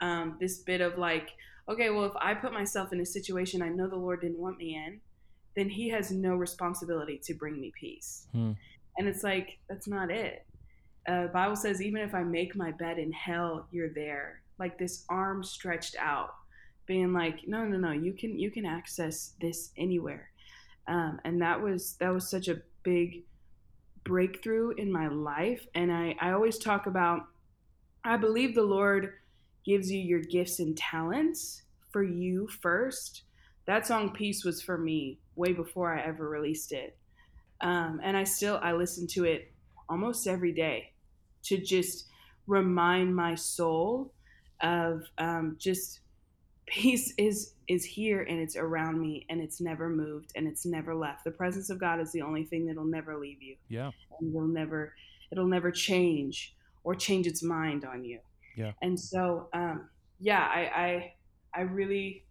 Um, 0.00 0.36
this 0.40 0.58
bit 0.58 0.80
of 0.80 0.98
like, 0.98 1.30
okay, 1.68 1.90
well, 1.90 2.04
if 2.04 2.12
I 2.20 2.34
put 2.34 2.52
myself 2.52 2.92
in 2.92 3.00
a 3.00 3.06
situation 3.06 3.62
I 3.62 3.68
know 3.68 3.88
the 3.88 3.96
Lord 3.96 4.20
didn't 4.20 4.38
want 4.38 4.58
me 4.58 4.74
in, 4.74 5.00
then 5.56 5.68
he 5.68 5.88
has 5.90 6.10
no 6.10 6.34
responsibility 6.34 7.20
to 7.24 7.34
bring 7.34 7.60
me 7.60 7.72
peace. 7.78 8.26
Hmm. 8.32 8.52
And 8.98 9.08
it's 9.08 9.22
like, 9.22 9.58
that's 9.68 9.88
not 9.88 10.10
it. 10.10 10.46
Uh, 11.08 11.26
Bible 11.28 11.56
says, 11.56 11.82
even 11.82 12.00
if 12.00 12.14
I 12.14 12.22
make 12.22 12.56
my 12.56 12.70
bed 12.72 12.98
in 12.98 13.12
hell, 13.12 13.66
you're 13.70 13.92
there. 13.92 14.42
Like 14.58 14.78
this 14.78 15.04
arm 15.08 15.42
stretched 15.42 15.96
out, 15.98 16.34
being 16.86 17.12
like, 17.12 17.40
no, 17.46 17.64
no, 17.64 17.76
no, 17.76 17.92
you 17.92 18.12
can 18.12 18.38
you 18.38 18.50
can 18.50 18.64
access 18.64 19.32
this 19.40 19.70
anywhere. 19.76 20.30
Um, 20.86 21.20
and 21.24 21.42
that 21.42 21.60
was 21.60 21.96
that 21.98 22.12
was 22.12 22.28
such 22.28 22.48
a 22.48 22.62
big 22.82 23.24
breakthrough 24.04 24.70
in 24.76 24.92
my 24.92 25.08
life. 25.08 25.66
And 25.74 25.92
I, 25.92 26.14
I 26.20 26.30
always 26.32 26.58
talk 26.58 26.86
about 26.86 27.26
I 28.04 28.16
believe 28.16 28.54
the 28.54 28.62
Lord 28.62 29.14
gives 29.64 29.90
you 29.90 29.98
your 29.98 30.20
gifts 30.20 30.60
and 30.60 30.76
talents 30.76 31.62
for 31.90 32.02
you 32.02 32.48
first. 32.48 33.22
That 33.66 33.86
song 33.86 34.10
Peace 34.12 34.44
was 34.44 34.62
for 34.62 34.76
me 34.76 35.18
way 35.36 35.52
before 35.52 35.94
I 35.94 36.02
ever 36.02 36.28
released 36.28 36.72
it. 36.72 36.96
Um, 37.60 38.00
and 38.02 38.16
I 38.16 38.24
still 38.24 38.58
I 38.62 38.72
listen 38.72 39.06
to 39.08 39.24
it 39.24 39.52
almost 39.88 40.26
every 40.26 40.52
day 40.52 40.92
to 41.44 41.58
just 41.58 42.06
remind 42.46 43.14
my 43.14 43.34
soul 43.34 44.12
of 44.60 45.04
um, 45.18 45.56
just 45.58 46.00
peace 46.66 47.12
is 47.18 47.54
is 47.68 47.84
here 47.84 48.22
and 48.22 48.38
it's 48.38 48.56
around 48.56 49.00
me 49.00 49.24
and 49.30 49.40
it's 49.40 49.60
never 49.60 49.88
moved 49.88 50.32
and 50.36 50.46
it's 50.46 50.66
never 50.66 50.94
left. 50.94 51.24
The 51.24 51.30
presence 51.30 51.70
of 51.70 51.78
God 51.78 52.00
is 52.00 52.12
the 52.12 52.22
only 52.22 52.44
thing 52.44 52.66
that'll 52.66 52.84
never 52.84 53.16
leave 53.16 53.42
you. 53.42 53.56
Yeah. 53.68 53.90
And 54.20 54.32
will 54.34 54.46
never 54.46 54.92
it'll 55.32 55.46
never 55.46 55.70
change 55.70 56.54
or 56.82 56.94
change 56.94 57.26
its 57.26 57.42
mind 57.42 57.84
on 57.84 58.04
you. 58.04 58.20
Yeah. 58.56 58.72
And 58.82 58.98
so 58.98 59.48
um, 59.52 59.88
yeah, 60.20 60.40
I 60.40 61.12
I 61.54 61.60
I 61.60 61.60
really 61.62 62.24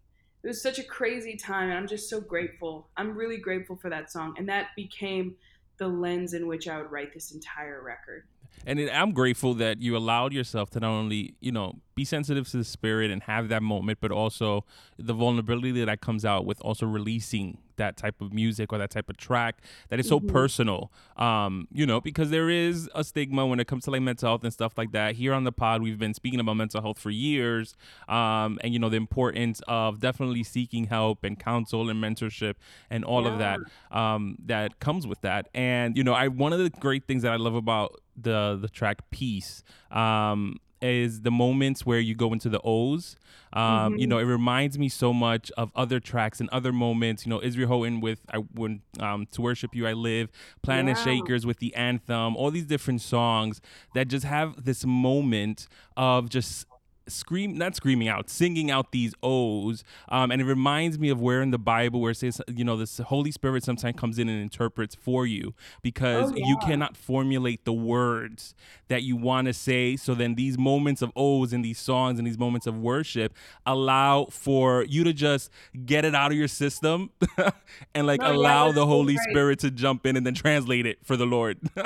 it 0.43 0.47
was 0.47 0.61
such 0.61 0.77
a 0.77 0.83
crazy 0.83 1.37
time 1.37 1.69
and 1.69 1.77
i'm 1.77 1.87
just 1.87 2.09
so 2.09 2.19
grateful 2.19 2.89
i'm 2.97 3.15
really 3.15 3.37
grateful 3.37 3.77
for 3.77 3.89
that 3.89 4.11
song 4.11 4.35
and 4.37 4.47
that 4.49 4.67
became 4.75 5.35
the 5.77 5.87
lens 5.87 6.33
in 6.33 6.47
which 6.47 6.67
i 6.67 6.77
would 6.77 6.91
write 6.91 7.13
this 7.13 7.31
entire 7.31 7.81
record 7.81 8.25
and 8.65 8.79
I'm 8.79 9.11
grateful 9.11 9.55
that 9.55 9.81
you 9.81 9.97
allowed 9.97 10.31
yourself 10.31 10.69
to 10.71 10.79
not 10.79 10.91
only, 10.91 11.35
you 11.41 11.51
know, 11.51 11.79
be 11.95 12.05
sensitive 12.05 12.49
to 12.51 12.57
the 12.57 12.63
spirit 12.63 13.11
and 13.11 13.21
have 13.23 13.49
that 13.49 13.61
moment, 13.61 13.99
but 13.99 14.11
also 14.11 14.63
the 14.97 15.13
vulnerability 15.13 15.83
that 15.83 16.01
comes 16.01 16.23
out 16.23 16.45
with 16.45 16.61
also 16.61 16.85
releasing 16.85 17.57
that 17.77 17.97
type 17.97 18.21
of 18.21 18.33
music 18.33 18.71
or 18.71 18.77
that 18.77 18.89
type 18.89 19.09
of 19.09 19.17
track 19.17 19.61
that 19.89 19.99
is 19.99 20.07
so 20.07 20.19
mm-hmm. 20.19 20.29
personal. 20.29 20.91
Um, 21.17 21.67
you 21.71 21.85
know, 21.85 22.01
because 22.01 22.29
there 22.29 22.49
is 22.49 22.89
a 22.95 23.03
stigma 23.03 23.45
when 23.45 23.59
it 23.59 23.67
comes 23.67 23.85
to 23.85 23.91
like 23.91 24.01
mental 24.01 24.29
health 24.29 24.43
and 24.43 24.53
stuff 24.53 24.77
like 24.77 24.91
that. 24.91 25.15
Here 25.15 25.33
on 25.33 25.43
the 25.43 25.51
pod, 25.51 25.81
we've 25.81 25.99
been 25.99 26.13
speaking 26.13 26.39
about 26.39 26.55
mental 26.55 26.81
health 26.81 26.99
for 26.99 27.09
years, 27.09 27.75
um, 28.07 28.59
and 28.61 28.73
you 28.73 28.79
know 28.79 28.89
the 28.89 28.97
importance 28.97 29.61
of 29.67 29.99
definitely 29.99 30.43
seeking 30.43 30.85
help 30.85 31.23
and 31.23 31.39
counsel 31.39 31.89
and 31.89 32.03
mentorship 32.03 32.55
and 32.89 33.03
all 33.03 33.23
yeah. 33.23 33.29
of 33.29 33.39
that 33.39 33.59
um, 33.91 34.37
that 34.45 34.79
comes 34.79 35.05
with 35.05 35.21
that. 35.21 35.49
And 35.53 35.97
you 35.97 36.03
know, 36.03 36.13
I 36.13 36.27
one 36.27 36.53
of 36.53 36.59
the 36.59 36.69
great 36.69 37.05
things 37.05 37.23
that 37.23 37.31
I 37.31 37.37
love 37.37 37.55
about 37.55 38.01
the 38.15 38.57
the 38.61 38.69
track 38.69 39.09
Peace 39.11 39.63
um, 39.91 40.57
is 40.83 41.21
the 41.21 41.31
moments 41.31 41.85
where 41.85 41.99
you 41.99 42.15
go 42.15 42.33
into 42.33 42.49
the 42.49 42.59
O's. 42.63 43.15
Um, 43.53 43.63
mm-hmm. 43.63 43.97
You 43.99 44.07
know, 44.07 44.17
it 44.17 44.23
reminds 44.23 44.77
me 44.77 44.89
so 44.89 45.13
much 45.13 45.51
of 45.57 45.71
other 45.75 45.99
tracks 45.99 46.39
and 46.39 46.49
other 46.49 46.73
moments. 46.73 47.25
You 47.25 47.29
know, 47.29 47.41
Israel 47.41 47.69
Houghton 47.69 48.01
with 48.01 48.21
"I 48.31 48.37
when 48.37 48.81
um, 48.99 49.27
to 49.31 49.41
worship 49.41 49.75
you 49.75 49.87
I 49.87 49.93
live," 49.93 50.31
Planet 50.61 50.97
yeah. 50.97 51.03
Shakers 51.03 51.45
with 51.45 51.59
the 51.59 51.73
anthem, 51.75 52.35
all 52.35 52.51
these 52.51 52.65
different 52.65 53.01
songs 53.01 53.61
that 53.93 54.07
just 54.07 54.25
have 54.25 54.65
this 54.65 54.85
moment 54.85 55.67
of 55.95 56.29
just 56.29 56.65
scream 57.07 57.57
not 57.57 57.75
screaming 57.75 58.07
out 58.07 58.29
singing 58.29 58.71
out 58.71 58.91
these 58.91 59.13
o's 59.21 59.83
um, 60.09 60.31
and 60.31 60.41
it 60.41 60.45
reminds 60.45 60.97
me 60.97 61.09
of 61.09 61.19
where 61.19 61.41
in 61.41 61.51
the 61.51 61.57
bible 61.57 61.99
where 61.99 62.11
it 62.11 62.15
says 62.17 62.41
you 62.47 62.63
know 62.63 62.77
the 62.77 63.03
holy 63.03 63.31
spirit 63.31 63.63
sometimes 63.63 63.95
comes 63.99 64.17
in 64.17 64.29
and 64.29 64.41
interprets 64.41 64.95
for 64.95 65.25
you 65.25 65.53
because 65.81 66.31
Oh, 66.31 66.35
yeah. 66.35 66.47
you 66.47 66.57
cannot 66.57 66.95
formulate 66.95 67.65
the 67.65 67.73
words 67.73 68.55
that 68.87 69.03
you 69.03 69.15
want 69.17 69.47
to 69.47 69.53
say 69.53 69.95
so 69.97 70.15
then 70.15 70.35
these 70.35 70.57
moments 70.57 71.01
of 71.01 71.11
o's 71.15 71.51
and 71.53 71.63
these 71.65 71.79
songs 71.79 72.17
and 72.19 72.25
these 72.27 72.37
moments 72.37 72.67
of 72.67 72.77
worship 72.77 73.33
allow 73.65 74.25
for 74.25 74.83
you 74.85 75.03
to 75.03 75.11
just 75.13 75.49
get 75.85 76.05
it 76.05 76.15
out 76.15 76.31
of 76.31 76.37
your 76.37 76.47
system 76.47 77.09
and 77.95 78.07
like 78.07 78.21
No, 78.21 78.31
allow 78.33 78.65
that's 78.65 78.75
the 78.75 78.85
holy 78.85 79.15
great. 79.15 79.29
spirit 79.29 79.59
to 79.59 79.71
jump 79.71 80.05
in 80.05 80.15
and 80.15 80.25
then 80.25 80.35
translate 80.35 80.85
it 80.85 80.99
for 81.03 81.17
the 81.17 81.25
lord 81.25 81.57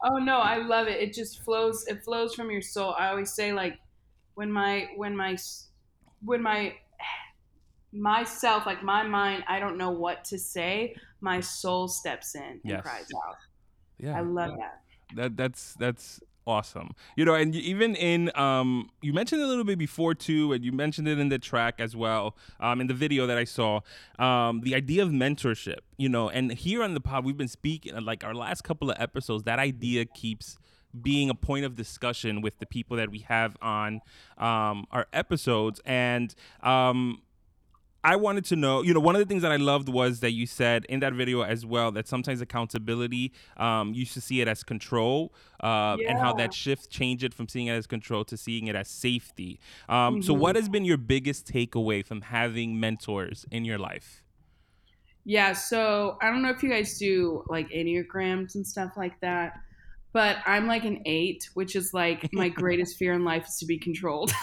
Oh 0.00 0.18
no, 0.18 0.36
I 0.38 0.58
love 0.58 0.86
it. 0.86 1.02
It 1.02 1.12
just 1.12 1.42
flows. 1.42 1.84
It 1.88 2.04
flows 2.04 2.32
from 2.32 2.52
your 2.52 2.62
soul. 2.62 2.94
I 2.96 3.08
always 3.08 3.32
say 3.32 3.52
like 3.52 3.80
when 4.38 4.52
my 4.52 4.86
when 4.94 5.16
my 5.16 5.36
when 6.24 6.40
my 6.40 6.72
myself 7.92 8.66
like 8.66 8.84
my 8.84 9.02
mind 9.02 9.42
I 9.48 9.58
don't 9.58 9.76
know 9.76 9.90
what 9.90 10.24
to 10.26 10.38
say. 10.38 10.94
My 11.20 11.40
soul 11.40 11.88
steps 11.88 12.36
in 12.36 12.42
and 12.42 12.60
Yes. 12.62 12.82
cries 12.82 13.08
out. 13.26 13.36
yeah 13.98 14.16
I 14.16 14.20
love 14.20 14.52
that. 14.56 14.82
that 15.16 15.36
that's 15.36 15.74
that's 15.74 16.20
awesome 16.46 16.90
you 17.14 17.24
know 17.26 17.34
and 17.34 17.54
even 17.54 17.94
in 17.96 18.30
um 18.34 18.88
you 19.02 19.12
mentioned 19.12 19.38
it 19.42 19.44
a 19.44 19.46
little 19.46 19.64
bit 19.64 19.78
before 19.78 20.14
too 20.14 20.52
and 20.54 20.64
you 20.64 20.72
mentioned 20.72 21.06
it 21.06 21.18
in 21.18 21.28
the 21.28 21.38
track 21.38 21.74
as 21.78 21.94
well 21.94 22.34
um 22.60 22.80
in 22.80 22.86
the 22.86 22.94
video 22.94 23.26
that 23.26 23.36
i 23.36 23.44
saw 23.44 23.80
um 24.18 24.62
the 24.62 24.74
idea 24.74 25.02
of 25.02 25.10
mentorship 25.10 25.80
you 25.98 26.08
know 26.08 26.30
and 26.30 26.52
here 26.52 26.82
on 26.82 26.94
the 26.94 27.02
pod 27.02 27.22
we've 27.22 27.36
been 27.36 27.48
speaking 27.48 27.94
like 28.02 28.24
our 28.24 28.34
last 28.34 28.62
couple 28.64 28.90
of 28.90 28.96
episodes 28.98 29.42
that 29.42 29.58
idea 29.58 30.06
keeps 30.06 30.56
being 31.02 31.30
a 31.30 31.34
point 31.34 31.64
of 31.64 31.74
discussion 31.76 32.40
with 32.40 32.58
the 32.58 32.66
people 32.66 32.96
that 32.96 33.10
we 33.10 33.20
have 33.20 33.56
on 33.62 34.00
um 34.36 34.86
our 34.90 35.06
episodes 35.12 35.80
and 35.84 36.34
um 36.62 37.20
I 38.04 38.14
wanted 38.14 38.44
to 38.46 38.56
know, 38.56 38.82
you 38.82 38.94
know, 38.94 39.00
one 39.00 39.16
of 39.16 39.18
the 39.18 39.26
things 39.26 39.42
that 39.42 39.50
I 39.50 39.56
loved 39.56 39.88
was 39.88 40.20
that 40.20 40.30
you 40.30 40.46
said 40.46 40.84
in 40.88 41.00
that 41.00 41.14
video 41.14 41.42
as 41.42 41.66
well 41.66 41.90
that 41.92 42.06
sometimes 42.06 42.40
accountability, 42.40 43.32
um, 43.56 43.92
you 43.92 44.04
should 44.06 44.22
see 44.22 44.40
it 44.40 44.46
as 44.46 44.62
control, 44.62 45.34
uh, 45.62 45.96
and 46.06 46.16
how 46.16 46.32
that 46.34 46.54
shift 46.54 46.90
changed 46.90 47.24
it 47.24 47.34
from 47.34 47.48
seeing 47.48 47.66
it 47.66 47.72
as 47.72 47.88
control 47.88 48.24
to 48.26 48.36
seeing 48.36 48.68
it 48.68 48.76
as 48.76 48.88
safety. 48.88 49.58
Um, 49.88 50.22
So, 50.22 50.32
what 50.32 50.54
has 50.54 50.68
been 50.68 50.84
your 50.84 50.96
biggest 50.96 51.46
takeaway 51.52 52.04
from 52.06 52.20
having 52.22 52.78
mentors 52.78 53.44
in 53.50 53.64
your 53.64 53.78
life? 53.78 54.22
Yeah, 55.24 55.52
so 55.52 56.16
I 56.22 56.30
don't 56.30 56.40
know 56.40 56.50
if 56.50 56.62
you 56.62 56.70
guys 56.70 56.98
do 56.98 57.44
like 57.48 57.68
enneagrams 57.70 58.54
and 58.54 58.66
stuff 58.66 58.92
like 58.96 59.20
that, 59.20 59.60
but 60.12 60.38
I'm 60.46 60.66
like 60.66 60.84
an 60.84 61.02
eight, 61.04 61.48
which 61.54 61.76
is 61.76 61.92
like 61.92 62.32
my 62.32 62.48
greatest 62.62 62.96
fear 62.96 63.12
in 63.12 63.24
life 63.24 63.46
is 63.46 63.58
to 63.58 63.66
be 63.66 63.78
controlled. 63.78 64.32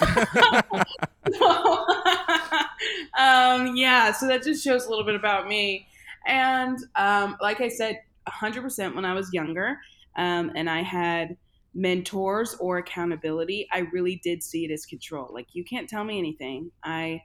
um, 3.18 3.76
yeah, 3.76 4.12
so 4.12 4.28
that 4.28 4.42
just 4.44 4.62
shows 4.62 4.86
a 4.86 4.90
little 4.90 5.04
bit 5.04 5.14
about 5.14 5.48
me. 5.48 5.86
And 6.26 6.78
um, 6.94 7.36
like 7.40 7.60
I 7.60 7.68
said, 7.68 8.00
100% 8.28 8.94
when 8.94 9.04
I 9.04 9.14
was 9.14 9.32
younger, 9.32 9.78
um, 10.16 10.52
and 10.54 10.68
I 10.68 10.82
had 10.82 11.36
mentors 11.74 12.54
or 12.54 12.78
accountability, 12.78 13.68
I 13.72 13.80
really 13.92 14.20
did 14.24 14.42
see 14.42 14.64
it 14.64 14.72
as 14.72 14.86
control. 14.86 15.30
Like, 15.32 15.48
you 15.52 15.64
can't 15.64 15.88
tell 15.88 16.04
me 16.04 16.18
anything. 16.18 16.70
I, 16.82 17.22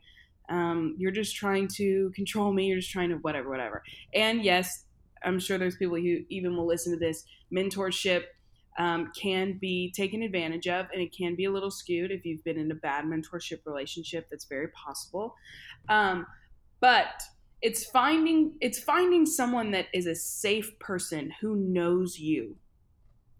um, 0.49 0.95
you're 0.97 1.11
just 1.11 1.35
trying 1.35 1.69
to 1.75 2.11
control 2.11 2.51
me. 2.51 2.67
You're 2.67 2.79
just 2.79 2.91
trying 2.91 3.09
to 3.09 3.15
whatever, 3.15 3.49
whatever. 3.49 3.81
And 4.13 4.43
yes, 4.43 4.83
I'm 5.23 5.39
sure 5.39 5.57
there's 5.57 5.77
people 5.77 5.97
who 5.97 6.19
even 6.29 6.55
will 6.55 6.67
listen 6.67 6.93
to 6.93 6.99
this. 6.99 7.25
Mentorship 7.53 8.23
um, 8.77 9.11
can 9.15 9.57
be 9.59 9.91
taken 9.91 10.23
advantage 10.23 10.67
of, 10.67 10.87
and 10.93 11.01
it 11.01 11.15
can 11.15 11.35
be 11.35 11.45
a 11.45 11.51
little 11.51 11.71
skewed 11.71 12.11
if 12.11 12.25
you've 12.25 12.43
been 12.43 12.57
in 12.57 12.71
a 12.71 12.75
bad 12.75 13.05
mentorship 13.05 13.59
relationship. 13.65 14.27
That's 14.29 14.45
very 14.45 14.69
possible. 14.69 15.35
Um, 15.89 16.25
but 16.79 17.21
it's 17.61 17.85
finding 17.85 18.53
it's 18.59 18.79
finding 18.79 19.25
someone 19.25 19.71
that 19.71 19.87
is 19.93 20.07
a 20.07 20.15
safe 20.15 20.77
person 20.79 21.33
who 21.41 21.55
knows 21.55 22.17
you. 22.19 22.57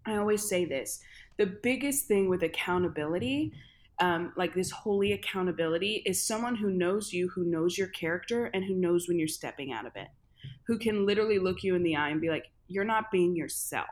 I 0.06 0.16
always 0.16 0.48
say 0.48 0.64
this: 0.64 1.00
the 1.38 1.46
biggest 1.46 2.06
thing 2.06 2.28
with 2.28 2.42
accountability. 2.42 3.52
Um, 4.00 4.32
like 4.36 4.52
this 4.54 4.70
holy 4.70 5.12
accountability 5.12 6.02
is 6.04 6.26
someone 6.26 6.56
who 6.56 6.70
knows 6.70 7.12
you, 7.12 7.28
who 7.28 7.44
knows 7.44 7.78
your 7.78 7.86
character, 7.88 8.46
and 8.46 8.64
who 8.64 8.74
knows 8.74 9.06
when 9.06 9.16
you're 9.16 9.28
stepping 9.28 9.72
out 9.72 9.86
of 9.86 9.92
it, 9.94 10.08
who 10.72 10.78
can 10.78 11.04
literally 11.04 11.38
look 11.38 11.62
you 11.62 11.74
in 11.74 11.82
the 11.82 11.96
eye 11.96 12.08
and 12.08 12.20
be 12.20 12.30
like, 12.30 12.50
"You're 12.66 12.84
not 12.84 13.10
being 13.10 13.36
yourself." 13.36 13.88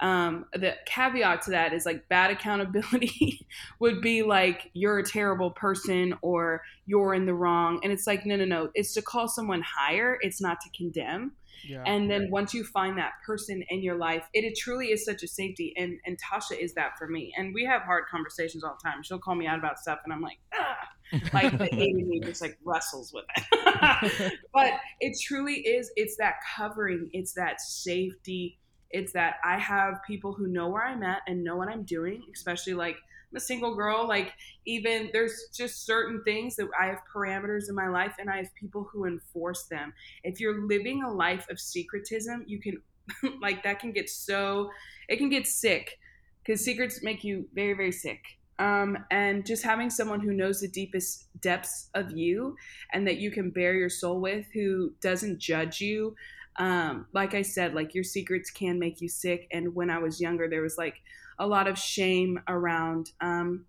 um, 0.00 0.46
the 0.52 0.74
caveat 0.86 1.42
to 1.42 1.50
that 1.50 1.72
is 1.72 1.84
like 1.84 2.08
bad 2.08 2.30
accountability 2.30 3.46
would 3.80 4.00
be 4.00 4.22
like 4.22 4.70
you're 4.72 4.98
a 4.98 5.04
terrible 5.04 5.50
person 5.50 6.14
or 6.22 6.62
you're 6.86 7.14
in 7.14 7.26
the 7.26 7.34
wrong 7.34 7.80
and 7.82 7.92
it's 7.92 8.06
like 8.06 8.24
no 8.24 8.36
no 8.36 8.44
no. 8.44 8.70
It's 8.74 8.94
to 8.94 9.02
call 9.02 9.28
someone 9.28 9.62
higher. 9.62 10.18
It's 10.20 10.40
not 10.40 10.60
to 10.60 10.70
condemn. 10.76 11.32
Yeah. 11.68 11.82
and 11.86 12.08
then 12.08 12.30
once 12.30 12.54
you 12.54 12.62
find 12.62 12.96
that 12.98 13.14
person 13.26 13.64
in 13.68 13.82
your 13.82 13.96
life 13.96 14.22
it, 14.32 14.44
it 14.44 14.56
truly 14.56 14.92
is 14.92 15.04
such 15.04 15.24
a 15.24 15.26
safety 15.26 15.74
and 15.76 15.98
and 16.06 16.16
tasha 16.16 16.56
is 16.56 16.74
that 16.74 16.92
for 16.96 17.08
me. 17.08 17.34
And 17.36 17.52
we 17.52 17.64
have 17.64 17.82
hard 17.82 18.04
conversations 18.08 18.62
all 18.62 18.78
the 18.80 18.88
time. 18.88 19.02
She'll 19.02 19.18
call 19.18 19.34
me 19.34 19.48
out 19.48 19.58
about 19.58 19.80
stuff 19.80 19.98
and 20.04 20.12
i'm 20.12 20.20
like 20.22 20.38
ah 20.54 20.76
like 21.32 21.56
the 21.56 21.68
eight 21.80 22.22
just 22.24 22.42
like 22.42 22.58
wrestles 22.64 23.12
with 23.12 23.24
it. 23.36 24.32
But 24.52 24.74
it 25.00 25.16
truly 25.20 25.54
is 25.54 25.90
it's 25.96 26.16
that 26.16 26.34
covering 26.56 27.10
it's 27.12 27.32
that 27.34 27.60
safety 27.60 28.58
it's 28.90 29.12
that 29.12 29.34
i 29.44 29.58
have 29.58 29.94
people 30.06 30.32
who 30.32 30.46
know 30.46 30.68
where 30.68 30.86
i'm 30.86 31.02
at 31.02 31.20
and 31.26 31.44
know 31.44 31.56
what 31.56 31.68
i'm 31.68 31.82
doing 31.82 32.22
especially 32.34 32.74
like 32.74 32.96
i'm 33.30 33.36
a 33.36 33.40
single 33.40 33.74
girl 33.74 34.06
like 34.08 34.32
even 34.64 35.10
there's 35.12 35.48
just 35.54 35.84
certain 35.84 36.22
things 36.24 36.56
that 36.56 36.66
i 36.80 36.86
have 36.86 36.98
parameters 37.14 37.68
in 37.68 37.74
my 37.74 37.88
life 37.88 38.14
and 38.18 38.30
i 38.30 38.38
have 38.38 38.54
people 38.54 38.88
who 38.90 39.04
enforce 39.04 39.64
them. 39.64 39.92
If 40.24 40.40
you're 40.40 40.66
living 40.66 41.02
a 41.02 41.12
life 41.12 41.46
of 41.50 41.58
secretism 41.58 42.44
you 42.46 42.60
can 42.60 42.80
like 43.40 43.62
that 43.62 43.78
can 43.78 43.92
get 43.92 44.08
so 44.08 44.70
it 45.08 45.16
can 45.16 45.28
get 45.28 45.46
sick 45.46 45.98
because 46.42 46.64
secrets 46.64 47.02
make 47.02 47.24
you 47.24 47.46
very 47.54 47.74
very 47.74 47.92
sick 47.92 48.37
um, 48.58 48.98
and 49.10 49.46
just 49.46 49.62
having 49.62 49.90
someone 49.90 50.20
who 50.20 50.32
knows 50.32 50.60
the 50.60 50.68
deepest 50.68 51.28
depths 51.40 51.90
of 51.94 52.10
you 52.10 52.56
and 52.92 53.06
that 53.06 53.18
you 53.18 53.30
can 53.30 53.50
bear 53.50 53.74
your 53.74 53.88
soul 53.88 54.20
with 54.20 54.46
who 54.52 54.92
doesn't 55.00 55.38
judge 55.38 55.80
you. 55.80 56.16
Um, 56.56 57.06
like 57.12 57.34
i 57.34 57.42
said 57.42 57.74
like 57.74 57.94
your 57.94 58.02
secrets 58.02 58.50
can 58.50 58.80
make 58.80 59.00
you 59.00 59.08
sick. 59.08 59.46
And 59.52 59.74
when 59.74 59.90
i 59.90 59.98
was 59.98 60.20
younger 60.20 60.48
there 60.48 60.62
was 60.62 60.76
like 60.76 61.00
a 61.38 61.46
lot 61.46 61.68
of 61.68 61.78
shame 61.78 62.40
around 62.48 63.12
um, 63.20 63.64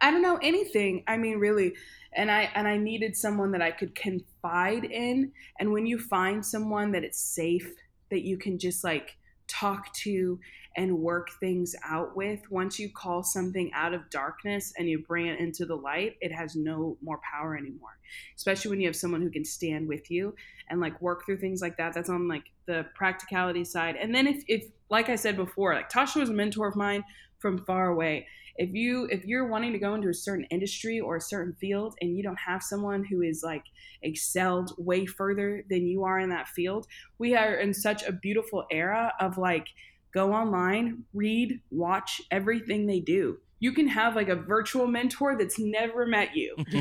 i 0.00 0.10
don't 0.10 0.22
know 0.22 0.38
anything. 0.42 1.04
I 1.06 1.16
mean 1.16 1.38
really. 1.38 1.74
And 2.12 2.30
i 2.30 2.50
and 2.56 2.66
i 2.66 2.76
needed 2.76 3.16
someone 3.16 3.52
that 3.52 3.62
i 3.62 3.70
could 3.70 3.94
confide 3.94 4.84
in. 4.84 5.30
And 5.60 5.72
when 5.72 5.86
you 5.86 5.98
find 5.98 6.44
someone 6.44 6.90
that 6.92 7.04
it's 7.04 7.20
safe 7.20 7.72
that 8.10 8.22
you 8.22 8.36
can 8.36 8.58
just 8.58 8.82
like 8.82 9.16
talk 9.46 9.92
to 9.92 10.38
and 10.76 10.98
work 10.98 11.30
things 11.40 11.74
out 11.84 12.16
with 12.16 12.40
once 12.50 12.78
you 12.78 12.88
call 12.92 13.22
something 13.22 13.70
out 13.74 13.92
of 13.92 14.08
darkness 14.10 14.72
and 14.78 14.88
you 14.88 14.98
bring 15.06 15.26
it 15.26 15.40
into 15.40 15.66
the 15.66 15.74
light 15.74 16.16
it 16.20 16.32
has 16.32 16.56
no 16.56 16.96
more 17.02 17.20
power 17.30 17.56
anymore 17.56 17.98
especially 18.36 18.70
when 18.70 18.80
you 18.80 18.86
have 18.86 18.96
someone 18.96 19.22
who 19.22 19.30
can 19.30 19.44
stand 19.44 19.86
with 19.88 20.10
you 20.10 20.34
and 20.68 20.80
like 20.80 21.00
work 21.02 21.26
through 21.26 21.38
things 21.38 21.60
like 21.60 21.76
that. 21.76 21.92
That's 21.92 22.08
on 22.08 22.28
like 22.28 22.44
the 22.66 22.86
practicality 22.94 23.64
side. 23.64 23.96
And 23.96 24.14
then 24.14 24.26
if, 24.26 24.42
if 24.46 24.64
like 24.88 25.08
i 25.08 25.16
said 25.16 25.36
before 25.36 25.74
like 25.74 25.90
tasha 25.90 26.16
was 26.16 26.30
a 26.30 26.32
mentor 26.32 26.68
of 26.68 26.76
mine 26.76 27.04
from 27.38 27.64
far 27.64 27.88
away. 27.88 28.26
If 28.56 28.74
you 28.74 29.06
if 29.10 29.24
you're 29.24 29.48
wanting 29.48 29.72
to 29.72 29.78
go 29.78 29.94
into 29.94 30.08
a 30.08 30.14
certain 30.14 30.44
industry 30.50 31.00
or 31.00 31.16
a 31.16 31.20
certain 31.20 31.54
field 31.54 31.96
and 32.00 32.16
you 32.16 32.22
don't 32.22 32.38
have 32.38 32.62
someone 32.62 33.04
who 33.04 33.22
is 33.22 33.42
like 33.42 33.64
excelled 34.02 34.72
way 34.76 35.06
further 35.06 35.64
than 35.70 35.86
you 35.86 36.04
are 36.04 36.18
in 36.18 36.30
that 36.30 36.48
field 36.48 36.86
we 37.18 37.34
are 37.34 37.54
in 37.54 37.72
such 37.74 38.02
a 38.02 38.12
beautiful 38.12 38.64
era 38.70 39.12
of 39.20 39.36
like 39.36 39.68
go 40.12 40.32
online 40.32 41.04
read 41.14 41.60
watch 41.70 42.20
everything 42.30 42.86
they 42.86 43.00
do. 43.00 43.38
You 43.58 43.72
can 43.72 43.88
have 43.88 44.16
like 44.16 44.28
a 44.28 44.36
virtual 44.36 44.86
mentor 44.86 45.36
that's 45.36 45.58
never 45.58 46.06
met 46.06 46.34
you. 46.34 46.56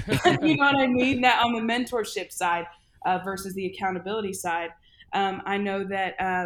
You 0.42 0.56
know 0.58 0.66
what 0.66 0.76
i 0.76 0.88
mean? 0.88 1.22
That 1.22 1.44
on 1.44 1.54
the 1.54 1.62
mentorship 1.62 2.32
side 2.32 2.66
uh, 3.06 3.20
versus 3.24 3.54
the 3.54 3.66
accountability 3.68 4.34
side. 4.34 4.70
Um, 5.14 5.42
i 5.46 5.58
know 5.58 5.84
that 5.86 6.16
uh, 6.20 6.46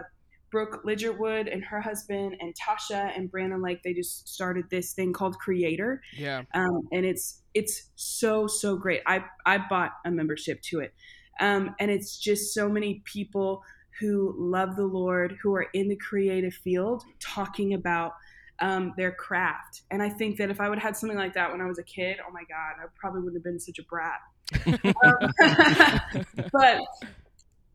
Brooke 0.54 0.84
Ligertwood 0.86 1.52
and 1.52 1.66
her 1.66 1.82
husband 1.82 2.38
and 2.40 2.54
Tasha 2.54 3.12
and 3.18 3.30
Brandon 3.30 3.62
Lake 3.62 3.82
they 3.84 3.94
just 3.94 4.30
started 4.30 4.66
this 4.70 4.94
thing 4.94 5.12
called 5.12 5.38
Creator. 5.40 6.02
Yeah. 6.16 6.44
um, 6.54 6.88
and 6.92 7.06
it's 7.06 7.42
it's 7.56 7.90
so 7.96 8.46
so 8.48 8.78
great. 8.78 9.02
I 9.08 9.26
I 9.46 9.58
bought 9.58 9.94
a 10.06 10.12
membership 10.12 10.62
to 10.70 10.80
it, 10.80 10.94
um, 11.40 11.76
and 11.80 11.90
it's 11.90 12.18
just 12.18 12.54
so 12.54 12.70
many 12.70 13.02
people 13.04 13.64
who 14.00 14.34
love 14.38 14.76
the 14.76 14.86
Lord 14.86 15.38
who 15.42 15.54
are 15.56 15.68
in 15.74 15.88
the 15.88 15.96
creative 15.96 16.54
field 16.54 17.04
talking 17.20 17.74
about 17.74 18.14
um, 18.60 18.94
their 18.98 19.12
craft. 19.12 19.82
And 19.92 20.02
I 20.02 20.10
think 20.10 20.38
that 20.38 20.50
if 20.50 20.62
I 20.62 20.70
would 20.70 20.80
have 20.80 20.90
had 20.90 20.98
something 20.98 21.18
like 21.18 21.34
that 21.34 21.52
when 21.52 21.62
I 21.62 21.66
was 21.66 21.80
a 21.80 21.84
kid, 21.84 22.18
oh 22.28 22.32
my 22.32 22.44
God, 22.50 22.84
I 22.84 22.88
probably 22.96 23.22
wouldn't 23.22 23.38
have 23.38 23.44
been 23.44 23.60
such 23.60 23.80
a 23.80 23.84
brat. 23.84 24.20
Um, 25.04 26.26
but 26.52 26.82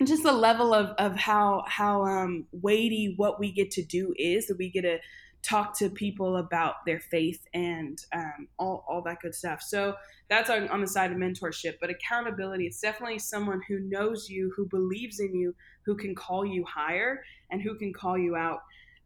just 0.04 0.22
the 0.22 0.32
level 0.32 0.72
of, 0.72 0.90
of 0.98 1.16
how 1.16 1.64
how 1.66 2.04
um, 2.04 2.46
weighty 2.52 3.14
what 3.16 3.40
we 3.40 3.50
get 3.50 3.70
to 3.72 3.82
do 3.82 4.14
is 4.16 4.46
that 4.46 4.58
we 4.58 4.70
get 4.70 4.82
to 4.82 4.98
talk 5.49 5.76
to 5.78 5.88
people 5.88 6.36
about 6.36 6.84
their 6.84 7.01
faith 7.01 7.46
and 7.55 8.05
um, 8.12 8.49
all, 8.59 8.84
all 8.88 9.03
that 9.03 9.20
good 9.20 9.34
stuff. 9.34 9.62
So 9.62 9.94
that's 10.28 10.51
on, 10.51 10.68
on 10.68 10.80
the 10.80 10.86
side 10.86 11.11
of 11.11 11.16
mentorship. 11.16 11.74
But 11.80 11.90
accountability, 11.90 12.66
it's 12.66 12.80
definitely 12.80 13.18
someone 13.18 13.62
who 13.66 13.80
knows 13.80 14.28
you, 14.28 14.53
who 14.57 14.66
believes 14.66 15.20
in 15.20 15.34
you, 15.34 15.55
who 15.86 15.96
can 15.96 16.14
call 16.14 16.44
you 16.44 16.64
higher 16.64 17.22
and 17.51 17.62
who 17.62 17.76
can 17.76 17.92
call 17.92 18.18
you 18.18 18.36
out. 18.36 18.61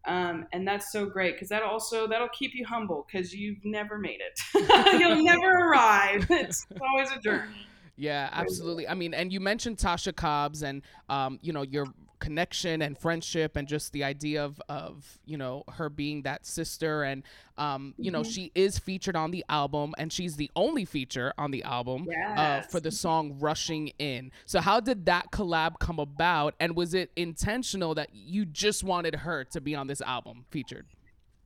Um, 0.04 0.46
and 0.52 0.66
that's 0.66 0.90
so 0.90 1.06
great 1.06 1.36
because 1.36 1.48
that 1.50 1.62
also 1.62 2.08
that'll 2.08 2.28
keep 2.30 2.54
you 2.54 2.66
humble 2.66 3.06
because 3.06 3.32
you've 3.32 3.64
never 3.64 3.98
made 3.98 4.18
it. 4.20 4.40
You'll 5.00 5.22
never 5.22 5.48
arrive. 5.48 6.26
It's 6.28 6.66
always 6.80 7.12
a 7.12 7.20
journey. 7.20 7.54
Yeah, 7.94 8.28
absolutely. 8.32 8.88
I 8.88 8.94
mean, 8.94 9.14
and 9.14 9.32
you 9.32 9.38
mentioned 9.38 9.76
Tasha 9.76 10.16
Cobbs 10.16 10.64
and 10.64 10.82
um, 11.08 11.38
you 11.40 11.52
know, 11.52 11.62
your 11.62 11.86
connection 12.22 12.80
and 12.82 12.96
friendship 12.96 13.56
and 13.56 13.66
just 13.66 13.92
the 13.92 14.04
idea 14.04 14.44
of 14.44 14.62
of, 14.68 15.18
you 15.26 15.36
know, 15.36 15.64
her 15.76 15.88
being 15.90 16.22
that 16.22 16.46
sister 16.46 17.02
and 17.02 17.24
um, 17.58 17.94
you 18.00 18.10
know, 18.10 18.22
Mhm. 18.22 18.32
she 18.34 18.52
is 18.54 18.78
featured 18.78 19.16
on 19.16 19.30
the 19.32 19.44
album 19.48 19.92
and 19.98 20.12
she's 20.12 20.36
the 20.36 20.50
only 20.54 20.84
feature 20.84 21.34
on 21.36 21.50
the 21.50 21.62
album 21.64 22.08
uh, 22.36 22.62
for 22.62 22.80
the 22.80 22.90
song 22.92 23.36
Rushing 23.40 23.88
In. 23.98 24.30
So 24.46 24.60
how 24.60 24.78
did 24.80 25.04
that 25.06 25.30
collab 25.32 25.78
come 25.80 25.98
about 25.98 26.54
and 26.60 26.76
was 26.76 26.94
it 26.94 27.10
intentional 27.16 27.94
that 27.96 28.10
you 28.12 28.44
just 28.46 28.84
wanted 28.84 29.14
her 29.16 29.44
to 29.46 29.60
be 29.60 29.74
on 29.74 29.86
this 29.88 30.00
album 30.00 30.46
featured? 30.50 30.86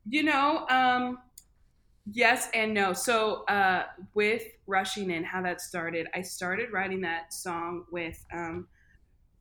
You 0.08 0.22
know, 0.24 0.66
um, 0.68 1.18
yes 2.12 2.48
and 2.54 2.72
no. 2.74 2.92
So 2.92 3.44
uh, 3.46 3.86
with 4.14 4.44
Rushing 4.66 5.10
In, 5.10 5.24
how 5.24 5.42
that 5.42 5.60
started, 5.60 6.06
I 6.14 6.22
started 6.22 6.72
writing 6.72 7.00
that 7.02 7.32
song 7.32 7.84
with 7.90 8.24
um, 8.32 8.68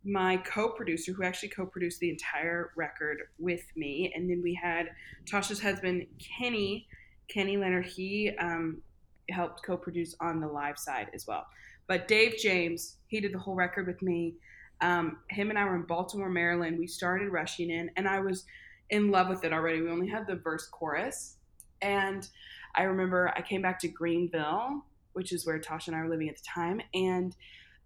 my 0.05 0.37
co-producer, 0.37 1.11
who 1.13 1.23
actually 1.23 1.49
co-produced 1.49 1.99
the 1.99 2.09
entire 2.09 2.71
record 2.75 3.17
with 3.39 3.63
me, 3.75 4.11
and 4.15 4.29
then 4.29 4.41
we 4.43 4.53
had 4.53 4.91
Tasha's 5.25 5.59
husband, 5.59 6.05
Kenny, 6.19 6.87
Kenny 7.27 7.57
Leonard. 7.57 7.87
He 7.87 8.31
um, 8.39 8.81
helped 9.29 9.63
co-produce 9.65 10.15
on 10.19 10.39
the 10.39 10.47
live 10.47 10.77
side 10.77 11.09
as 11.13 11.25
well. 11.25 11.47
But 11.87 12.07
Dave 12.07 12.35
James, 12.37 12.97
he 13.07 13.19
did 13.19 13.33
the 13.33 13.39
whole 13.39 13.55
record 13.55 13.87
with 13.87 14.01
me. 14.01 14.35
Um, 14.81 15.17
him 15.29 15.49
and 15.49 15.57
I 15.57 15.65
were 15.65 15.75
in 15.75 15.83
Baltimore, 15.83 16.29
Maryland. 16.29 16.77
We 16.77 16.87
started 16.87 17.29
Rushing 17.29 17.71
In, 17.71 17.89
and 17.95 18.07
I 18.07 18.19
was 18.19 18.45
in 18.91 19.09
love 19.09 19.29
with 19.29 19.43
it 19.43 19.53
already. 19.53 19.81
We 19.81 19.89
only 19.89 20.07
had 20.07 20.27
the 20.27 20.35
verse 20.35 20.67
chorus. 20.67 21.37
And 21.81 22.27
I 22.75 22.83
remember 22.83 23.33
I 23.35 23.41
came 23.41 23.61
back 23.61 23.79
to 23.79 23.87
Greenville, 23.87 24.83
which 25.13 25.31
is 25.31 25.45
where 25.45 25.59
Tasha 25.59 25.87
and 25.87 25.95
I 25.95 26.01
were 26.01 26.09
living 26.09 26.29
at 26.29 26.35
the 26.35 26.43
time. 26.43 26.81
And 26.93 27.35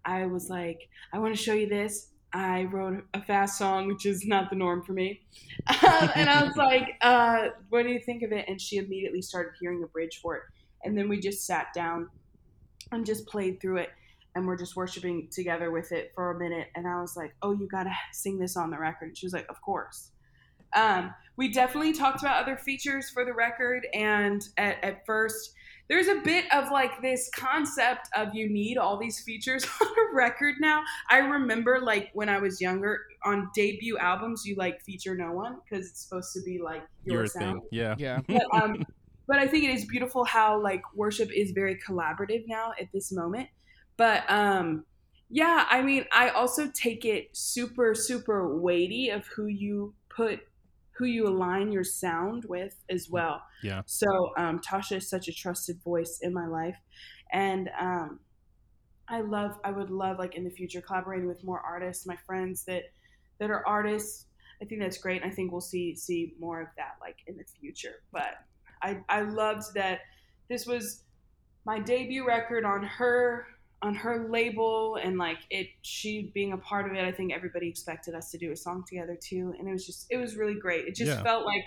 I 0.04 0.26
was 0.26 0.48
like, 0.48 0.88
I 1.12 1.18
want 1.18 1.34
to 1.36 1.42
show 1.42 1.54
you 1.54 1.68
this. 1.68 2.08
I 2.32 2.64
wrote 2.64 3.04
a 3.12 3.22
fast 3.22 3.58
song, 3.58 3.88
which 3.88 4.06
is 4.06 4.24
not 4.24 4.50
the 4.50 4.56
norm 4.56 4.82
for 4.82 4.92
me. 4.92 5.20
and 5.68 6.30
I 6.30 6.44
was 6.44 6.56
like, 6.56 6.96
uh, 7.02 7.48
what 7.68 7.82
do 7.82 7.88
you 7.90 8.00
think 8.00 8.22
of 8.22 8.32
it? 8.32 8.44
And 8.48 8.60
she 8.60 8.76
immediately 8.76 9.22
started 9.22 9.52
hearing 9.60 9.82
a 9.82 9.86
bridge 9.86 10.20
for 10.22 10.36
it. 10.36 10.42
And 10.84 10.96
then 10.96 11.08
we 11.08 11.18
just 11.18 11.44
sat 11.44 11.68
down 11.74 12.08
and 12.92 13.04
just 13.04 13.26
played 13.26 13.60
through 13.60 13.78
it. 13.78 13.90
And 14.36 14.46
we're 14.46 14.56
just 14.56 14.76
worshiping 14.76 15.28
together 15.32 15.72
with 15.72 15.90
it 15.90 16.12
for 16.14 16.30
a 16.30 16.38
minute. 16.38 16.68
And 16.76 16.86
I 16.86 17.00
was 17.00 17.16
like, 17.16 17.34
oh, 17.42 17.52
you 17.52 17.66
got 17.66 17.84
to 17.84 17.92
sing 18.12 18.38
this 18.38 18.56
on 18.56 18.70
the 18.70 18.78
record. 18.78 19.06
And 19.08 19.18
she 19.18 19.26
was 19.26 19.32
like, 19.32 19.46
of 19.48 19.60
course. 19.60 20.12
Um, 20.74 21.12
we 21.36 21.48
definitely 21.48 21.92
talked 21.92 22.20
about 22.20 22.42
other 22.42 22.56
features 22.56 23.10
for 23.10 23.24
the 23.24 23.32
record, 23.32 23.86
and 23.94 24.42
at, 24.56 24.82
at 24.84 25.06
first, 25.06 25.54
there's 25.90 26.06
a 26.06 26.20
bit 26.24 26.44
of 26.54 26.70
like 26.70 27.02
this 27.02 27.28
concept 27.34 28.08
of 28.16 28.32
you 28.32 28.48
need 28.48 28.78
all 28.78 28.96
these 28.96 29.20
features 29.20 29.66
on 29.82 29.88
a 29.88 30.14
record 30.14 30.54
now. 30.60 30.82
I 31.10 31.18
remember 31.18 31.80
like 31.80 32.10
when 32.14 32.28
I 32.28 32.38
was 32.38 32.60
younger, 32.60 33.00
on 33.24 33.50
debut 33.54 33.98
albums, 33.98 34.46
you 34.46 34.54
like 34.54 34.80
feature 34.82 35.16
no 35.16 35.32
one 35.32 35.58
because 35.64 35.88
it's 35.88 36.00
supposed 36.00 36.32
to 36.34 36.42
be 36.42 36.58
like 36.58 36.82
your, 37.04 37.16
Your 37.16 37.26
sound. 37.26 37.62
thing. 37.62 37.68
Yeah. 37.72 37.96
Yeah. 37.98 38.20
But, 38.26 38.62
um, 38.62 38.86
but 39.26 39.38
I 39.38 39.48
think 39.48 39.64
it 39.64 39.70
is 39.70 39.84
beautiful 39.84 40.24
how 40.24 40.62
like 40.62 40.82
worship 40.94 41.30
is 41.32 41.50
very 41.50 41.76
collaborative 41.76 42.44
now 42.46 42.72
at 42.80 42.86
this 42.92 43.10
moment. 43.10 43.48
But 43.96 44.22
um, 44.30 44.84
yeah, 45.28 45.66
I 45.68 45.82
mean, 45.82 46.04
I 46.12 46.28
also 46.30 46.68
take 46.68 47.04
it 47.04 47.36
super, 47.36 47.94
super 47.96 48.56
weighty 48.56 49.10
of 49.10 49.26
who 49.26 49.46
you 49.46 49.94
put, 50.08 50.40
who 51.00 51.06
you 51.06 51.26
align 51.26 51.72
your 51.72 51.82
sound 51.82 52.44
with 52.44 52.76
as 52.90 53.08
well. 53.08 53.42
Yeah. 53.62 53.80
So 53.86 54.06
um, 54.36 54.60
Tasha 54.60 54.98
is 54.98 55.08
such 55.08 55.28
a 55.28 55.32
trusted 55.32 55.82
voice 55.82 56.20
in 56.20 56.34
my 56.34 56.46
life, 56.46 56.76
and 57.32 57.70
um, 57.80 58.20
I 59.08 59.22
love. 59.22 59.58
I 59.64 59.70
would 59.70 59.90
love 59.90 60.18
like 60.18 60.34
in 60.34 60.44
the 60.44 60.50
future 60.50 60.82
collaborating 60.82 61.26
with 61.26 61.42
more 61.42 61.60
artists, 61.60 62.06
my 62.06 62.16
friends 62.26 62.64
that 62.64 62.82
that 63.38 63.50
are 63.50 63.66
artists. 63.66 64.26
I 64.62 64.66
think 64.66 64.82
that's 64.82 64.98
great. 64.98 65.22
and 65.22 65.32
I 65.32 65.34
think 65.34 65.52
we'll 65.52 65.62
see 65.62 65.96
see 65.96 66.34
more 66.38 66.60
of 66.60 66.68
that 66.76 66.96
like 67.00 67.16
in 67.26 67.38
the 67.38 67.44
future. 67.44 68.02
But 68.12 68.34
I 68.82 68.98
I 69.08 69.22
loved 69.22 69.72
that 69.74 70.00
this 70.50 70.66
was 70.66 71.04
my 71.64 71.78
debut 71.78 72.26
record 72.26 72.66
on 72.66 72.82
her 72.82 73.46
on 73.82 73.94
her 73.94 74.28
label 74.28 74.96
and 75.02 75.16
like 75.16 75.38
it 75.50 75.68
she 75.82 76.30
being 76.34 76.52
a 76.52 76.58
part 76.58 76.86
of 76.90 76.94
it 76.96 77.02
i 77.04 77.10
think 77.10 77.32
everybody 77.32 77.68
expected 77.68 78.14
us 78.14 78.30
to 78.30 78.36
do 78.38 78.52
a 78.52 78.56
song 78.56 78.84
together 78.86 79.16
too 79.20 79.54
and 79.58 79.66
it 79.68 79.72
was 79.72 79.86
just 79.86 80.06
it 80.10 80.18
was 80.18 80.36
really 80.36 80.54
great 80.54 80.86
it 80.86 80.94
just 80.94 81.10
Yeah. 81.10 81.22
felt 81.22 81.46
like 81.46 81.64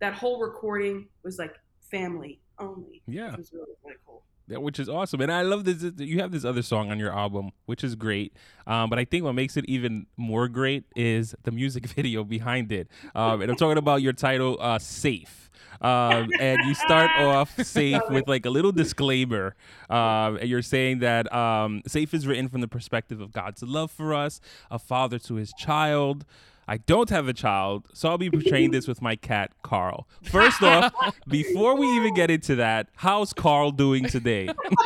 that 0.00 0.14
whole 0.14 0.40
recording 0.40 1.08
was 1.24 1.38
like 1.38 1.54
family 1.90 2.40
only 2.58 3.02
Yeah. 3.06 3.32
it 3.32 3.38
was 3.38 3.52
really 3.52 3.72
really 3.84 3.96
cool 4.06 4.22
which 4.50 4.78
is 4.78 4.88
awesome. 4.88 5.20
And 5.20 5.32
I 5.32 5.42
love 5.42 5.64
this. 5.64 5.84
You 5.98 6.20
have 6.20 6.32
this 6.32 6.44
other 6.44 6.62
song 6.62 6.90
on 6.90 6.98
your 6.98 7.12
album, 7.12 7.50
which 7.66 7.84
is 7.84 7.94
great. 7.94 8.32
Um, 8.66 8.90
but 8.90 8.98
I 8.98 9.04
think 9.04 9.24
what 9.24 9.34
makes 9.34 9.56
it 9.56 9.64
even 9.66 10.06
more 10.16 10.48
great 10.48 10.84
is 10.96 11.34
the 11.44 11.50
music 11.50 11.86
video 11.96 12.24
behind 12.24 12.72
it. 12.72 12.88
Um, 13.14 13.42
and 13.42 13.50
I'm 13.50 13.56
talking 13.56 13.78
about 13.78 14.02
your 14.02 14.12
title, 14.12 14.56
uh, 14.60 14.78
Safe. 14.78 15.50
Um, 15.80 16.30
and 16.40 16.58
you 16.66 16.74
start 16.74 17.10
off 17.18 17.54
safe 17.64 18.02
with 18.10 18.26
like 18.26 18.44
a 18.46 18.50
little 18.50 18.72
disclaimer. 18.72 19.54
Um, 19.88 20.36
and 20.36 20.48
you're 20.48 20.62
saying 20.62 21.00
that 21.00 21.32
um, 21.32 21.82
safe 21.86 22.14
is 22.14 22.26
written 22.26 22.48
from 22.48 22.60
the 22.60 22.68
perspective 22.68 23.20
of 23.20 23.32
God's 23.32 23.62
love 23.62 23.90
for 23.90 24.12
us, 24.12 24.40
a 24.70 24.78
father 24.78 25.18
to 25.20 25.34
his 25.34 25.52
child. 25.52 26.24
I 26.70 26.76
don't 26.76 27.08
have 27.08 27.26
a 27.28 27.32
child, 27.32 27.86
so 27.94 28.10
I'll 28.10 28.18
be 28.18 28.30
portraying 28.30 28.72
this 28.72 28.86
with 28.86 29.00
my 29.00 29.16
cat, 29.16 29.52
Carl. 29.62 30.06
First 30.24 30.62
off, 30.62 30.92
before 31.28 31.76
we 31.76 31.86
even 31.96 32.12
get 32.14 32.30
into 32.30 32.56
that, 32.56 32.88
how's 32.94 33.32
Carl 33.32 33.70
doing 33.70 34.04
today? 34.04 34.46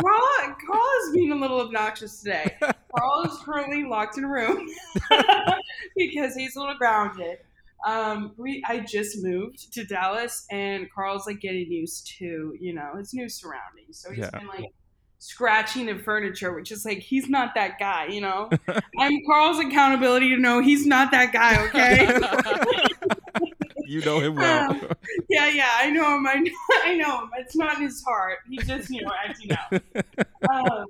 Carl, 0.00 0.56
Carl 0.66 0.88
is 1.06 1.12
being 1.14 1.30
a 1.30 1.36
little 1.36 1.60
obnoxious 1.60 2.20
today. 2.20 2.56
Carl 2.60 3.22
is 3.24 3.38
currently 3.44 3.84
locked 3.84 4.18
in 4.18 4.24
a 4.24 4.28
room 4.28 4.68
because 5.96 6.34
he's 6.34 6.56
a 6.56 6.60
little 6.60 6.74
grounded. 6.76 7.38
Um, 7.86 8.32
we 8.36 8.62
I 8.68 8.80
just 8.80 9.22
moved 9.22 9.72
to 9.74 9.84
Dallas, 9.84 10.46
and 10.50 10.88
Carl's 10.92 11.26
like 11.26 11.40
getting 11.40 11.70
used 11.70 12.06
to 12.18 12.54
you 12.60 12.72
know 12.74 12.94
his 12.96 13.12
new 13.14 13.28
surroundings. 13.28 13.98
So 13.98 14.10
he's 14.10 14.18
Yeah. 14.20 14.30
been 14.30 14.46
like 14.48 14.72
scratching 15.22 15.86
the 15.86 15.96
furniture, 15.96 16.52
which 16.52 16.72
is 16.72 16.84
like 16.84 16.98
he's 16.98 17.28
not 17.28 17.54
that 17.54 17.78
guy. 17.78 18.06
You 18.06 18.20
know, 18.20 18.50
I'm 18.98 19.24
Carl's 19.24 19.60
accountability 19.60 20.28
to 20.30 20.36
know 20.36 20.60
he's 20.60 20.84
not 20.84 21.12
that 21.12 21.32
guy. 21.32 21.64
Okay. 21.66 22.06
you 23.86 24.00
know 24.02 24.18
him 24.18 24.34
well. 24.34 24.70
Um, 24.72 24.88
yeah, 25.28 25.48
yeah, 25.48 25.70
I 25.76 25.90
know 25.90 26.16
him. 26.16 26.26
I 26.26 26.34
know, 26.34 26.52
I 26.84 26.94
know 26.94 27.22
him. 27.22 27.30
It's 27.38 27.54
not 27.54 27.76
in 27.76 27.84
his 27.84 28.02
heart. 28.02 28.38
He 28.50 28.58
just, 28.58 28.90
you 28.90 29.02
know, 29.02 29.12
acting 29.24 29.52
out. 29.52 29.82
Um, 30.50 30.86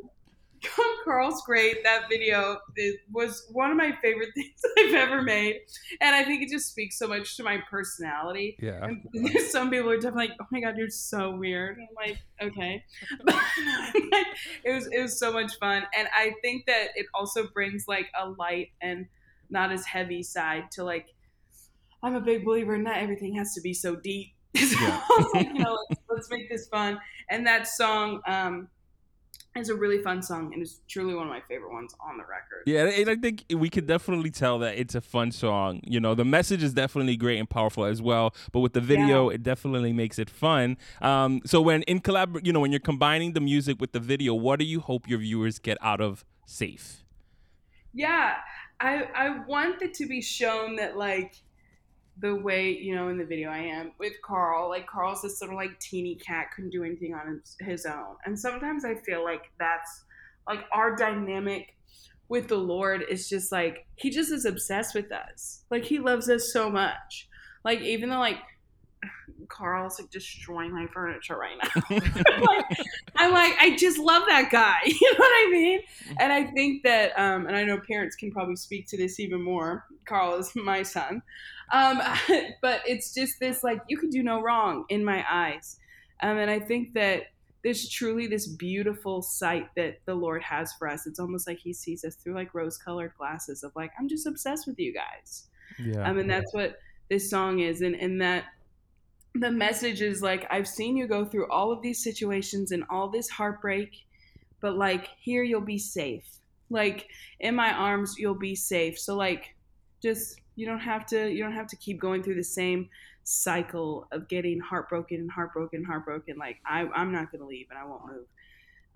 Carl's 1.04 1.42
great. 1.44 1.82
That 1.84 2.08
video 2.08 2.58
it 2.76 3.00
was 3.12 3.46
one 3.52 3.70
of 3.70 3.76
my 3.76 3.96
favorite 4.02 4.30
things 4.34 4.60
I've 4.78 4.94
ever 4.94 5.22
made, 5.22 5.60
and 6.00 6.14
I 6.14 6.24
think 6.24 6.42
it 6.42 6.48
just 6.50 6.68
speaks 6.68 6.98
so 6.98 7.06
much 7.08 7.36
to 7.36 7.42
my 7.42 7.58
personality. 7.70 8.56
yeah. 8.60 8.84
And 8.84 9.02
some 9.50 9.70
people 9.70 9.90
are 9.90 9.96
definitely 9.96 10.28
like, 10.28 10.36
"Oh 10.40 10.46
my 10.50 10.60
god, 10.60 10.76
you're 10.76 10.88
so 10.90 11.34
weird." 11.36 11.78
I'm 11.78 11.88
like, 11.96 12.18
okay, 12.40 12.84
it 14.64 14.72
was 14.72 14.88
it 14.92 15.00
was 15.02 15.18
so 15.18 15.32
much 15.32 15.52
fun, 15.58 15.84
and 15.96 16.08
I 16.16 16.34
think 16.42 16.66
that 16.66 16.88
it 16.94 17.06
also 17.14 17.48
brings 17.48 17.86
like 17.88 18.06
a 18.20 18.28
light 18.30 18.68
and 18.80 19.06
not 19.50 19.72
as 19.72 19.84
heavy 19.84 20.22
side 20.22 20.70
to 20.72 20.84
like. 20.84 21.06
I'm 22.04 22.16
a 22.16 22.20
big 22.20 22.44
believer. 22.44 22.74
in 22.74 22.82
Not 22.82 22.96
everything 22.96 23.36
has 23.36 23.54
to 23.54 23.60
be 23.60 23.72
so 23.74 23.94
deep. 23.94 24.34
So, 24.56 24.76
Yeah. 24.80 25.00
you 25.34 25.54
know, 25.54 25.78
let's, 25.88 26.02
let's 26.10 26.30
make 26.30 26.50
this 26.50 26.66
fun. 26.66 26.98
And 27.30 27.46
that 27.46 27.68
song 27.68 28.20
um, 28.26 28.68
is 29.54 29.68
a 29.68 29.74
really 29.74 30.02
fun 30.02 30.22
song, 30.22 30.52
and 30.52 30.62
it's 30.62 30.80
truly 30.88 31.14
one 31.14 31.26
of 31.26 31.30
my 31.30 31.40
favorite 31.40 31.72
ones 31.72 31.94
on 32.00 32.16
the 32.16 32.24
record. 32.24 32.62
Yeah, 32.66 32.84
and 32.86 33.10
I 33.10 33.16
think 33.16 33.44
we 33.54 33.68
could 33.68 33.86
definitely 33.86 34.30
tell 34.30 34.58
that 34.60 34.78
it's 34.78 34.94
a 34.94 35.00
fun 35.00 35.30
song. 35.30 35.80
You 35.84 36.00
know, 36.00 36.14
the 36.14 36.24
message 36.24 36.62
is 36.62 36.72
definitely 36.72 37.16
great 37.16 37.38
and 37.38 37.48
powerful 37.48 37.84
as 37.84 38.00
well. 38.00 38.34
But 38.52 38.60
with 38.60 38.72
the 38.72 38.80
video, 38.80 39.28
it 39.28 39.42
definitely 39.42 39.92
makes 39.92 40.18
it 40.18 40.30
fun. 40.30 40.78
Um, 41.00 41.42
so 41.44 41.60
when 41.60 41.82
in 41.82 42.00
collab, 42.00 42.44
you 42.46 42.52
know, 42.52 42.60
when 42.60 42.72
you're 42.72 42.80
combining 42.80 43.34
the 43.34 43.40
music 43.40 43.80
with 43.80 43.92
the 43.92 44.00
video, 44.00 44.34
what 44.34 44.58
do 44.58 44.64
you 44.64 44.80
hope 44.80 45.08
your 45.08 45.18
viewers 45.18 45.58
get 45.58 45.76
out 45.82 46.00
of 46.00 46.24
Safe? 46.46 47.04
Yeah, 47.94 48.36
I 48.80 49.02
I 49.14 49.44
want 49.46 49.82
it 49.82 49.94
to 49.94 50.06
be 50.06 50.22
shown 50.22 50.76
that 50.76 50.96
like 50.96 51.36
the 52.18 52.34
way 52.34 52.70
you 52.70 52.94
know 52.94 53.08
in 53.08 53.18
the 53.18 53.24
video 53.24 53.50
I 53.50 53.58
am 53.58 53.92
with 53.98 54.14
Carl. 54.22 54.68
Like 54.68 54.86
Carl's 54.86 55.22
this 55.22 55.40
little 55.40 55.56
like 55.56 55.78
teeny 55.80 56.16
cat, 56.16 56.48
couldn't 56.54 56.70
do 56.70 56.84
anything 56.84 57.14
on 57.14 57.40
his, 57.40 57.56
his 57.60 57.86
own, 57.86 58.16
and 58.24 58.38
sometimes 58.38 58.84
I 58.84 58.94
feel 58.94 59.24
like 59.24 59.50
that's 59.58 60.04
like 60.46 60.64
our 60.72 60.96
dynamic 60.96 61.76
with 62.28 62.48
the 62.48 62.56
Lord 62.56 63.04
is 63.08 63.28
just 63.28 63.52
like 63.52 63.86
he 63.96 64.10
just 64.10 64.32
is 64.32 64.44
obsessed 64.44 64.94
with 64.94 65.12
us. 65.12 65.64
Like 65.70 65.84
he 65.84 65.98
loves 65.98 66.28
us 66.28 66.52
so 66.52 66.70
much. 66.70 67.28
Like 67.64 67.80
even 67.80 68.10
though 68.10 68.18
like 68.18 68.38
Carl's 69.52 70.00
like 70.00 70.10
destroying 70.10 70.72
my 70.72 70.86
furniture 70.86 71.36
right 71.36 71.56
now. 71.62 71.82
I'm, 71.90 72.40
like, 72.42 72.64
I'm 73.16 73.32
like, 73.32 73.54
I 73.60 73.76
just 73.76 73.98
love 73.98 74.24
that 74.28 74.50
guy. 74.50 74.78
You 75.02 75.12
know 75.12 75.18
what 75.18 75.28
I 75.28 75.48
mean? 75.50 75.80
And 76.18 76.32
I 76.32 76.44
think 76.44 76.82
that, 76.84 77.12
um, 77.18 77.46
and 77.46 77.56
I 77.56 77.64
know 77.64 77.78
parents 77.86 78.16
can 78.16 78.30
probably 78.30 78.56
speak 78.56 78.86
to 78.88 78.96
this 78.96 79.20
even 79.20 79.42
more. 79.42 79.84
Carl 80.04 80.36
is 80.36 80.52
my 80.54 80.82
son. 80.82 81.22
Um, 81.72 82.00
but 82.62 82.80
it's 82.86 83.14
just 83.14 83.40
this 83.40 83.62
like, 83.64 83.80
you 83.88 83.98
can 83.98 84.10
do 84.10 84.22
no 84.22 84.40
wrong 84.40 84.84
in 84.88 85.04
my 85.04 85.24
eyes. 85.28 85.78
Um, 86.20 86.38
and 86.38 86.50
I 86.50 86.60
think 86.60 86.94
that 86.94 87.24
there's 87.64 87.88
truly 87.88 88.26
this 88.26 88.46
beautiful 88.46 89.22
sight 89.22 89.68
that 89.76 90.00
the 90.04 90.14
Lord 90.14 90.42
has 90.42 90.72
for 90.74 90.88
us. 90.88 91.06
It's 91.06 91.18
almost 91.18 91.46
like 91.46 91.58
He 91.58 91.72
sees 91.72 92.04
us 92.04 92.14
through 92.16 92.34
like 92.34 92.54
rose 92.54 92.78
colored 92.78 93.12
glasses 93.18 93.62
of 93.62 93.72
like, 93.74 93.92
I'm 93.98 94.08
just 94.08 94.26
obsessed 94.26 94.66
with 94.66 94.78
you 94.78 94.92
guys. 94.92 95.46
Yeah. 95.78 96.08
Um, 96.08 96.18
and 96.18 96.30
that's 96.30 96.52
what 96.52 96.76
this 97.08 97.30
song 97.30 97.60
is. 97.60 97.80
And, 97.80 97.94
and 97.94 98.20
that 98.20 98.44
the 99.34 99.50
message 99.50 100.02
is 100.02 100.22
like, 100.22 100.46
I've 100.50 100.68
seen 100.68 100.96
you 100.96 101.06
go 101.06 101.24
through 101.24 101.50
all 101.50 101.72
of 101.72 101.82
these 101.82 102.02
situations 102.02 102.72
and 102.72 102.84
all 102.90 103.08
this 103.08 103.28
heartbreak, 103.28 103.90
but 104.60 104.76
like, 104.76 105.08
here 105.18 105.42
you'll 105.42 105.60
be 105.60 105.78
safe. 105.78 106.24
Like, 106.70 107.08
in 107.40 107.54
my 107.54 107.72
arms, 107.72 108.16
you'll 108.18 108.34
be 108.34 108.54
safe. 108.54 108.98
So, 108.98 109.16
like, 109.16 109.54
just, 110.02 110.40
you 110.56 110.66
don't 110.66 110.80
have 110.80 111.06
to, 111.06 111.30
you 111.30 111.42
don't 111.42 111.52
have 111.52 111.66
to 111.68 111.76
keep 111.76 112.00
going 112.00 112.22
through 112.22 112.36
the 112.36 112.44
same 112.44 112.88
cycle 113.24 114.06
of 114.12 114.28
getting 114.28 114.60
heartbroken 114.60 115.20
and 115.20 115.30
heartbroken 115.30 115.84
heartbroken. 115.84 116.36
Like 116.36 116.58
I, 116.66 116.86
I'm 116.94 117.12
not 117.12 117.30
going 117.30 117.40
to 117.40 117.46
leave 117.46 117.66
and 117.70 117.78
I 117.78 117.84
won't 117.84 118.06
move. 118.06 118.26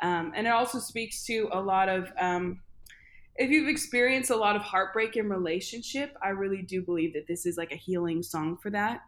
Um, 0.02 0.32
and 0.34 0.46
it 0.46 0.50
also 0.50 0.78
speaks 0.78 1.24
to 1.26 1.48
a 1.52 1.60
lot 1.60 1.88
of 1.88 2.12
um, 2.18 2.60
if 3.36 3.50
you've 3.50 3.68
experienced 3.68 4.30
a 4.30 4.36
lot 4.36 4.56
of 4.56 4.62
heartbreak 4.62 5.16
in 5.16 5.28
relationship, 5.28 6.16
I 6.22 6.30
really 6.30 6.62
do 6.62 6.82
believe 6.82 7.12
that 7.14 7.26
this 7.26 7.46
is 7.46 7.56
like 7.56 7.72
a 7.72 7.76
healing 7.76 8.22
song 8.22 8.56
for 8.62 8.70
that. 8.70 9.02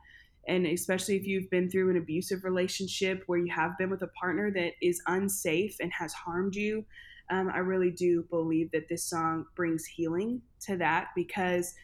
And 0.49 0.67
especially 0.67 1.17
if 1.17 1.27
you've 1.27 1.51
been 1.51 1.71
through 1.71 1.91
an 1.91 1.99
abusive 1.99 2.43
relationship 2.43 3.23
where 3.27 3.39
you 3.39 3.53
have 3.53 3.77
been 3.79 3.91
with 3.91 4.03
a 4.03 4.09
partner 4.09 4.51
that 4.53 4.73
is 4.81 5.03
unsafe 5.07 5.77
and 5.81 5.93
has 5.93 6.13
harmed 6.15 6.55
you, 6.55 6.85
um, 7.31 7.51
I 7.53 7.59
really 7.59 7.91
do 7.91 8.25
believe 8.31 8.71
that 8.73 8.89
this 8.89 9.05
song 9.05 9.45
brings 9.55 9.85
healing 9.85 10.41
to 10.61 10.77
that 10.79 11.09
because 11.15 11.75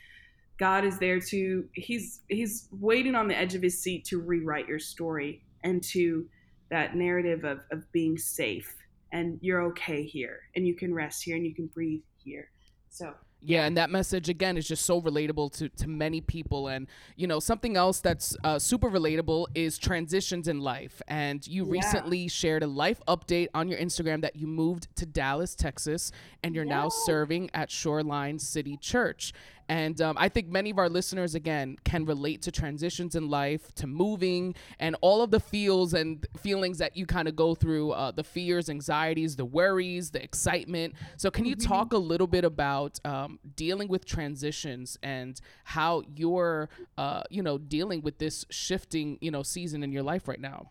God 0.59 0.85
is 0.85 0.99
there 0.99 1.21
to 1.21 1.65
he's 1.75 2.23
he's 2.29 2.69
waiting 2.71 3.15
on 3.15 3.29
the 3.29 3.37
edge 3.37 3.55
of 3.55 3.63
his 3.63 3.83
seat 3.83 4.05
to 4.07 4.21
rewrite 4.21 4.69
your 4.69 4.79
story 4.79 5.43
and 5.63 5.83
to 5.83 6.27
that 6.71 6.97
narrative 6.97 7.45
of, 7.45 7.61
of 7.71 7.91
being 7.93 8.17
safe 8.17 8.75
and 9.13 9.39
you're 9.43 9.63
okay 9.63 10.05
here 10.05 10.41
and 10.57 10.67
you 10.67 10.75
can 10.75 10.95
rest 10.95 11.23
here 11.23 11.37
and 11.37 11.45
you 11.45 11.55
can 11.55 11.67
breathe 11.67 12.03
here. 12.17 12.51
So 12.89 13.13
yeah, 13.45 13.67
and 13.67 13.77
that 13.77 13.91
message 13.91 14.29
again 14.29 14.57
is 14.57 14.67
just 14.67 14.85
so 14.87 15.01
relatable 15.01 15.53
to 15.59 15.69
to 15.69 15.89
many 15.89 16.21
people. 16.21 16.69
And 16.69 16.87
you 17.17 17.27
know, 17.27 17.41
something 17.41 17.77
else 17.77 18.01
that's 18.01 18.37
uh, 18.43 18.59
super 18.59 18.91
relatable 18.91 19.47
is 19.55 19.79
transitions 19.79 20.49
in 20.49 20.61
life. 20.61 21.03
And 21.09 21.47
you 21.47 21.65
yeah. 21.65 21.73
recently 21.73 22.29
shared 22.29 22.63
a 22.63 22.67
life 22.67 23.01
update 23.07 23.49
on 23.55 23.69
your 23.69 23.79
Instagram 23.79 24.23
that 24.23 24.37
you 24.37 24.47
moved 24.47 24.89
to 24.97 25.07
Dallas, 25.07 25.55
Texas, 25.55 26.11
and 26.43 26.55
you're 26.55 26.65
yeah. 26.65 26.77
now 26.77 26.89
serving 26.89 27.51
at 27.55 27.71
Shoreline 27.71 28.39
City 28.39 28.77
Church. 28.77 29.33
And 29.69 30.01
um, 30.01 30.17
I 30.19 30.29
think 30.29 30.49
many 30.49 30.71
of 30.71 30.79
our 30.79 30.89
listeners, 30.89 31.35
again, 31.35 31.77
can 31.85 32.05
relate 32.05 32.43
to 32.43 32.53
transitions 32.53 33.15
in 33.15 33.29
life, 33.29 33.75
to 33.77 33.87
moving, 33.87 34.55
and 34.79 34.97
all 35.01 35.23
of 35.23 35.31
the 35.31 35.41
feels 35.41 35.95
and 35.95 36.27
feelings 36.37 36.79
that 36.79 36.97
you 36.97 37.07
kind 37.07 37.29
of 37.29 37.37
go 37.37 37.55
through 37.55 37.93
uh, 37.93 38.11
the 38.11 38.25
fears, 38.25 38.69
anxieties, 38.69 39.37
the 39.37 39.45
worries, 39.45 40.11
the 40.11 40.23
excitement. 40.23 40.95
So, 41.17 41.31
can 41.31 41.47
you 41.47 41.57
mm-hmm. 41.57 41.69
talk 41.69 41.93
a 41.93 41.99
little 41.99 42.27
bit 42.27 42.45
about 42.45 43.01
um, 43.05 43.39
dealing 43.57 43.89
with 43.89 44.05
transitions 44.05 44.99
and 45.03 45.41
how 45.65 46.03
you're, 46.15 46.69
uh, 46.99 47.23
you 47.31 47.43
know, 47.43 47.57
dealing 47.57 48.03
with 48.03 48.19
this 48.19 48.45
shifting, 48.51 49.19
you 49.21 49.31
know, 49.31 49.43
season 49.43 49.83
in 49.83 49.93
your 49.93 50.03
life 50.03 50.29
right 50.29 50.41
now? 50.41 50.71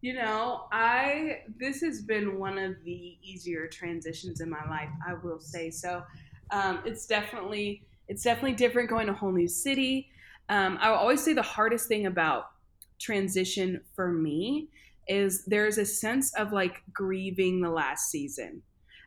You 0.00 0.14
know, 0.14 0.66
I 0.70 1.40
this 1.58 1.80
has 1.80 2.02
been 2.02 2.38
one 2.38 2.56
of 2.56 2.76
the 2.84 3.18
easier 3.20 3.66
transitions 3.66 4.40
in 4.40 4.48
my 4.48 4.64
life. 4.70 4.90
I 5.06 5.14
will 5.14 5.40
say 5.40 5.70
so. 5.70 6.04
Um, 6.50 6.80
it's 6.84 7.06
definitely 7.06 7.82
it's 8.08 8.22
definitely 8.22 8.54
different 8.54 8.88
going 8.88 9.06
to 9.06 9.12
a 9.12 9.16
whole 9.16 9.32
new 9.32 9.48
city. 9.48 10.08
Um, 10.48 10.78
I 10.80 10.90
will 10.90 10.96
always 10.96 11.22
say 11.22 11.34
the 11.34 11.42
hardest 11.42 11.88
thing 11.88 12.06
about 12.06 12.50
transition 12.98 13.80
for 13.94 14.10
me 14.10 14.68
is 15.06 15.44
there's 15.44 15.78
a 15.78 15.86
sense 15.86 16.34
of 16.34 16.52
like 16.52 16.82
grieving 16.92 17.60
the 17.60 17.70
last 17.70 18.10
season. 18.10 18.62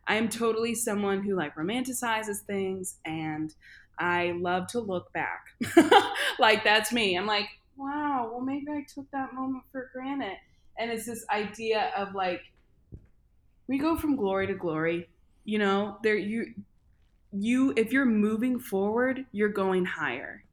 I 0.07 0.15
am 0.15 0.29
totally 0.29 0.75
someone 0.75 1.23
who 1.23 1.35
like 1.35 1.55
romanticizes 1.55 2.39
things 2.47 2.97
and 3.05 3.53
I 3.99 4.33
love 4.39 4.67
to 4.67 4.79
look 4.79 5.11
back. 5.13 5.45
like 6.39 6.63
that's 6.63 6.91
me. 6.91 7.15
I'm 7.15 7.27
like, 7.27 7.47
wow, 7.77 8.29
well 8.31 8.41
maybe 8.41 8.67
I 8.71 8.85
took 8.93 9.09
that 9.11 9.33
moment 9.33 9.63
for 9.71 9.89
granted. 9.93 10.37
And 10.77 10.91
it's 10.91 11.05
this 11.05 11.25
idea 11.29 11.91
of 11.95 12.15
like 12.15 12.41
we 13.67 13.77
go 13.77 13.95
from 13.95 14.15
glory 14.15 14.47
to 14.47 14.55
glory. 14.55 15.07
You 15.43 15.59
know, 15.59 15.97
there 16.03 16.17
you 16.17 16.53
you 17.31 17.73
if 17.77 17.91
you're 17.91 18.05
moving 18.05 18.59
forward, 18.59 19.25
you're 19.31 19.49
going 19.49 19.85
higher. 19.85 20.43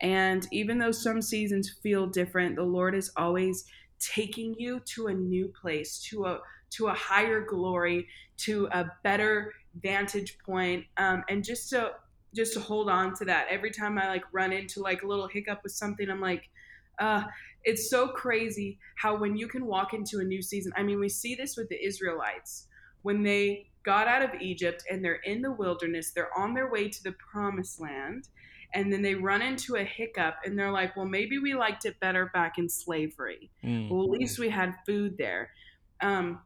And 0.00 0.46
even 0.52 0.78
though 0.78 0.92
some 0.92 1.22
seasons 1.22 1.74
feel 1.82 2.06
different, 2.06 2.56
the 2.56 2.62
Lord 2.62 2.94
is 2.94 3.10
always 3.16 3.64
taking 3.98 4.54
you 4.58 4.80
to 4.94 5.06
a 5.06 5.14
new 5.14 5.52
place, 5.60 5.98
to 6.10 6.26
a 6.26 6.40
to 6.70 6.88
a 6.88 6.94
higher 6.94 7.40
glory, 7.40 8.08
to 8.38 8.68
a 8.72 8.90
better 9.02 9.52
vantage 9.80 10.38
point, 10.44 10.84
um, 10.96 11.24
and 11.28 11.44
just 11.44 11.70
to 11.70 11.92
just 12.34 12.52
to 12.54 12.60
hold 12.60 12.90
on 12.90 13.14
to 13.14 13.24
that. 13.24 13.46
Every 13.50 13.70
time 13.70 13.98
I 13.98 14.08
like 14.08 14.24
run 14.32 14.52
into 14.52 14.80
like 14.80 15.02
a 15.02 15.06
little 15.06 15.28
hiccup 15.28 15.62
with 15.62 15.72
something, 15.72 16.10
I'm 16.10 16.20
like, 16.20 16.48
uh, 16.98 17.24
it's 17.64 17.88
so 17.88 18.08
crazy 18.08 18.78
how 18.96 19.16
when 19.16 19.36
you 19.36 19.48
can 19.48 19.66
walk 19.66 19.94
into 19.94 20.18
a 20.18 20.24
new 20.24 20.42
season. 20.42 20.72
I 20.76 20.82
mean, 20.82 21.00
we 21.00 21.08
see 21.08 21.34
this 21.34 21.56
with 21.56 21.68
the 21.68 21.82
Israelites 21.84 22.66
when 23.02 23.22
they 23.22 23.70
got 23.86 24.08
out 24.08 24.22
of 24.22 24.40
Egypt 24.40 24.84
and 24.90 25.02
they're 25.02 25.22
in 25.24 25.40
the 25.40 25.52
wilderness. 25.52 26.10
They're 26.10 26.36
on 26.36 26.52
their 26.52 26.70
way 26.70 26.88
to 26.88 27.02
the 27.04 27.12
promised 27.12 27.80
land. 27.80 28.28
And 28.74 28.92
then 28.92 29.00
they 29.00 29.14
run 29.14 29.40
into 29.40 29.76
a 29.76 29.84
hiccup 29.84 30.34
and 30.44 30.58
they're 30.58 30.72
like, 30.72 30.96
well, 30.96 31.06
maybe 31.06 31.38
we 31.38 31.54
liked 31.54 31.86
it 31.86 31.98
better 32.00 32.30
back 32.34 32.58
in 32.58 32.68
slavery. 32.68 33.48
Mm. 33.64 33.88
Well, 33.88 34.02
at 34.02 34.10
least 34.10 34.40
we 34.40 34.50
had 34.50 34.74
food 34.84 35.16
there. 35.16 35.50
Um, 36.02 36.40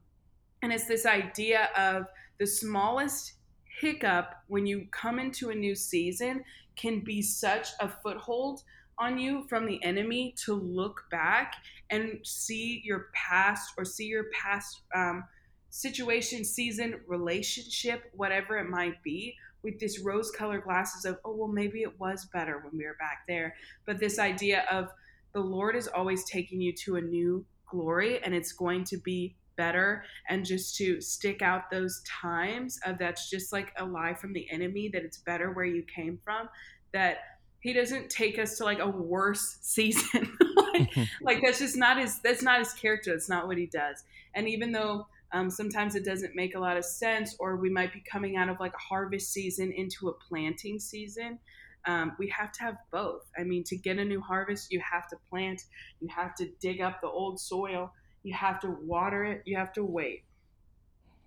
and 0.62 0.70
it's 0.72 0.86
this 0.86 1.06
idea 1.06 1.70
of 1.76 2.04
the 2.38 2.46
smallest 2.46 3.32
hiccup 3.80 4.34
when 4.48 4.66
you 4.66 4.86
come 4.90 5.18
into 5.18 5.48
a 5.48 5.54
new 5.54 5.74
season 5.74 6.44
can 6.76 7.00
be 7.00 7.22
such 7.22 7.68
a 7.80 7.88
foothold 7.88 8.62
on 8.98 9.18
you 9.18 9.46
from 9.48 9.66
the 9.66 9.82
enemy 9.82 10.34
to 10.44 10.52
look 10.52 11.04
back 11.10 11.54
and 11.88 12.20
see 12.22 12.82
your 12.84 13.06
past 13.14 13.72
or 13.78 13.84
see 13.84 14.04
your 14.04 14.26
past 14.38 14.82
um, 14.94 15.24
situation, 15.70 16.44
season, 16.44 17.00
relationship, 17.06 18.10
whatever 18.14 18.58
it 18.58 18.68
might 18.68 19.02
be, 19.02 19.36
with 19.62 19.78
this 19.78 20.00
rose 20.00 20.30
colored 20.30 20.64
glasses 20.64 21.04
of, 21.04 21.18
oh, 21.24 21.34
well, 21.34 21.48
maybe 21.48 21.82
it 21.82 21.98
was 21.98 22.26
better 22.32 22.60
when 22.64 22.76
we 22.76 22.84
were 22.84 22.96
back 22.98 23.22
there. 23.28 23.54
But 23.86 23.98
this 23.98 24.18
idea 24.18 24.64
of 24.70 24.88
the 25.32 25.40
Lord 25.40 25.76
is 25.76 25.88
always 25.88 26.24
taking 26.24 26.60
you 26.60 26.72
to 26.84 26.96
a 26.96 27.00
new 27.00 27.44
glory 27.66 28.22
and 28.22 28.34
it's 28.34 28.52
going 28.52 28.84
to 28.84 28.96
be 28.98 29.36
better. 29.56 30.04
And 30.28 30.44
just 30.44 30.76
to 30.76 31.00
stick 31.00 31.42
out 31.42 31.70
those 31.70 32.02
times 32.06 32.80
of 32.84 32.98
that's 32.98 33.30
just 33.30 33.52
like 33.52 33.72
a 33.78 33.84
lie 33.84 34.14
from 34.14 34.32
the 34.32 34.50
enemy 34.50 34.88
that 34.92 35.02
it's 35.02 35.18
better 35.18 35.52
where 35.52 35.66
you 35.66 35.82
came 35.94 36.18
from, 36.24 36.48
that 36.92 37.18
he 37.60 37.74
doesn't 37.74 38.08
take 38.08 38.38
us 38.38 38.56
to 38.56 38.64
like 38.64 38.78
a 38.80 38.88
worse 38.88 39.58
season 39.62 40.36
like, 40.56 40.90
like, 41.22 41.42
that's 41.44 41.58
just 41.58 41.76
not 41.76 41.98
his 41.98 42.18
that's 42.20 42.42
not 42.42 42.58
his 42.58 42.72
character 42.72 43.12
that's 43.12 43.28
not 43.28 43.46
what 43.46 43.58
he 43.58 43.66
does 43.66 44.02
and 44.34 44.48
even 44.48 44.72
though 44.72 45.06
um, 45.32 45.50
sometimes 45.50 45.94
it 45.94 46.04
doesn't 46.04 46.34
make 46.34 46.54
a 46.54 46.58
lot 46.58 46.76
of 46.76 46.84
sense, 46.84 47.36
or 47.38 47.56
we 47.56 47.70
might 47.70 47.92
be 47.92 48.02
coming 48.10 48.36
out 48.36 48.48
of 48.48 48.58
like 48.58 48.74
a 48.74 48.78
harvest 48.78 49.32
season 49.32 49.72
into 49.72 50.08
a 50.08 50.12
planting 50.12 50.78
season. 50.78 51.38
Um, 51.86 52.12
we 52.18 52.28
have 52.28 52.52
to 52.52 52.62
have 52.62 52.76
both. 52.90 53.22
I 53.38 53.44
mean, 53.44 53.64
to 53.64 53.76
get 53.76 53.98
a 53.98 54.04
new 54.04 54.20
harvest, 54.20 54.70
you 54.70 54.80
have 54.80 55.08
to 55.08 55.16
plant, 55.30 55.62
you 56.00 56.08
have 56.08 56.34
to 56.36 56.48
dig 56.60 56.80
up 56.80 57.00
the 57.00 57.08
old 57.08 57.40
soil, 57.40 57.92
you 58.22 58.34
have 58.34 58.60
to 58.60 58.70
water 58.82 59.24
it, 59.24 59.42
you 59.46 59.56
have 59.56 59.72
to 59.74 59.84
wait. 59.84 60.24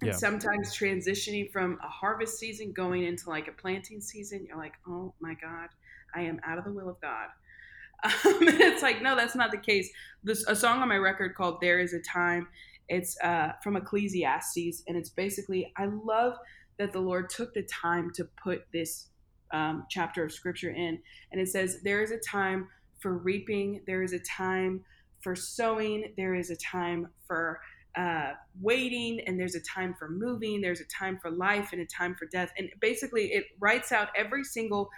And 0.01 0.10
yeah. 0.10 0.18
sometimes 0.18 0.78
transitioning 0.78 1.49
from 1.49 1.80
a 1.82 1.88
harvest 1.88 2.38
season 2.38 2.74
going 2.74 3.04
into 3.04 3.30
like 3.30 3.47
a 3.47 3.54
planting 3.54 4.01
season, 4.01 4.45
you're 4.47 4.58
like, 4.58 4.74
oh 4.88 5.14
my 5.22 5.34
God, 5.41 5.70
I 6.14 6.22
am 6.22 6.41
out 6.45 6.58
of 6.58 6.66
the 6.66 6.74
will 6.74 6.89
of 6.89 6.99
God. 7.01 7.30
Um, 8.06 8.36
it's 8.41 8.82
like, 8.82 9.01
no, 9.01 9.16
that's 9.16 9.34
not 9.34 9.51
the 9.51 9.58
case. 9.58 9.89
This 10.26 10.45
a 10.45 10.58
song 10.58 10.82
on 10.82 10.89
my 10.89 10.97
record 10.97 11.36
called 11.36 11.62
"There 11.62 11.80
Is 11.80 11.93
a 11.93 12.01
Time." 12.01 12.49
It's 12.90 13.18
uh, 13.24 13.54
from 13.64 13.76
Ecclesiastes, 13.76 14.84
and 14.88 14.98
it's 14.98 15.10
basically 15.10 15.72
I 15.78 15.86
love 15.86 16.34
that 16.78 16.92
the 16.92 17.00
Lord 17.00 17.30
took 17.30 17.54
the 17.54 17.64
time 17.64 18.12
to 18.16 18.28
put 18.44 18.66
this 18.74 19.08
um, 19.52 19.86
chapter 19.90 20.24
of 20.24 20.32
scripture 20.32 20.72
in, 20.72 21.00
and 21.32 21.42
it 21.42 21.48
says 21.48 21.82
there 21.84 22.02
is 22.02 22.12
a 22.12 22.20
time 22.20 22.68
for 23.00 23.18
reaping, 23.18 23.82
there 23.86 24.02
is 24.02 24.14
a 24.14 24.20
time 24.20 24.84
for 25.22 25.36
sowing, 25.36 26.14
there 26.18 26.36
is 26.36 26.50
a 26.50 26.56
time 26.58 27.08
for 27.28 27.60
uh, 27.96 28.32
waiting, 28.62 29.22
and 29.28 29.40
there's 29.40 29.56
a 29.56 29.62
time 29.62 29.96
for 29.98 30.10
moving, 30.10 30.62
there's 30.62 30.82
a 30.82 30.86
time 30.86 31.20
for 31.22 31.30
life 31.30 31.70
and 31.72 31.82
a 31.82 31.86
time 31.86 32.16
for 32.16 32.26
death, 32.26 32.52
and 32.58 32.70
basically 32.82 33.32
it 33.34 33.46
writes 33.60 33.92
out 33.92 34.10
every 34.16 34.44
single 34.44 34.90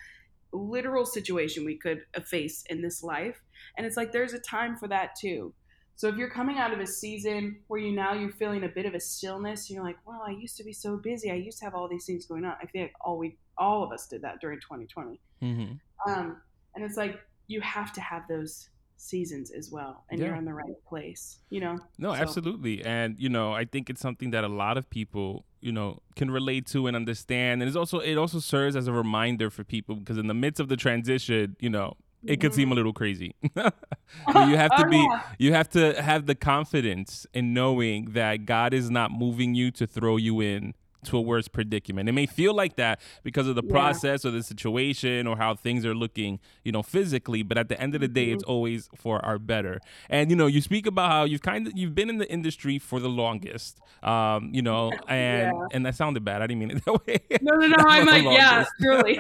literal 0.56 1.06
situation 1.06 1.66
we 1.66 1.78
could 1.78 2.02
face 2.26 2.64
in 2.70 2.82
this 2.82 3.04
life. 3.04 3.42
And 3.78 3.86
it's 3.86 3.98
like 3.98 4.12
there's 4.12 4.34
a 4.34 4.40
time 4.40 4.78
for 4.78 4.88
that 4.88 5.16
too. 5.20 5.54
So 5.96 6.08
if 6.10 6.18
you're 6.18 6.30
coming 6.30 6.58
out 6.58 6.74
of 6.74 6.80
a 6.80 6.88
season 6.88 7.58
where 7.68 7.80
you 7.80 7.92
now 7.94 8.14
you're 8.14 8.32
feeling 8.32 8.64
a 8.66 8.68
bit 8.68 8.86
of 8.86 8.96
a 8.96 9.00
stillness, 9.00 9.70
you're 9.70 9.84
like, 9.84 9.98
well, 10.06 10.22
I 10.26 10.32
used 10.32 10.58
to 10.58 10.64
be 10.64 10.74
so 10.74 10.98
busy. 10.98 11.32
I 11.32 11.36
used 11.36 11.60
to 11.60 11.66
have 11.66 11.74
all 11.74 11.88
these 11.88 12.06
things 12.06 12.26
going 12.26 12.44
on. 12.44 12.56
I 12.62 12.66
feel 12.66 12.82
like 12.84 12.94
all 13.02 13.18
we 13.18 13.38
all 13.58 13.84
of 13.84 13.92
us 13.92 14.08
did 14.08 14.22
that 14.24 14.42
during 14.42 14.60
2020. 14.60 15.20
Mm-hmm. 15.42 16.12
Um, 16.12 16.42
and 16.76 16.84
it's 16.84 16.98
like 16.98 17.20
you 17.48 17.62
have 17.62 17.94
to 17.94 18.02
have 18.02 18.28
those 18.28 18.70
seasons 18.98 19.52
as 19.52 19.72
well 19.72 20.04
and 20.10 20.20
yeah. 20.20 20.28
you're 20.28 20.36
in 20.36 20.46
the 20.46 20.54
right 20.54 20.84
place 20.88 21.40
you 21.50 21.60
know 21.60 21.78
no 21.98 22.14
so. 22.14 22.22
absolutely 22.22 22.84
and 22.86 23.16
you 23.20 23.28
know 23.28 23.52
i 23.52 23.66
think 23.66 23.90
it's 23.90 24.00
something 24.00 24.32
that 24.32 24.44
a 24.44 24.48
lot 24.48 24.78
of 24.78 24.90
people 24.90 25.46
you 25.60 25.72
know 25.72 26.00
can 26.16 26.32
relate 26.32 26.66
to 26.66 26.88
and 26.88 26.96
understand 26.96 27.62
and 27.62 27.68
it's 27.68 27.76
also 27.76 28.00
it 28.00 28.18
also 28.18 28.40
serves 28.40 28.76
as 28.76 28.88
a 28.88 28.94
reminder 28.94 29.50
for 29.50 29.64
people 29.64 29.96
because 29.96 30.18
in 30.18 30.28
the 30.28 30.34
midst 30.34 30.62
of 30.62 30.70
the 30.70 30.78
transition 30.78 31.56
you 31.60 31.70
know 31.70 31.94
it 32.28 32.42
could 32.42 32.54
seem 32.54 32.68
a 32.68 32.72
mm-hmm. 32.72 32.78
little 32.78 32.94
crazy. 32.94 33.36
but 33.54 34.48
you 34.48 34.58
have 34.58 34.72
to 34.78 34.86
oh, 34.86 34.90
be 34.90 34.98
yeah. 34.98 35.22
you 35.38 35.54
have 35.54 35.70
to 35.70 36.02
have 36.02 36.26
the 36.26 36.36
confidence 36.36 37.26
in 37.34 37.54
knowing 37.54 38.12
that 38.12 38.46
God 38.46 38.74
is 38.74 38.90
not 38.90 39.12
moving 39.12 39.56
you 39.56 39.72
to 39.72 39.88
throw 39.88 40.18
you 40.18 40.42
in 40.42 40.74
to 41.06 41.18
a 41.18 41.22
worse 41.22 41.48
predicament. 41.48 42.10
It 42.10 42.12
may 42.12 42.26
feel 42.26 42.54
like 42.54 42.76
that 42.76 43.00
because 43.24 43.48
of 43.48 43.56
the 43.56 43.64
yeah. 43.64 43.72
process 43.72 44.26
or 44.26 44.32
the 44.32 44.44
situation 44.44 45.28
or 45.28 45.38
how 45.38 45.56
things 45.56 45.86
are 45.86 45.96
looking, 45.96 46.40
you 46.64 46.72
know, 46.72 46.84
physically, 46.84 47.44
but 47.44 47.58
at 47.58 47.70
the 47.70 47.80
end 47.80 47.96
of 47.96 48.02
the 48.02 48.08
day, 48.08 48.28
mm-hmm. 48.28 48.36
it's 48.36 48.44
always 48.44 48.90
for 48.96 49.24
our 49.24 49.40
better. 49.40 49.80
And 50.10 50.30
you 50.30 50.36
know, 50.36 50.48
you 50.48 50.62
speak 50.62 50.86
about 50.86 51.12
how 51.12 51.24
you've 51.24 51.42
kind 51.42 51.68
of 51.68 51.74
you've 51.76 51.96
been 51.96 52.10
in 52.10 52.18
the 52.18 52.30
industry 52.32 52.80
for 52.80 53.00
the 53.00 53.10
longest, 53.10 53.80
um, 54.04 54.50
you 54.54 54.62
know, 54.62 54.92
and 55.08 55.54
yeah. 55.56 55.68
and 55.72 55.86
that 55.86 55.96
sounded 55.96 56.26
bad. 56.26 56.42
I 56.42 56.48
didn't 56.48 56.60
mean 56.60 56.72
it 56.72 56.86
that 56.86 57.08
way. 57.08 57.20
No, 57.42 57.56
no, 57.56 57.68
no. 57.68 57.76
I'm 57.88 58.06
like, 58.06 58.24
yeah, 58.24 58.66
truly. 58.82 59.20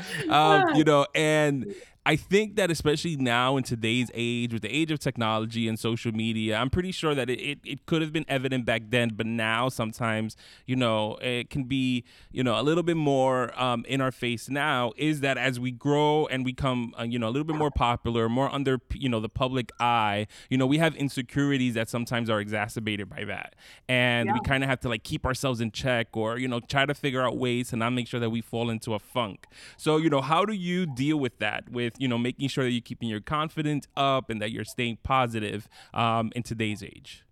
um, 0.28 0.74
you 0.74 0.84
know, 0.84 1.06
and 1.14 1.74
I 2.04 2.16
think 2.16 2.56
that 2.56 2.68
especially 2.68 3.14
now 3.14 3.56
in 3.56 3.62
today's 3.62 4.10
age, 4.12 4.52
with 4.52 4.62
the 4.62 4.68
age 4.68 4.90
of 4.90 4.98
technology 4.98 5.68
and 5.68 5.78
social 5.78 6.10
media, 6.10 6.56
I'm 6.56 6.68
pretty 6.68 6.90
sure 6.90 7.14
that 7.14 7.30
it, 7.30 7.40
it, 7.40 7.58
it, 7.64 7.86
could 7.86 8.02
have 8.02 8.12
been 8.12 8.24
evident 8.26 8.64
back 8.64 8.82
then, 8.88 9.10
but 9.14 9.24
now 9.24 9.68
sometimes, 9.68 10.36
you 10.66 10.74
know, 10.74 11.16
it 11.22 11.48
can 11.48 11.64
be, 11.64 12.02
you 12.32 12.42
know, 12.42 12.58
a 12.58 12.62
little 12.62 12.82
bit 12.82 12.96
more 12.96 13.56
um, 13.60 13.84
in 13.86 14.00
our 14.00 14.10
face 14.10 14.48
now 14.48 14.92
is 14.96 15.20
that 15.20 15.38
as 15.38 15.60
we 15.60 15.70
grow 15.70 16.26
and 16.26 16.44
become, 16.44 16.92
uh, 16.98 17.04
you 17.04 17.20
know, 17.20 17.28
a 17.28 17.30
little 17.30 17.44
bit 17.44 17.54
more 17.54 17.70
popular, 17.70 18.28
more 18.28 18.52
under, 18.52 18.80
you 18.94 19.08
know, 19.08 19.20
the 19.20 19.28
public 19.28 19.70
eye, 19.78 20.26
you 20.50 20.58
know, 20.58 20.66
we 20.66 20.78
have 20.78 20.96
insecurities 20.96 21.74
that 21.74 21.88
sometimes 21.88 22.28
are 22.28 22.40
exacerbated 22.40 23.08
by 23.08 23.22
that. 23.24 23.54
And 23.88 24.26
yeah. 24.26 24.32
we 24.32 24.40
kind 24.40 24.64
of 24.64 24.68
have 24.68 24.80
to 24.80 24.88
like 24.88 25.04
keep 25.04 25.24
ourselves 25.24 25.60
in 25.60 25.70
check 25.70 26.16
or, 26.16 26.36
you 26.36 26.48
know, 26.48 26.58
try 26.58 26.84
to 26.84 26.94
figure 26.94 27.22
out 27.22 27.36
ways 27.36 27.70
to 27.70 27.76
not 27.76 27.90
make 27.90 28.08
sure 28.08 28.18
that 28.18 28.30
we 28.30 28.40
fall 28.40 28.70
into 28.70 28.92
a 28.94 28.98
funk. 28.98 29.46
So, 29.82 29.96
you 29.96 30.10
know, 30.10 30.20
how 30.20 30.44
do 30.44 30.52
you 30.52 30.86
deal 30.86 31.16
with 31.16 31.40
that? 31.40 31.68
With 31.68 31.94
you 31.98 32.06
know 32.06 32.16
making 32.16 32.46
sure 32.50 32.62
that 32.62 32.70
you're 32.70 32.80
keeping 32.80 33.08
your 33.08 33.20
confidence 33.20 33.88
up 33.96 34.30
and 34.30 34.40
that 34.40 34.52
you're 34.52 34.64
staying 34.64 34.98
positive 35.02 35.68
um, 35.92 36.30
in 36.36 36.44
today's 36.44 36.84
age? 36.84 37.24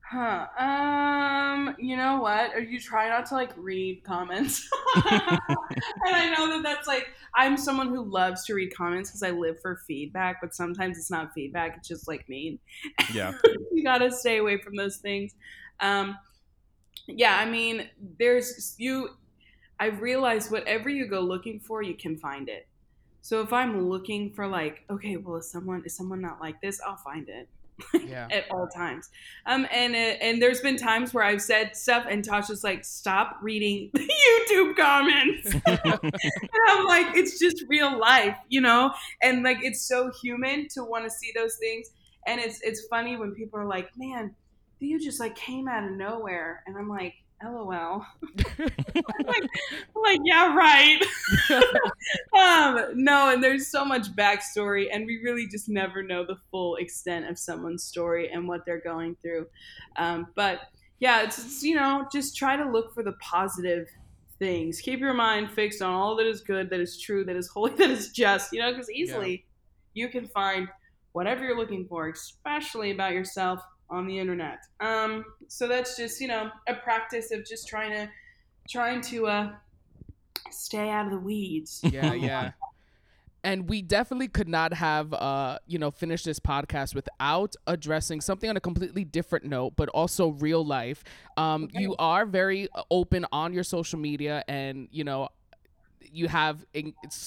Huh. 0.00 0.46
Um, 0.58 1.76
you 1.78 1.94
know 1.94 2.20
what? 2.20 2.54
Or 2.54 2.60
you 2.60 2.80
try 2.80 3.10
not 3.10 3.26
to 3.26 3.34
like 3.34 3.50
read 3.58 4.02
comments. 4.02 4.66
and 4.94 5.04
I 6.06 6.34
know 6.38 6.56
that 6.56 6.62
that's 6.62 6.88
like 6.88 7.10
I'm 7.34 7.58
someone 7.58 7.88
who 7.88 8.02
loves 8.02 8.46
to 8.46 8.54
read 8.54 8.74
comments 8.74 9.10
because 9.10 9.22
I 9.22 9.32
live 9.32 9.60
for 9.60 9.82
feedback, 9.86 10.40
but 10.40 10.54
sometimes 10.54 10.96
it's 10.96 11.10
not 11.10 11.34
feedback, 11.34 11.76
it's 11.76 11.88
just 11.88 12.08
like 12.08 12.26
mean. 12.30 12.58
Yeah. 13.12 13.34
you 13.72 13.84
gotta 13.84 14.10
stay 14.10 14.38
away 14.38 14.56
from 14.56 14.74
those 14.74 14.96
things. 14.96 15.34
Um 15.80 16.16
yeah, 17.06 17.36
I 17.36 17.44
mean, 17.44 17.90
there's 18.18 18.74
you 18.78 19.10
I've 19.78 20.00
realized 20.00 20.50
whatever 20.50 20.88
you 20.88 21.06
go 21.06 21.20
looking 21.20 21.60
for, 21.60 21.82
you 21.82 21.94
can 21.94 22.16
find 22.16 22.48
it. 22.48 22.66
So 23.20 23.40
if 23.42 23.52
I'm 23.52 23.88
looking 23.88 24.32
for 24.32 24.46
like, 24.46 24.84
okay, 24.88 25.16
well, 25.16 25.36
is 25.36 25.50
someone 25.50 25.82
is 25.84 25.96
someone 25.96 26.20
not 26.20 26.40
like 26.40 26.60
this? 26.60 26.80
I'll 26.86 26.96
find 26.96 27.28
it. 27.28 27.48
yeah. 28.06 28.26
at 28.30 28.50
all 28.50 28.66
times. 28.68 29.10
Um, 29.44 29.66
and 29.70 29.94
and 29.94 30.40
there's 30.40 30.60
been 30.60 30.76
times 30.76 31.12
where 31.12 31.24
I've 31.24 31.42
said 31.42 31.76
stuff, 31.76 32.06
and 32.08 32.24
Tasha's 32.24 32.64
like, 32.64 32.84
"Stop 32.84 33.38
reading 33.42 33.90
the 33.94 34.00
YouTube 34.00 34.76
comments." 34.76 35.54
and 35.66 36.50
I'm 36.68 36.86
like, 36.86 37.16
it's 37.16 37.38
just 37.38 37.64
real 37.68 37.98
life, 37.98 38.36
you 38.48 38.60
know. 38.60 38.92
And 39.22 39.42
like, 39.42 39.58
it's 39.62 39.82
so 39.82 40.10
human 40.22 40.68
to 40.68 40.84
want 40.84 41.04
to 41.04 41.10
see 41.10 41.32
those 41.34 41.56
things. 41.56 41.90
And 42.26 42.40
it's 42.40 42.60
it's 42.62 42.86
funny 42.86 43.16
when 43.16 43.32
people 43.34 43.58
are 43.58 43.66
like, 43.66 43.90
"Man, 43.96 44.34
you 44.80 44.98
just 44.98 45.20
like 45.20 45.36
came 45.36 45.68
out 45.68 45.84
of 45.84 45.92
nowhere," 45.92 46.62
and 46.66 46.76
I'm 46.76 46.88
like, 46.88 47.14
LOL. 47.52 48.06
like, 48.58 49.42
like, 49.94 50.20
yeah, 50.24 50.54
right. 50.54 51.00
um, 52.38 52.92
no, 52.94 53.30
and 53.30 53.42
there's 53.42 53.68
so 53.68 53.84
much 53.84 54.14
backstory, 54.14 54.88
and 54.92 55.06
we 55.06 55.20
really 55.22 55.46
just 55.46 55.68
never 55.68 56.02
know 56.02 56.24
the 56.24 56.36
full 56.50 56.76
extent 56.76 57.28
of 57.28 57.38
someone's 57.38 57.84
story 57.84 58.30
and 58.30 58.48
what 58.48 58.64
they're 58.66 58.80
going 58.80 59.16
through. 59.22 59.46
Um, 59.96 60.28
but 60.34 60.60
yeah, 60.98 61.22
it's, 61.22 61.38
it's, 61.38 61.62
you 61.62 61.76
know, 61.76 62.06
just 62.12 62.36
try 62.36 62.56
to 62.56 62.70
look 62.70 62.94
for 62.94 63.02
the 63.02 63.14
positive 63.20 63.86
things. 64.38 64.80
Keep 64.80 65.00
your 65.00 65.14
mind 65.14 65.50
fixed 65.50 65.82
on 65.82 65.92
all 65.92 66.16
that 66.16 66.26
is 66.26 66.40
good, 66.40 66.70
that 66.70 66.80
is 66.80 67.00
true, 67.00 67.24
that 67.24 67.36
is 67.36 67.48
holy, 67.48 67.74
that 67.76 67.90
is 67.90 68.10
just, 68.10 68.52
you 68.52 68.60
know, 68.60 68.70
because 68.70 68.90
easily 68.90 69.44
yeah. 69.94 70.04
you 70.04 70.08
can 70.08 70.28
find 70.28 70.68
whatever 71.12 71.44
you're 71.44 71.56
looking 71.56 71.86
for, 71.86 72.08
especially 72.08 72.90
about 72.90 73.12
yourself 73.12 73.60
on 73.90 74.06
the 74.06 74.18
internet. 74.18 74.66
Um, 74.80 75.24
so 75.48 75.68
that's 75.68 75.96
just 75.96 76.20
you 76.20 76.28
know 76.28 76.50
a 76.68 76.74
practice 76.74 77.30
of 77.30 77.44
just 77.44 77.68
trying 77.68 77.92
to 77.92 78.08
trying 78.68 79.00
to 79.02 79.26
uh, 79.26 79.52
stay 80.50 80.90
out 80.90 81.06
of 81.06 81.12
the 81.12 81.18
weeds. 81.18 81.80
Yeah, 81.90 82.14
yeah. 82.14 82.50
and 83.44 83.68
we 83.68 83.80
definitely 83.80 84.26
could 84.28 84.48
not 84.48 84.74
have 84.74 85.12
uh, 85.12 85.58
you 85.66 85.78
know 85.78 85.90
finished 85.90 86.24
this 86.24 86.40
podcast 86.40 86.94
without 86.94 87.54
addressing 87.66 88.20
something 88.20 88.50
on 88.50 88.56
a 88.56 88.60
completely 88.60 89.04
different 89.04 89.44
note 89.44 89.74
but 89.76 89.88
also 89.90 90.30
real 90.30 90.64
life 90.64 91.04
um, 91.36 91.64
okay. 91.64 91.80
you 91.80 91.94
are 91.98 92.26
very 92.26 92.68
open 92.90 93.24
on 93.32 93.52
your 93.52 93.64
social 93.64 93.98
media 93.98 94.42
and 94.48 94.88
you 94.90 95.04
know 95.04 95.28
you 96.12 96.28
have 96.28 96.64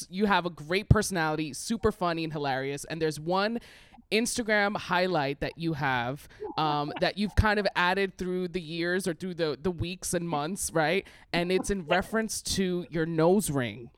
you 0.10 0.26
have 0.26 0.46
a 0.46 0.50
great 0.50 0.90
personality 0.90 1.54
super 1.54 1.92
funny 1.92 2.24
and 2.24 2.34
hilarious 2.34 2.86
and 2.86 3.02
there's 3.02 3.20
one 3.20 3.60
Instagram 4.12 4.76
highlight 4.76 5.40
that 5.40 5.58
you 5.58 5.74
have 5.74 6.28
um, 6.58 6.92
that 7.00 7.18
you've 7.18 7.36
kind 7.36 7.60
of 7.60 7.68
added 7.76 8.18
through 8.18 8.50
the 8.50 8.62
years 8.62 9.08
or 9.08 9.14
through 9.14 9.36
the, 9.36 9.58
the 9.62 9.72
weeks 9.72 10.14
and 10.14 10.28
months, 10.28 10.72
right? 10.74 11.08
And 11.32 11.52
it's 11.52 11.70
in 11.70 11.86
reference 11.86 12.42
to 12.42 12.86
your 12.90 13.06
nose 13.06 13.52
ring 13.52 13.92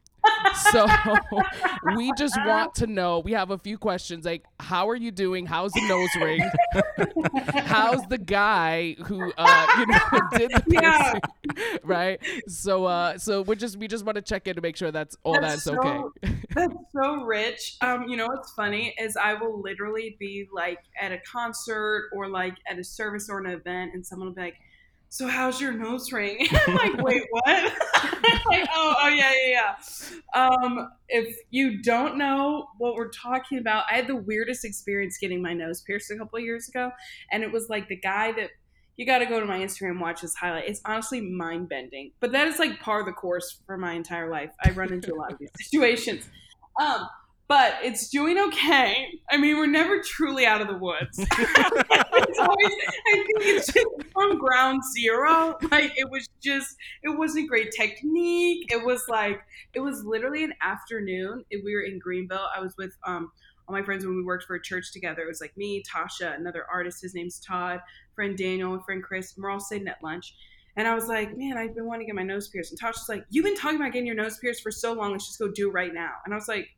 so 0.71 0.87
we 1.95 2.11
just 2.17 2.37
want 2.45 2.75
to 2.75 2.87
know. 2.87 3.19
We 3.19 3.33
have 3.33 3.51
a 3.51 3.57
few 3.57 3.77
questions 3.77 4.25
like, 4.25 4.45
how 4.59 4.89
are 4.89 4.95
you 4.95 5.11
doing? 5.11 5.45
How's 5.45 5.71
the 5.73 5.87
nose 5.87 6.09
ring? 6.19 6.49
How's 7.65 8.05
the 8.07 8.17
guy 8.17 8.95
who 9.05 9.31
uh, 9.37 9.67
you 9.79 9.85
know 9.85 10.21
did 10.37 10.51
the 10.51 10.63
yeah. 10.81 11.77
right? 11.83 12.19
So 12.47 12.85
uh, 12.85 13.17
so 13.17 13.41
we 13.41 13.55
just 13.55 13.77
we 13.77 13.87
just 13.87 14.05
want 14.05 14.15
to 14.15 14.21
check 14.21 14.47
in 14.47 14.55
to 14.55 14.61
make 14.61 14.77
sure 14.77 14.91
that's 14.91 15.17
all 15.23 15.33
that's, 15.33 15.63
that's 15.63 15.63
so, 15.63 15.77
okay. 15.79 16.35
that's 16.53 16.75
so 16.93 17.23
rich. 17.23 17.77
Um, 17.81 18.07
you 18.07 18.17
know 18.17 18.27
what's 18.27 18.51
funny 18.53 18.93
is 18.99 19.17
I 19.17 19.33
will 19.33 19.61
literally 19.61 20.15
be 20.19 20.47
like 20.51 20.79
at 20.99 21.11
a 21.11 21.19
concert 21.19 22.09
or 22.13 22.27
like 22.27 22.55
at 22.67 22.79
a 22.79 22.83
service 22.83 23.29
or 23.29 23.39
an 23.39 23.47
event, 23.47 23.93
and 23.93 24.05
someone 24.05 24.29
will 24.29 24.35
be 24.35 24.41
like 24.41 24.57
so 25.11 25.27
how's 25.27 25.59
your 25.59 25.73
nose 25.73 26.13
ring? 26.13 26.47
I'm 26.67 26.75
like, 26.75 27.03
wait, 27.03 27.23
what? 27.31 27.45
like, 28.45 28.65
oh, 28.73 28.95
oh 28.97 29.09
yeah, 29.09 29.33
yeah, 29.43 29.75
yeah. 30.33 30.41
Um, 30.41 30.89
if 31.09 31.35
you 31.49 31.81
don't 31.81 32.17
know 32.17 32.67
what 32.77 32.95
we're 32.95 33.09
talking 33.09 33.57
about, 33.57 33.83
I 33.91 33.95
had 33.95 34.07
the 34.07 34.15
weirdest 34.15 34.63
experience 34.63 35.17
getting 35.17 35.41
my 35.41 35.53
nose 35.53 35.81
pierced 35.81 36.11
a 36.11 36.17
couple 36.17 36.39
of 36.39 36.45
years 36.45 36.69
ago, 36.69 36.91
and 37.29 37.43
it 37.43 37.51
was 37.51 37.67
like 37.67 37.89
the 37.89 37.97
guy 37.97 38.31
that 38.31 38.51
you 38.95 39.05
got 39.05 39.17
to 39.17 39.25
go 39.25 39.41
to 39.41 39.45
my 39.45 39.59
Instagram 39.59 39.99
watch 39.99 40.21
his 40.21 40.33
highlight. 40.33 40.69
It's 40.69 40.79
honestly 40.85 41.19
mind 41.19 41.67
bending, 41.67 42.13
but 42.21 42.31
that 42.31 42.47
is 42.47 42.57
like 42.57 42.79
par 42.79 43.03
the 43.03 43.11
course 43.11 43.59
for 43.65 43.77
my 43.77 43.91
entire 43.91 44.31
life. 44.31 44.51
I 44.63 44.71
run 44.71 44.93
into 44.93 45.13
a 45.13 45.17
lot 45.17 45.33
of 45.33 45.39
these 45.39 45.49
situations. 45.59 46.29
Um, 46.79 47.09
but 47.51 47.73
it's 47.83 48.07
doing 48.07 48.39
okay. 48.39 49.19
I 49.29 49.35
mean, 49.35 49.57
we're 49.57 49.65
never 49.65 50.01
truly 50.01 50.45
out 50.45 50.61
of 50.61 50.69
the 50.69 50.77
woods. 50.77 51.19
it's 51.19 52.39
always, 52.39 52.75
I 53.11 53.23
think 53.25 53.27
it's 53.41 53.73
just 53.73 53.87
from 54.13 54.37
ground 54.37 54.81
zero. 54.93 55.57
Like 55.69 55.91
it 55.97 56.09
was 56.09 56.29
just, 56.41 56.77
it 57.03 57.09
wasn't 57.09 57.49
great 57.49 57.73
technique. 57.77 58.71
It 58.71 58.85
was 58.85 59.03
like, 59.09 59.41
it 59.73 59.81
was 59.81 60.05
literally 60.05 60.45
an 60.45 60.53
afternoon. 60.61 61.43
We 61.51 61.75
were 61.75 61.81
in 61.81 61.99
Greenville. 61.99 62.47
I 62.55 62.61
was 62.61 62.73
with 62.77 62.95
um, 63.05 63.33
all 63.67 63.75
my 63.75 63.83
friends 63.83 64.05
when 64.05 64.15
we 64.15 64.23
worked 64.23 64.45
for 64.45 64.55
a 64.55 64.61
church 64.61 64.93
together. 64.93 65.23
It 65.23 65.27
was 65.27 65.41
like 65.41 65.57
me, 65.57 65.83
Tasha, 65.83 66.33
another 66.39 66.65
artist. 66.71 67.01
His 67.01 67.13
name's 67.13 67.41
Todd, 67.41 67.81
friend 68.15 68.37
Daniel, 68.37 68.79
friend 68.85 69.03
Chris. 69.03 69.35
And 69.35 69.43
we're 69.43 69.49
all 69.49 69.59
sitting 69.59 69.89
at 69.89 70.01
lunch. 70.01 70.35
And 70.77 70.87
I 70.87 70.95
was 70.95 71.09
like, 71.09 71.35
man, 71.35 71.57
I've 71.57 71.75
been 71.75 71.85
wanting 71.85 72.03
to 72.03 72.05
get 72.05 72.15
my 72.15 72.23
nose 72.23 72.47
pierced. 72.47 72.71
And 72.71 72.79
Tasha's 72.79 73.09
like, 73.09 73.25
you've 73.29 73.43
been 73.43 73.57
talking 73.57 73.75
about 73.75 73.91
getting 73.91 74.07
your 74.07 74.15
nose 74.15 74.37
pierced 74.37 74.63
for 74.63 74.71
so 74.71 74.93
long. 74.93 75.11
Let's 75.11 75.27
just 75.27 75.37
go 75.37 75.51
do 75.51 75.67
it 75.67 75.73
right 75.73 75.93
now. 75.93 76.11
And 76.23 76.33
I 76.33 76.37
was 76.37 76.47
like, 76.47 76.69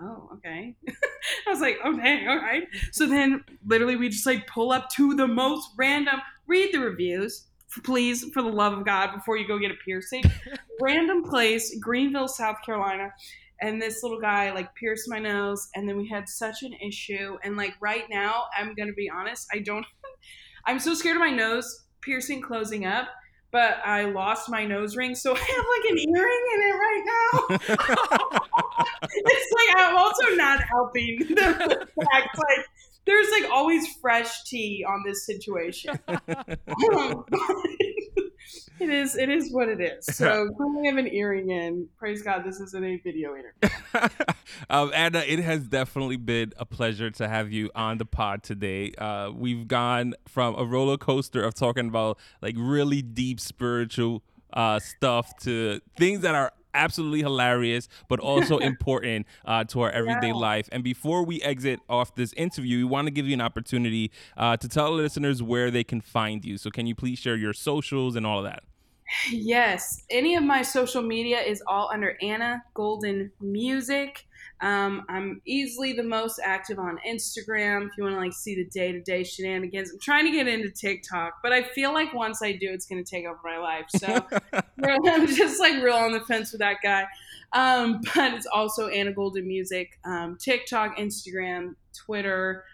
oh, 0.00 0.30
okay. 0.34 0.76
I 0.88 1.50
was 1.50 1.60
like, 1.60 1.78
oh, 1.84 1.94
okay, 1.94 2.26
all 2.26 2.36
right. 2.36 2.64
So 2.92 3.06
then 3.06 3.44
literally 3.66 3.96
we 3.96 4.08
just 4.08 4.26
like 4.26 4.46
pull 4.46 4.72
up 4.72 4.90
to 4.90 5.14
the 5.14 5.26
most 5.26 5.70
random, 5.76 6.20
read 6.46 6.72
the 6.72 6.80
reviews. 6.80 7.46
please, 7.84 8.24
for 8.32 8.42
the 8.42 8.48
love 8.48 8.72
of 8.72 8.84
God, 8.84 9.14
before 9.14 9.36
you 9.36 9.46
go 9.46 9.58
get 9.58 9.70
a 9.70 9.76
piercing. 9.84 10.24
Random 10.80 11.24
place, 11.24 11.76
Greenville, 11.80 12.28
South 12.28 12.56
Carolina. 12.64 13.10
And 13.60 13.80
this 13.80 14.02
little 14.02 14.20
guy 14.20 14.52
like 14.52 14.74
pierced 14.74 15.08
my 15.08 15.20
nose, 15.20 15.68
and 15.76 15.88
then 15.88 15.96
we 15.96 16.08
had 16.08 16.28
such 16.28 16.62
an 16.62 16.72
issue. 16.84 17.38
And 17.44 17.56
like 17.56 17.74
right 17.80 18.04
now, 18.10 18.44
I'm 18.58 18.74
gonna 18.74 18.92
be 18.92 19.08
honest, 19.08 19.46
I 19.52 19.60
don't. 19.60 19.86
I'm 20.66 20.80
so 20.80 20.94
scared 20.94 21.16
of 21.16 21.20
my 21.20 21.30
nose 21.30 21.84
piercing 22.02 22.40
closing 22.40 22.84
up 22.84 23.08
but 23.52 23.78
I 23.84 24.06
lost 24.06 24.48
my 24.48 24.64
nose 24.64 24.96
ring, 24.96 25.14
so 25.14 25.32
I 25.36 25.38
have 25.38 25.46
like 25.46 25.90
an 25.90 25.98
earring 25.98 26.44
in 26.54 26.62
it 26.62 26.74
right 26.74 27.04
now. 27.06 27.30
it's 29.12 29.52
like 29.52 29.76
I'm 29.76 29.96
also 29.96 30.34
not 30.34 30.62
helping 30.62 31.18
the 31.28 31.86
fact 32.10 32.38
like 32.38 32.66
there's 33.04 33.28
like 33.30 33.50
always 33.50 33.86
fresh 34.00 34.44
tea 34.44 34.84
on 34.88 35.02
this 35.04 35.26
situation. 35.26 35.98
It 38.82 38.90
is 38.90 39.16
it 39.16 39.28
is 39.28 39.52
what 39.52 39.68
it 39.68 39.80
is. 39.80 40.04
So 40.06 40.48
I 40.82 40.86
have 40.86 40.96
an 40.96 41.08
earring 41.08 41.50
in. 41.50 41.88
Praise 41.98 42.22
God, 42.22 42.44
this 42.44 42.60
isn't 42.60 42.84
a 42.84 42.96
video 42.98 43.34
interview. 43.36 44.08
um, 44.70 44.90
Anna, 44.94 45.20
it 45.20 45.38
has 45.38 45.66
definitely 45.66 46.16
been 46.16 46.52
a 46.56 46.66
pleasure 46.66 47.10
to 47.10 47.28
have 47.28 47.52
you 47.52 47.70
on 47.74 47.98
the 47.98 48.04
pod 48.04 48.42
today. 48.42 48.92
Uh, 48.98 49.30
we've 49.34 49.68
gone 49.68 50.14
from 50.26 50.54
a 50.56 50.64
roller 50.64 50.96
coaster 50.96 51.42
of 51.42 51.54
talking 51.54 51.88
about 51.88 52.18
like 52.40 52.56
really 52.58 53.02
deep 53.02 53.40
spiritual 53.40 54.22
uh, 54.52 54.78
stuff 54.78 55.36
to 55.38 55.80
things 55.96 56.20
that 56.20 56.34
are 56.34 56.52
absolutely 56.74 57.20
hilarious, 57.20 57.88
but 58.08 58.20
also 58.20 58.58
important 58.58 59.26
uh, 59.44 59.64
to 59.64 59.80
our 59.80 59.90
everyday 59.90 60.28
yeah. 60.28 60.34
life. 60.34 60.68
And 60.72 60.82
before 60.82 61.24
we 61.24 61.40
exit 61.42 61.80
off 61.88 62.14
this 62.14 62.32
interview, 62.34 62.78
we 62.78 62.84
want 62.84 63.06
to 63.06 63.10
give 63.10 63.26
you 63.26 63.34
an 63.34 63.40
opportunity 63.40 64.10
uh, 64.36 64.56
to 64.56 64.68
tell 64.68 64.92
listeners 64.92 65.42
where 65.42 65.70
they 65.70 65.84
can 65.84 66.00
find 66.00 66.44
you. 66.44 66.58
So, 66.58 66.70
can 66.70 66.86
you 66.86 66.94
please 66.94 67.18
share 67.18 67.36
your 67.36 67.52
socials 67.52 68.16
and 68.16 68.26
all 68.26 68.38
of 68.38 68.44
that? 68.44 68.64
Yes, 69.30 70.04
any 70.10 70.34
of 70.36 70.42
my 70.42 70.62
social 70.62 71.02
media 71.02 71.40
is 71.40 71.62
all 71.66 71.90
under 71.92 72.16
Anna 72.22 72.62
Golden 72.74 73.30
Music. 73.40 74.26
Um, 74.60 75.04
I'm 75.08 75.42
easily 75.44 75.92
the 75.92 76.04
most 76.04 76.38
active 76.42 76.78
on 76.78 76.98
Instagram. 77.06 77.88
If 77.88 77.92
you 77.98 78.04
want 78.04 78.14
to 78.14 78.20
like 78.20 78.32
see 78.32 78.54
the 78.54 78.64
day 78.64 78.92
to 78.92 79.00
day 79.00 79.24
shenanigans, 79.24 79.90
I'm 79.90 79.98
trying 79.98 80.24
to 80.26 80.30
get 80.30 80.46
into 80.46 80.70
TikTok, 80.70 81.34
but 81.42 81.52
I 81.52 81.64
feel 81.64 81.92
like 81.92 82.14
once 82.14 82.42
I 82.42 82.52
do, 82.52 82.70
it's 82.70 82.86
going 82.86 83.02
to 83.02 83.10
take 83.10 83.26
over 83.26 83.40
my 83.44 83.58
life. 83.58 83.86
So 83.88 84.24
I'm 84.84 85.26
just 85.26 85.58
like 85.58 85.82
real 85.82 85.96
on 85.96 86.12
the 86.12 86.20
fence 86.20 86.52
with 86.52 86.60
that 86.60 86.76
guy. 86.82 87.06
Um, 87.52 88.02
but 88.14 88.34
it's 88.34 88.46
also 88.46 88.86
Anna 88.86 89.12
Golden 89.12 89.46
Music, 89.46 89.98
um, 90.04 90.38
TikTok, 90.40 90.96
Instagram, 90.96 91.74
Twitter. 91.94 92.64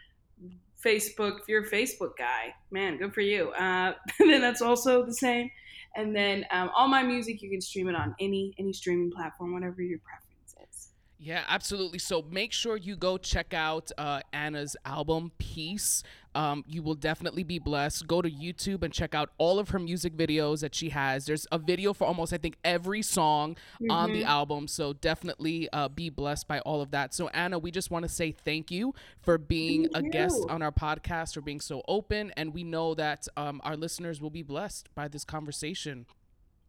Facebook, 0.84 1.41
if 1.41 1.49
you're 1.49 1.64
a 1.64 1.68
Facebook 1.68 2.16
guy, 2.16 2.55
man, 2.70 2.99
good 2.99 3.12
for 3.12 3.20
you. 3.20 3.51
Uh, 3.51 3.95
and 4.20 4.30
then 4.30 4.41
that's 4.41 4.62
also 4.62 5.05
the 5.05 5.12
same. 5.12 5.51
And 5.99 6.14
then 6.14 6.46
um, 6.53 6.70
all 6.76 6.86
my 6.86 7.03
music, 7.03 7.42
you 7.42 7.51
can 7.51 7.61
stream 7.61 7.88
it 7.88 7.96
on 7.96 8.14
any 8.20 8.55
any 8.57 8.72
streaming 8.72 9.11
platform, 9.11 9.53
whatever 9.53 9.82
your 9.82 9.99
preference. 9.99 10.55
Is. 10.70 10.90
Yeah, 11.18 11.42
absolutely. 11.49 11.99
So 11.99 12.22
make 12.22 12.53
sure 12.53 12.76
you 12.76 12.94
go 12.94 13.18
check 13.18 13.53
out 13.53 13.90
uh, 13.99 14.20
Anna's 14.32 14.76
album, 14.84 15.32
Peace. 15.38 16.05
Um, 16.39 16.62
you 16.68 16.84
will 16.84 16.95
definitely 16.95 17.43
be 17.43 17.59
blessed. 17.59 18.07
Go 18.07 18.22
to 18.22 18.30
YouTube 18.30 18.84
and 18.84 18.93
check 18.93 19.12
out 19.12 19.30
all 19.39 19.59
of 19.59 19.70
her 19.70 19.80
music 19.80 20.16
videos 20.16 20.61
that 20.61 20.72
she 20.72 20.91
has. 20.91 21.26
There's 21.26 21.49
a 21.51 21.59
video 21.59 21.93
for 21.93 22.07
almost, 22.07 22.32
I 22.32 22.39
think, 22.39 22.59
every 22.62 23.03
song 23.03 23.57
mm-hmm. 23.82 23.91
on 23.91 24.12
the 24.12 24.20
mm-hmm. 24.20 24.28
album. 24.28 24.68
So 24.68 24.93
definitely 24.93 25.68
uh, 25.72 25.89
be 25.89 26.11
blessed 26.11 26.47
by 26.47 26.61
all 26.61 26.80
of 26.80 26.93
that. 26.93 27.12
So, 27.12 27.26
Anna, 27.30 27.59
we 27.59 27.72
just 27.72 27.91
want 27.91 28.05
to 28.05 28.09
say 28.09 28.30
thank 28.30 28.70
you 28.70 28.95
for 29.20 29.36
being 29.36 29.89
a 29.95 30.03
guest 30.03 30.41
on 30.49 30.62
our 30.62 30.70
podcast, 30.70 31.34
for 31.34 31.41
being 31.41 31.61
so 31.61 31.82
open. 31.89 32.32
And 32.36 32.55
we 32.55 32.62
know 32.62 32.95
that 32.95 33.26
um, 33.36 33.61
our 33.64 33.76
listeners 33.76 34.20
will 34.20 34.30
be 34.30 34.45
blessed 34.45 34.95
by 34.95 35.09
this 35.09 35.24
conversation. 35.24 36.07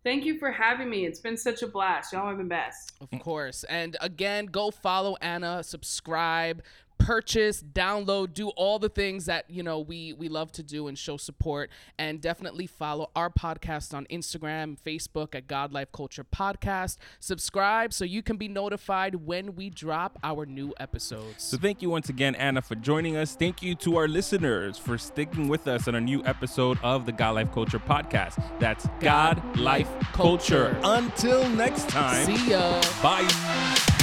Thank 0.03 0.25
you 0.25 0.39
for 0.39 0.49
having 0.49 0.89
me. 0.89 1.05
It's 1.05 1.19
been 1.19 1.37
such 1.37 1.61
a 1.61 1.67
blast. 1.67 2.13
Y'all 2.13 2.25
are 2.25 2.35
the 2.35 2.43
best. 2.43 2.93
Of 3.01 3.19
course. 3.19 3.65
And 3.65 3.97
again, 4.01 4.45
go 4.45 4.71
follow 4.71 5.17
Anna, 5.21 5.61
subscribe, 5.61 6.63
purchase, 6.99 7.63
download, 7.63 8.33
do 8.33 8.49
all 8.49 8.77
the 8.77 8.89
things 8.89 9.25
that 9.25 9.45
you 9.49 9.63
know 9.63 9.79
we 9.79 10.13
we 10.13 10.29
love 10.29 10.51
to 10.53 10.63
do 10.63 10.87
and 10.87 10.97
show 10.97 11.17
support. 11.17 11.71
And 11.97 12.21
definitely 12.21 12.67
follow 12.67 13.09
our 13.15 13.29
podcast 13.29 13.93
on 13.93 14.05
Instagram, 14.07 14.77
Facebook 14.79 15.33
at 15.33 15.47
God 15.47 15.73
Life 15.73 15.91
Culture 15.91 16.23
Podcast. 16.23 16.97
Subscribe 17.19 17.93
so 17.93 18.05
you 18.05 18.21
can 18.21 18.37
be 18.37 18.47
notified 18.47 19.15
when 19.15 19.55
we 19.55 19.69
drop 19.69 20.19
our 20.23 20.45
new 20.45 20.73
episodes. 20.79 21.43
So 21.43 21.57
thank 21.57 21.81
you 21.81 21.89
once 21.89 22.09
again, 22.09 22.35
Anna, 22.35 22.61
for 22.61 22.75
joining 22.75 23.17
us. 23.17 23.35
Thank 23.35 23.63
you 23.63 23.73
to 23.75 23.97
our 23.97 24.07
listeners 24.07 24.77
for 24.77 24.97
sticking 24.97 25.47
with 25.47 25.67
us 25.67 25.87
on 25.87 25.95
a 25.95 26.01
new 26.01 26.23
episode 26.25 26.77
of 26.83 27.05
the 27.05 27.11
God 27.11 27.35
Life 27.35 27.51
Culture 27.51 27.79
Podcast. 27.79 28.41
That's 28.59 28.85
God, 28.99 29.41
God 29.41 29.57
Life 29.57 29.89
Culture. 30.13 30.19
Culture. 30.19 30.79
Until 30.83 31.49
next 31.49 31.89
time. 31.89 32.25
See 32.25 32.51
ya. 32.51 32.81
Bye. 33.01 33.98